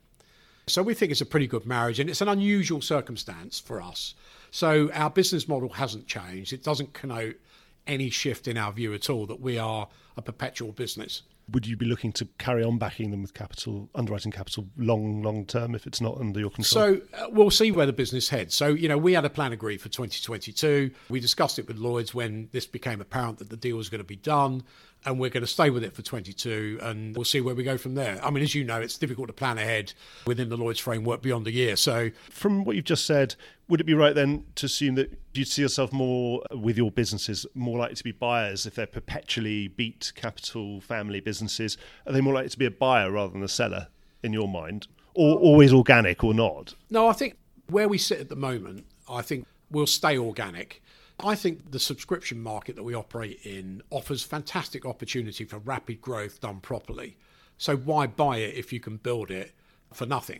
So 0.68 0.84
we 0.84 0.94
think 0.94 1.12
it's 1.12 1.22
a 1.22 1.26
pretty 1.26 1.48
good 1.48 1.66
marriage 1.66 2.00
and 2.00 2.10
it's 2.10 2.22
an 2.22 2.28
unusual 2.28 2.82
circumstance 2.82 3.60
for 3.60 3.82
us. 3.82 4.14
So 4.52 4.92
our 4.94 5.10
business 5.10 5.48
model 5.48 5.70
hasn't 5.70 6.08
changed. 6.08 6.54
It 6.54 6.64
doesn't 6.64 6.94
connote 6.94 7.38
any 7.88 8.10
shift 8.10 8.48
in 8.48 8.58
our 8.58 8.72
view 8.72 8.94
at 8.94 9.10
all 9.10 9.26
that 9.26 9.42
we 9.42 9.58
are 9.58 9.88
a 10.16 10.22
perpetual 10.22 10.72
business 10.72 11.24
would 11.52 11.68
you 11.68 11.76
be 11.76 11.86
looking 11.86 12.12
to 12.14 12.26
carry 12.38 12.64
on 12.64 12.78
backing 12.78 13.12
them 13.12 13.22
with 13.22 13.34
capital, 13.34 13.90
underwriting 13.96 14.32
capital, 14.32 14.68
long, 14.78 15.22
long 15.22 15.46
term 15.46 15.76
if 15.76 15.88
it's 15.88 16.02
not 16.02 16.18
under 16.20 16.40
your 16.40 16.50
control? 16.50 16.96
So 16.96 17.02
uh, 17.14 17.28
we'll 17.32 17.52
see 17.52 17.72
where 17.72 17.86
the 17.86 17.94
business 17.94 18.30
heads. 18.30 18.56
So, 18.56 18.70
you 18.70 18.88
know, 18.88 18.98
we 18.98 19.14
had 19.14 19.26
a 19.26 19.30
plan 19.30 19.52
agreed 19.52 19.82
for 19.82 19.90
2022. 19.90 20.92
We 21.10 21.20
discussed 21.20 21.60
it 21.60 21.68
with 21.68 21.78
Lloyds 21.78 22.14
when 22.14 22.50
this 22.52 22.66
became 22.66 23.02
apparent 23.02 23.40
that 23.40 23.50
the 23.50 23.58
deal 23.58 23.78
was 23.78 23.90
going 23.90 24.00
to 24.00 24.06
be 24.06 24.16
done 24.16 24.64
and 25.06 25.20
we're 25.20 25.30
going 25.30 25.42
to 25.42 25.48
stay 25.48 25.70
with 25.70 25.84
it 25.84 25.94
for 25.94 26.02
22 26.02 26.80
and 26.82 27.16
we'll 27.16 27.24
see 27.24 27.42
where 27.42 27.56
we 27.56 27.64
go 27.64 27.78
from 27.78 27.96
there. 27.96 28.20
I 28.24 28.30
mean, 28.32 28.44
as 28.44 28.54
you 28.54 28.64
know, 28.64 28.82
it's 28.82 28.98
difficult 28.98 29.28
to 29.28 29.34
plan 29.34 29.58
ahead 29.58 29.94
within 30.26 30.50
the 30.50 30.58
Lloyd's 30.58 30.80
framework 30.80 31.22
beyond 31.22 31.48
a 31.48 31.52
year. 31.52 31.76
So, 31.76 32.12
from 32.30 32.66
what 32.66 32.76
you've 32.76 32.86
just 32.86 33.06
said, 33.06 33.36
would 33.70 33.80
it 33.80 33.86
be 33.86 33.94
right 33.94 34.14
then 34.14 34.46
to 34.56 34.66
assume 34.66 34.96
that 34.96 35.18
you'd 35.34 35.48
see 35.48 35.62
yourself 35.62 35.94
more 35.94 36.42
with 36.52 36.78
your 36.78 36.92
businesses 36.92 37.46
more 37.54 37.78
likely 37.78 37.96
to 37.96 38.04
be 38.04 38.12
buyers 38.12 38.66
if 38.66 38.76
they're 38.76 38.88
perpetually 38.88 39.68
Beat 39.68 40.12
Capital 40.16 40.82
family 40.82 41.22
businesses? 41.22 41.78
Are 42.06 42.12
they 42.12 42.22
more 42.22 42.34
likely 42.34 42.50
to 42.50 42.60
be 42.60 42.66
a 42.66 42.72
buyer 42.72 43.12
rather 43.12 43.32
than 43.32 43.44
a 43.44 43.48
seller 43.48 43.88
in 44.24 44.34
your 44.34 44.48
mind? 44.48 44.88
Or 45.14 45.38
always 45.38 45.74
organic 45.74 46.24
or 46.24 46.34
not? 46.34 46.76
No, 46.90 47.08
I 47.08 47.14
think 47.14 47.38
where 47.70 47.88
we 47.88 47.98
sit 47.98 48.20
at 48.20 48.30
the 48.30 48.36
moment, 48.36 48.86
I 49.08 49.22
think 49.22 49.46
we'll 49.72 49.88
stay 49.88 50.18
organic. 50.18 50.82
I 51.20 51.36
think 51.36 51.72
the 51.72 51.80
subscription 51.80 52.42
market 52.42 52.76
that 52.76 52.84
we 52.84 52.94
operate 52.94 53.40
in 53.44 53.82
offers 53.90 54.24
fantastic 54.24 54.86
opportunity 54.86 55.44
for 55.44 55.58
rapid 55.60 56.02
growth 56.02 56.40
done 56.40 56.60
properly. 56.60 57.18
So 57.58 57.76
why 57.76 58.08
buy 58.08 58.38
it 58.38 58.56
if 58.56 58.72
you 58.72 58.80
can 58.80 58.98
build 58.98 59.32
it 59.32 59.52
for 59.94 60.06
nothing, 60.06 60.40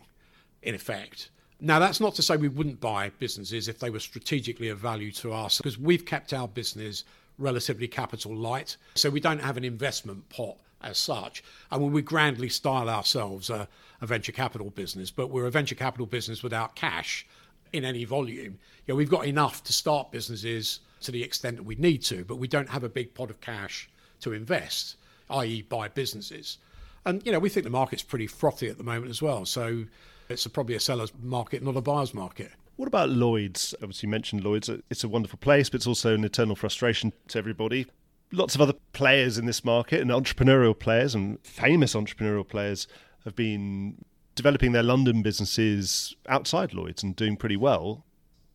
in 0.62 0.74
effect? 0.74 1.30
Now, 1.60 1.78
that's 1.78 2.00
not 2.00 2.14
to 2.14 2.22
say 2.22 2.36
we 2.36 2.48
wouldn't 2.48 2.80
buy 2.80 3.10
businesses 3.18 3.68
if 3.68 3.78
they 3.78 3.90
were 3.90 4.00
strategically 4.00 4.68
of 4.68 4.78
value 4.78 5.12
to 5.12 5.32
us, 5.32 5.58
because 5.58 5.78
we've 5.78 6.06
kept 6.06 6.32
our 6.32 6.48
business 6.48 7.04
relatively 7.36 7.86
capital 7.86 8.34
light. 8.34 8.76
So 8.94 9.10
we 9.10 9.20
don't 9.20 9.40
have 9.40 9.58
an 9.58 9.64
investment 9.64 10.28
pot 10.30 10.56
as 10.82 10.96
such. 10.96 11.44
And 11.70 11.92
we 11.92 12.00
grandly 12.00 12.48
style 12.48 12.88
ourselves 12.88 13.50
a, 13.50 13.68
a 14.00 14.06
venture 14.06 14.32
capital 14.32 14.70
business, 14.70 15.10
but 15.10 15.28
we're 15.28 15.46
a 15.46 15.50
venture 15.50 15.74
capital 15.74 16.06
business 16.06 16.42
without 16.42 16.74
cash 16.74 17.26
in 17.72 17.84
any 17.84 18.04
volume. 18.04 18.58
You 18.86 18.94
know, 18.94 18.96
we've 18.96 19.10
got 19.10 19.26
enough 19.26 19.62
to 19.64 19.72
start 19.72 20.10
businesses 20.10 20.80
to 21.02 21.12
the 21.12 21.22
extent 21.22 21.56
that 21.56 21.62
we 21.62 21.76
need 21.76 22.02
to, 22.04 22.24
but 22.24 22.36
we 22.36 22.48
don't 22.48 22.68
have 22.68 22.84
a 22.84 22.88
big 22.88 23.14
pot 23.14 23.30
of 23.30 23.40
cash 23.40 23.88
to 24.20 24.32
invest, 24.32 24.96
i.e., 25.30 25.62
buy 25.62 25.88
businesses. 25.88 26.58
And 27.06 27.24
you 27.24 27.32
know, 27.32 27.38
we 27.38 27.48
think 27.48 27.64
the 27.64 27.70
market's 27.70 28.02
pretty 28.02 28.26
frothy 28.26 28.68
at 28.68 28.78
the 28.78 28.84
moment 28.84 29.10
as 29.10 29.22
well. 29.22 29.44
So 29.46 29.84
it's 30.28 30.44
a, 30.46 30.50
probably 30.50 30.74
a 30.74 30.80
seller's 30.80 31.12
market, 31.22 31.62
not 31.62 31.76
a 31.76 31.80
buyer's 31.80 32.14
market. 32.14 32.50
What 32.76 32.86
about 32.86 33.10
Lloyd's? 33.10 33.74
Obviously, 33.82 34.06
you 34.06 34.10
mentioned 34.10 34.44
Lloyd's. 34.44 34.70
It's 34.88 35.04
a 35.04 35.08
wonderful 35.08 35.38
place, 35.38 35.68
but 35.68 35.76
it's 35.76 35.86
also 35.86 36.14
an 36.14 36.24
eternal 36.24 36.56
frustration 36.56 37.12
to 37.28 37.38
everybody. 37.38 37.86
Lots 38.32 38.54
of 38.54 38.60
other 38.60 38.74
players 38.92 39.38
in 39.38 39.46
this 39.46 39.64
market 39.64 40.00
and 40.00 40.10
entrepreneurial 40.10 40.78
players 40.78 41.14
and 41.14 41.38
famous 41.44 41.94
entrepreneurial 41.94 42.46
players 42.46 42.86
have 43.24 43.34
been 43.34 44.04
developing 44.34 44.72
their 44.72 44.82
London 44.82 45.22
businesses 45.22 46.14
outside 46.28 46.74
Lloyd's 46.74 47.02
and 47.02 47.16
doing 47.16 47.36
pretty 47.36 47.56
well. 47.56 48.04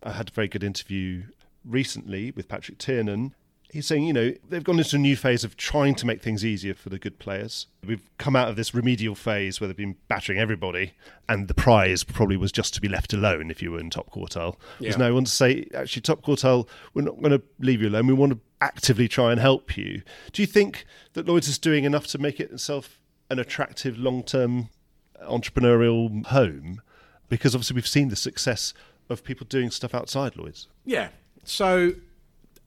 I 0.03 0.11
had 0.11 0.29
a 0.29 0.33
very 0.33 0.47
good 0.47 0.63
interview 0.63 1.23
recently 1.63 2.31
with 2.31 2.47
Patrick 2.47 2.77
Tiernan. 2.77 3.33
He's 3.71 3.88
saying, 3.88 4.05
you 4.05 4.13
know, 4.13 4.33
they've 4.47 4.63
gone 4.63 4.77
into 4.77 4.95
a 4.95 4.99
new 4.99 5.17
phase 5.17 5.43
of 5.43 5.57
trying 5.57 5.95
to 5.95 6.05
make 6.05 6.21
things 6.21 6.45
easier 6.45 6.73
for 6.75 6.88
the 6.88 6.99
good 6.99 7.19
players. 7.19 7.67
We've 7.85 8.09
come 8.17 8.35
out 8.35 8.47
of 8.47 8.55
this 8.55 8.73
remedial 8.73 9.15
phase 9.15 9.59
where 9.59 9.67
they've 9.67 9.75
been 9.75 9.97
battering 10.07 10.39
everybody, 10.39 10.93
and 11.27 11.49
the 11.49 11.53
prize 11.53 12.03
probably 12.03 12.38
was 12.38 12.53
just 12.53 12.73
to 12.75 12.81
be 12.81 12.88
left 12.88 13.11
alone 13.11 13.51
if 13.51 13.61
you 13.61 13.71
were 13.71 13.79
in 13.79 13.89
top 13.89 14.11
quartile. 14.11 14.55
Yeah. 14.79 14.89
There's 14.89 14.97
no 14.97 15.13
one 15.13 15.25
to 15.25 15.31
say, 15.31 15.67
actually, 15.73 16.03
top 16.03 16.21
quartile, 16.21 16.69
we're 16.93 17.01
not 17.01 17.19
going 17.19 17.31
to 17.31 17.41
leave 17.59 17.81
you 17.81 17.89
alone. 17.89 18.07
We 18.07 18.13
want 18.13 18.33
to 18.33 18.39
actively 18.61 19.09
try 19.09 19.31
and 19.31 19.41
help 19.41 19.75
you. 19.75 20.03
Do 20.31 20.41
you 20.41 20.47
think 20.47 20.85
that 21.13 21.27
Lloyd's 21.27 21.49
is 21.49 21.57
doing 21.57 21.83
enough 21.83 22.07
to 22.07 22.17
make 22.17 22.39
it 22.39 22.51
itself 22.51 22.99
an 23.29 23.39
attractive 23.39 23.97
long 23.97 24.23
term 24.23 24.69
entrepreneurial 25.23 26.25
home 26.28 26.82
because 27.30 27.56
obviously 27.56 27.75
we've 27.75 27.88
seen 27.88 28.10
the 28.10 28.15
success 28.15 28.73
of 29.10 29.23
people 29.23 29.45
doing 29.47 29.71
stuff 29.71 29.93
outside 29.93 30.36
Lloyd's. 30.36 30.67
Yeah. 30.84 31.10
So, 31.43 31.93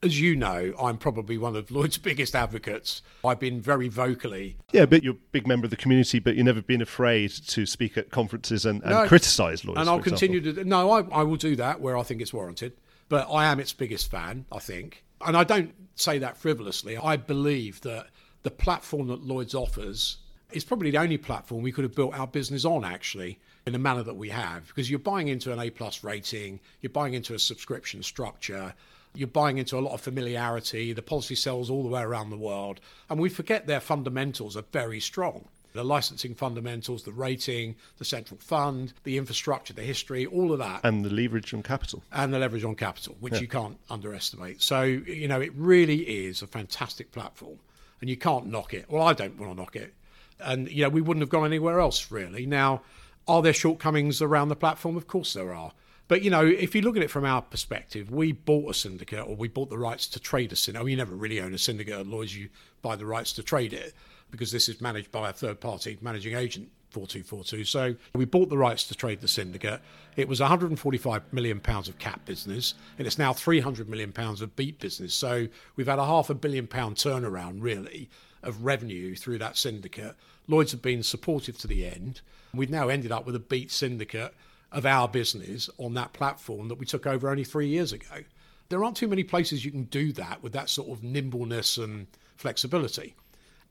as 0.02 0.20
you 0.20 0.36
know, 0.36 0.72
I'm 0.80 0.98
probably 0.98 1.38
one 1.38 1.56
of 1.56 1.70
Lloyd's 1.70 1.98
biggest 2.10 2.34
advocates. 2.34 3.02
I've 3.24 3.40
been 3.40 3.60
very 3.60 3.88
vocally. 3.88 4.56
Yeah, 4.72 4.86
but 4.86 5.02
you're 5.02 5.14
a 5.14 5.32
big 5.32 5.46
member 5.46 5.66
of 5.66 5.70
the 5.70 5.76
community, 5.76 6.18
but 6.18 6.36
you've 6.36 6.46
never 6.46 6.62
been 6.62 6.82
afraid 6.82 7.30
to 7.48 7.66
speak 7.66 7.96
at 7.96 8.10
conferences 8.10 8.64
and, 8.64 8.82
and 8.82 8.90
no, 8.90 9.08
criticise 9.08 9.64
Lloyd's. 9.64 9.80
And 9.80 9.88
I'll 9.88 10.00
continue 10.00 10.40
to. 10.40 10.64
No, 10.64 10.90
I, 10.90 11.00
I 11.10 11.22
will 11.22 11.36
do 11.36 11.56
that 11.56 11.80
where 11.80 11.96
I 11.96 12.02
think 12.02 12.20
it's 12.20 12.32
warranted. 12.32 12.72
But 13.08 13.28
I 13.30 13.46
am 13.46 13.58
its 13.58 13.72
biggest 13.72 14.10
fan, 14.10 14.44
I 14.52 14.58
think. 14.58 15.02
And 15.24 15.36
I 15.36 15.42
don't 15.42 15.74
say 15.94 16.18
that 16.18 16.36
frivolously. 16.36 16.96
I 16.98 17.16
believe 17.16 17.80
that 17.80 18.08
the 18.42 18.50
platform 18.50 19.08
that 19.08 19.22
Lloyd's 19.22 19.54
offers 19.54 20.18
it's 20.52 20.64
probably 20.64 20.90
the 20.90 20.98
only 20.98 21.18
platform 21.18 21.62
we 21.62 21.72
could 21.72 21.84
have 21.84 21.94
built 21.94 22.18
our 22.18 22.26
business 22.26 22.64
on 22.64 22.84
actually 22.84 23.38
in 23.66 23.72
the 23.72 23.78
manner 23.78 24.02
that 24.02 24.16
we 24.16 24.30
have 24.30 24.66
because 24.68 24.88
you're 24.88 24.98
buying 24.98 25.28
into 25.28 25.52
an 25.52 25.60
A 25.60 25.70
plus 25.70 26.02
rating, 26.02 26.60
you're 26.80 26.90
buying 26.90 27.14
into 27.14 27.34
a 27.34 27.38
subscription 27.38 28.02
structure, 28.02 28.74
you're 29.14 29.28
buying 29.28 29.58
into 29.58 29.78
a 29.78 29.80
lot 29.80 29.92
of 29.92 30.00
familiarity. 30.00 30.92
The 30.92 31.02
policy 31.02 31.34
sells 31.34 31.70
all 31.70 31.82
the 31.82 31.88
way 31.88 32.02
around 32.02 32.30
the 32.30 32.36
world, 32.36 32.80
and 33.10 33.20
we 33.20 33.28
forget 33.28 33.66
their 33.66 33.80
fundamentals 33.80 34.56
are 34.56 34.64
very 34.72 35.00
strong. 35.00 35.46
The 35.74 35.84
licensing 35.84 36.34
fundamentals, 36.34 37.02
the 37.02 37.12
rating, 37.12 37.76
the 37.98 38.04
central 38.04 38.40
fund, 38.40 38.94
the 39.04 39.18
infrastructure, 39.18 39.74
the 39.74 39.82
history, 39.82 40.24
all 40.24 40.50
of 40.50 40.58
that. 40.60 40.80
And 40.82 41.04
the 41.04 41.10
leverage 41.10 41.52
on 41.52 41.62
capital. 41.62 42.02
And 42.10 42.32
the 42.32 42.38
leverage 42.38 42.64
on 42.64 42.74
capital, 42.74 43.16
which 43.20 43.34
yeah. 43.34 43.40
you 43.40 43.48
can't 43.48 43.78
underestimate. 43.90 44.62
So, 44.62 44.82
you 44.82 45.28
know, 45.28 45.40
it 45.40 45.52
really 45.54 46.26
is 46.26 46.40
a 46.40 46.46
fantastic 46.46 47.12
platform 47.12 47.58
and 48.00 48.08
you 48.08 48.16
can't 48.16 48.46
knock 48.46 48.72
it. 48.72 48.86
Well, 48.88 49.02
I 49.02 49.12
don't 49.12 49.38
want 49.38 49.52
to 49.52 49.56
knock 49.56 49.76
it 49.76 49.94
and 50.40 50.70
you 50.70 50.82
know 50.82 50.88
we 50.88 51.00
wouldn't 51.00 51.22
have 51.22 51.30
gone 51.30 51.46
anywhere 51.46 51.80
else 51.80 52.10
really. 52.10 52.46
Now, 52.46 52.82
are 53.26 53.42
there 53.42 53.52
shortcomings 53.52 54.22
around 54.22 54.48
the 54.48 54.56
platform? 54.56 54.96
Of 54.96 55.06
course 55.06 55.32
there 55.34 55.52
are. 55.52 55.72
But 56.08 56.22
you 56.22 56.30
know, 56.30 56.44
if 56.46 56.74
you 56.74 56.80
look 56.80 56.96
at 56.96 57.02
it 57.02 57.10
from 57.10 57.24
our 57.24 57.42
perspective, 57.42 58.10
we 58.10 58.32
bought 58.32 58.70
a 58.70 58.74
syndicate 58.74 59.26
or 59.26 59.36
we 59.36 59.48
bought 59.48 59.68
the 59.68 59.78
rights 59.78 60.06
to 60.08 60.20
trade 60.20 60.52
a 60.52 60.56
syndicate. 60.56 60.86
Mean, 60.86 60.92
you 60.92 60.96
never 60.96 61.14
really 61.14 61.40
own 61.40 61.52
a 61.52 61.58
syndicate 61.58 61.94
at 61.94 62.34
you 62.34 62.48
buy 62.80 62.96
the 62.96 63.06
rights 63.06 63.32
to 63.34 63.42
trade 63.42 63.74
it 63.74 63.94
because 64.30 64.50
this 64.50 64.68
is 64.68 64.80
managed 64.80 65.10
by 65.10 65.28
a 65.28 65.32
third-party 65.32 65.98
managing 66.00 66.34
agent. 66.34 66.70
4242. 66.90 67.64
So 67.64 67.94
we 68.14 68.24
bought 68.24 68.48
the 68.48 68.56
rights 68.56 68.84
to 68.84 68.94
trade 68.94 69.20
the 69.20 69.28
syndicate. 69.28 69.80
It 70.16 70.26
was 70.26 70.40
145 70.40 71.32
million 71.32 71.60
pounds 71.60 71.88
of 71.88 71.98
cat 71.98 72.24
business, 72.24 72.74
and 72.96 73.06
it's 73.06 73.18
now 73.18 73.32
300 73.32 73.88
million 73.88 74.12
pounds 74.12 74.40
of 74.40 74.56
Beat 74.56 74.78
business. 74.78 75.14
So 75.14 75.48
we've 75.76 75.86
had 75.86 75.98
a 75.98 76.06
half 76.06 76.30
a 76.30 76.34
billion 76.34 76.66
pound 76.66 76.96
turnaround, 76.96 77.58
really, 77.60 78.08
of 78.42 78.64
revenue 78.64 79.14
through 79.14 79.38
that 79.38 79.56
syndicate. 79.56 80.14
Lloyd's 80.46 80.72
have 80.72 80.82
been 80.82 81.02
supportive 81.02 81.58
to 81.58 81.66
the 81.66 81.86
end. 81.86 82.20
We've 82.54 82.70
now 82.70 82.88
ended 82.88 83.12
up 83.12 83.26
with 83.26 83.34
a 83.34 83.40
Beat 83.40 83.70
syndicate 83.70 84.34
of 84.72 84.86
our 84.86 85.08
business 85.08 85.70
on 85.78 85.94
that 85.94 86.12
platform 86.12 86.68
that 86.68 86.78
we 86.78 86.86
took 86.86 87.06
over 87.06 87.28
only 87.28 87.44
three 87.44 87.68
years 87.68 87.92
ago. 87.92 88.24
There 88.68 88.84
aren't 88.84 88.96
too 88.96 89.08
many 89.08 89.24
places 89.24 89.64
you 89.64 89.70
can 89.70 89.84
do 89.84 90.12
that 90.12 90.42
with 90.42 90.52
that 90.52 90.68
sort 90.68 90.90
of 90.90 91.02
nimbleness 91.02 91.78
and 91.78 92.06
flexibility 92.36 93.14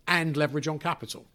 and 0.08 0.36
leverage 0.36 0.68
on 0.68 0.80
capital. 0.80 1.26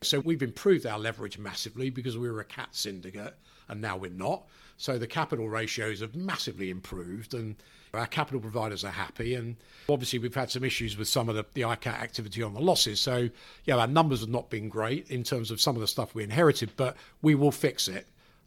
So 0.00 0.20
we've 0.20 0.42
improved 0.42 0.86
our 0.86 0.98
leverage 0.98 1.38
massively 1.38 1.90
because 1.90 2.16
we 2.16 2.30
were 2.30 2.40
a 2.40 2.44
cat 2.44 2.68
syndicate 2.72 3.36
and 3.68 3.80
now 3.80 3.96
we're 3.96 4.10
not. 4.10 4.46
So 4.76 4.98
the 4.98 5.06
capital 5.06 5.48
ratios 5.48 6.00
have 6.00 6.14
massively 6.14 6.70
improved 6.70 7.34
and 7.34 7.56
our 7.94 8.06
capital 8.06 8.40
providers 8.40 8.84
are 8.84 8.90
happy. 8.90 9.34
And 9.34 9.56
obviously, 9.88 10.18
we've 10.18 10.34
had 10.34 10.50
some 10.50 10.64
issues 10.64 10.96
with 10.96 11.08
some 11.08 11.28
of 11.28 11.34
the, 11.34 11.44
the 11.54 11.62
ICAT 11.62 12.00
activity 12.00 12.42
on 12.42 12.54
the 12.54 12.60
losses. 12.60 13.00
So, 13.00 13.28
yeah, 13.64 13.76
our 13.76 13.86
numbers 13.86 14.20
have 14.20 14.30
not 14.30 14.50
been 14.50 14.68
great 14.68 15.10
in 15.10 15.22
terms 15.22 15.50
of 15.50 15.60
some 15.60 15.76
of 15.76 15.80
the 15.80 15.86
stuff 15.86 16.14
we 16.14 16.24
inherited, 16.24 16.70
but 16.76 16.96
we 17.20 17.34
will 17.34 17.52
fix 17.52 17.88
it 17.88 18.06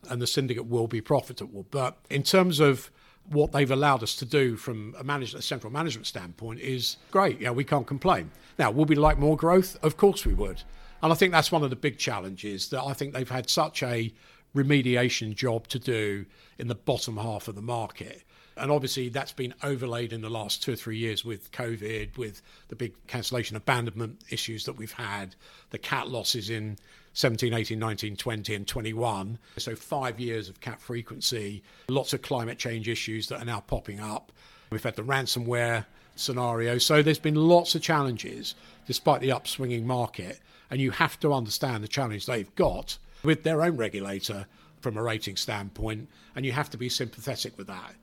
and 0.09 0.21
the 0.21 0.27
syndicate 0.27 0.67
will 0.67 0.87
be 0.87 1.01
profitable. 1.01 1.65
But 1.71 1.97
in 2.09 2.23
terms 2.23 2.59
of 2.59 2.91
what 3.29 3.51
they've 3.51 3.71
allowed 3.71 4.03
us 4.03 4.15
to 4.15 4.25
do 4.25 4.55
from 4.55 4.95
a, 4.99 5.03
manage- 5.03 5.33
a 5.33 5.41
central 5.41 5.71
management 5.71 6.05
standpoint 6.07 6.59
is 6.59 6.97
great. 7.11 7.41
Yeah, 7.41 7.51
we 7.51 7.63
can't 7.63 7.87
complain. 7.87 8.31
Now, 8.59 8.71
would 8.71 8.89
we 8.89 8.95
like 8.95 9.17
more 9.17 9.35
growth? 9.35 9.77
Of 9.83 9.97
course 9.97 10.25
we 10.25 10.33
would. 10.35 10.61
And 11.01 11.11
I 11.11 11.15
think 11.15 11.31
that's 11.31 11.51
one 11.51 11.63
of 11.63 11.69
the 11.69 11.75
big 11.75 11.97
challenges 11.97 12.69
that 12.69 12.83
I 12.83 12.93
think 12.93 13.13
they've 13.13 13.29
had 13.29 13.49
such 13.49 13.83
a 13.83 14.13
remediation 14.55 15.35
job 15.35 15.67
to 15.67 15.79
do 15.79 16.25
in 16.57 16.67
the 16.67 16.75
bottom 16.75 17.17
half 17.17 17.47
of 17.47 17.55
the 17.55 17.61
market 17.61 18.23
and 18.57 18.71
obviously, 18.71 19.09
that's 19.09 19.33
been 19.33 19.53
overlaid 19.63 20.13
in 20.13 20.21
the 20.21 20.29
last 20.29 20.63
two 20.63 20.73
or 20.73 20.75
three 20.75 20.97
years 20.97 21.25
with 21.25 21.51
COVID, 21.51 22.17
with 22.17 22.41
the 22.69 22.75
big 22.75 22.93
cancellation 23.07 23.57
abandonment 23.57 24.21
issues 24.29 24.63
that 24.65 24.77
we've 24.77 24.93
had, 24.93 25.35
the 25.71 25.77
cat 25.77 26.07
losses 26.07 26.49
in 26.49 26.77
17, 27.13 27.53
18, 27.53 27.77
19, 27.77 28.15
20, 28.15 28.55
and 28.55 28.67
21. 28.67 29.37
So, 29.57 29.75
five 29.75 30.19
years 30.21 30.47
of 30.47 30.61
cat 30.61 30.79
frequency, 30.79 31.63
lots 31.89 32.13
of 32.13 32.21
climate 32.21 32.57
change 32.57 32.87
issues 32.87 33.27
that 33.27 33.41
are 33.41 33.45
now 33.45 33.59
popping 33.59 33.99
up. 33.99 34.31
We've 34.69 34.83
had 34.83 34.95
the 34.95 35.03
ransomware 35.03 35.85
scenario. 36.15 36.77
So, 36.77 37.01
there's 37.01 37.19
been 37.19 37.35
lots 37.35 37.75
of 37.75 37.81
challenges 37.81 38.55
despite 38.87 39.19
the 39.19 39.29
upswinging 39.29 39.83
market. 39.83 40.39
And 40.69 40.81
you 40.81 40.91
have 40.91 41.19
to 41.19 41.33
understand 41.33 41.83
the 41.83 41.87
challenge 41.87 42.25
they've 42.25 42.53
got 42.55 42.97
with 43.23 43.43
their 43.43 43.61
own 43.61 43.75
regulator 43.77 44.47
from 44.79 44.97
a 44.97 45.03
rating 45.03 45.35
standpoint. 45.35 46.09
And 46.35 46.45
you 46.45 46.53
have 46.53 46.69
to 46.71 46.77
be 46.77 46.89
sympathetic 46.89 47.57
with 47.57 47.67
that. 47.67 47.95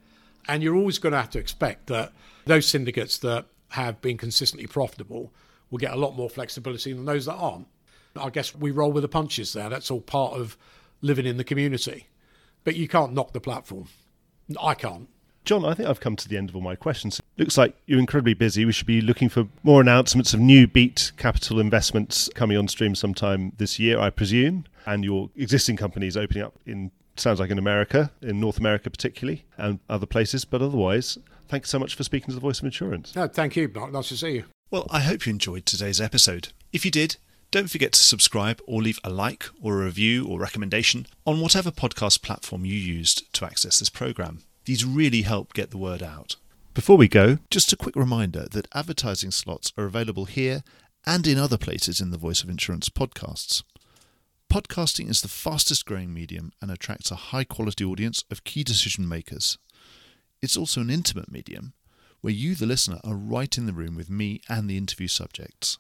And 0.49 0.63
you're 0.63 0.77
always 0.77 0.99
going 0.99 1.13
to 1.13 1.19
have 1.19 1.31
to 1.31 1.39
expect 1.39 1.87
that 1.87 2.13
those 2.47 2.67
syndicates 2.67 3.19
that 3.19 3.47
have 3.71 4.01
been 4.01 4.17
consistently 4.19 4.67
profitable 4.67 5.33
will 5.71 5.79
get 5.79 5.93
a 5.93 5.97
lot 5.97 6.17
more 6.17 6.29
flexibility 6.29 6.93
than 6.93 7.05
those 7.05 7.27
that 7.27 7.35
aren't. 7.35 7.67
I 8.17 8.31
guess 8.31 8.55
we 8.55 8.71
roll 8.71 8.93
with 8.93 9.03
the 9.03 9.09
punches 9.09 9.53
there. 9.53 9.71
That's 9.71 9.91
all 9.91 10.01
part 10.01 10.35
of 10.35 10.57
living 11.01 11.27
in 11.27 11.37
the 11.39 11.45
community. 11.45 12.09
But 12.65 12.77
you 12.77 12.89
can't 12.89 13.15
knock 13.15 13.33
the 13.33 13.41
platform. 13.41 13.89
I 14.61 14.75
can't. 14.75 15.09
John, 15.45 15.65
I 15.65 15.75
think 15.75 15.89
I've 15.89 15.99
come 15.99 16.15
to 16.15 16.29
the 16.29 16.37
end 16.37 16.51
of 16.51 16.55
all 16.55 16.63
my 16.63 16.77
questions. 16.77 17.21
Looks 17.37 17.59
like 17.59 17.75
you're 17.87 17.99
incredibly 17.99 18.35
busy. 18.35 18.65
We 18.65 18.73
should 18.73 18.87
be 18.87 19.01
looking 19.01 19.29
for 19.29 19.49
more 19.65 19.81
announcements 19.81 20.33
of 20.33 20.41
new 20.41 20.69
Beat 20.69 21.11
Capital 21.17 21.59
investments 21.59 22.29
coming 22.35 22.57
on 22.57 22.69
stream 22.69 22.95
sometime 22.95 23.53
this 23.57 23.79
year, 23.79 23.99
I 23.99 24.11
presume. 24.11 24.67
And 24.87 25.05
your 25.05 25.31
existing 25.35 25.77
companies 25.77 26.17
opening 26.17 26.45
up 26.45 26.55
in, 26.65 26.93
sounds 27.17 27.41
like 27.41 27.51
in 27.51 27.59
America, 27.59 28.11
in 28.21 28.41
North 28.41 28.59
America 28.59 28.91
particularly, 28.91 29.45
and 29.57 29.81
other 29.89 30.07
places. 30.07 30.45
But 30.45 30.63
otherwise, 30.63 31.19
thanks 31.49 31.71
so 31.71 31.79
much 31.79 31.95
for 31.95 32.05
speaking 32.05 32.29
to 32.29 32.35
the 32.35 32.41
Voice 32.41 32.59
of 32.59 32.65
Insurance. 32.65 33.15
No, 33.15 33.29
thank 33.29 33.57
you, 33.57 33.71
Mark. 33.75 33.93
Nice 33.93 34.09
to 34.09 34.17
see 34.17 34.31
you. 34.37 34.45
Well, 34.71 34.87
I 34.91 35.01
hope 35.01 35.27
you 35.27 35.31
enjoyed 35.31 35.67
today's 35.67 36.01
episode. 36.01 36.49
If 36.73 36.85
you 36.85 36.91
did, 36.91 37.17
don't 37.51 37.71
forget 37.71 37.93
to 37.93 38.01
subscribe 38.01 38.63
or 38.67 38.81
leave 38.81 38.99
a 39.05 39.11
like 39.11 39.45
or 39.61 39.83
a 39.83 39.85
review 39.85 40.27
or 40.27 40.41
recommendation 40.41 41.07
on 41.27 41.41
whatever 41.41 41.71
podcast 41.71 42.23
platform 42.23 42.65
you 42.65 42.75
used 42.75 43.31
to 43.35 43.45
access 43.45 43.79
this 43.79 43.91
program. 43.91 44.43
These 44.65 44.87
really 44.87 45.23
help 45.23 45.53
get 45.53 45.71
the 45.71 45.77
word 45.77 46.03
out. 46.03 46.37
Before 46.73 46.97
we 46.97 47.09
go, 47.09 47.37
just 47.51 47.71
a 47.71 47.77
quick 47.77 47.95
reminder 47.95 48.47
that 48.53 48.69
advertising 48.75 49.31
slots 49.31 49.75
are 49.77 49.85
available 49.85 50.25
here 50.25 50.63
and 51.07 51.27
in 51.27 51.37
other 51.37 51.59
places 51.59 52.01
in 52.01 52.11
the 52.11 52.17
Voice 52.17 52.43
of 52.43 52.49
Insurance 52.49 52.89
podcasts. 52.89 53.63
Podcasting 54.53 55.09
is 55.09 55.23
the 55.23 55.29
fastest 55.29 55.87
growing 55.87 56.13
medium 56.13 56.53
and 56.61 56.71
attracts 56.71 57.11
a 57.11 57.15
high 57.33 57.43
quality 57.43 57.87
audience 57.87 58.23
of 58.31 58.45
key 58.45 58.63
decision 58.63 59.09
makers. 59.09 59.57
It's 60.43 60.59
also 60.59 60.83
an 60.83 60.91
intimate 60.91 61.33
medium 61.33 61.73
where 62.21 62.35
you, 62.35 62.55
the 62.55 62.67
listener, 62.67 63.01
are 63.03 63.15
right 63.15 63.57
in 63.57 63.65
the 63.65 63.73
room 63.73 63.97
with 63.97 64.11
me 64.11 64.43
and 64.51 64.69
the 64.69 64.77
interview 64.77 65.09
subjects. 65.09 65.79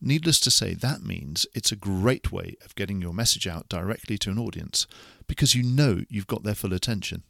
Needless 0.00 0.40
to 0.40 0.50
say, 0.50 0.72
that 0.72 1.02
means 1.02 1.44
it's 1.54 1.70
a 1.70 1.76
great 1.76 2.32
way 2.32 2.56
of 2.64 2.74
getting 2.76 3.02
your 3.02 3.12
message 3.12 3.46
out 3.46 3.68
directly 3.68 4.16
to 4.16 4.30
an 4.30 4.38
audience 4.38 4.86
because 5.26 5.54
you 5.54 5.62
know 5.62 6.00
you've 6.08 6.26
got 6.26 6.44
their 6.44 6.54
full 6.54 6.72
attention. 6.72 7.24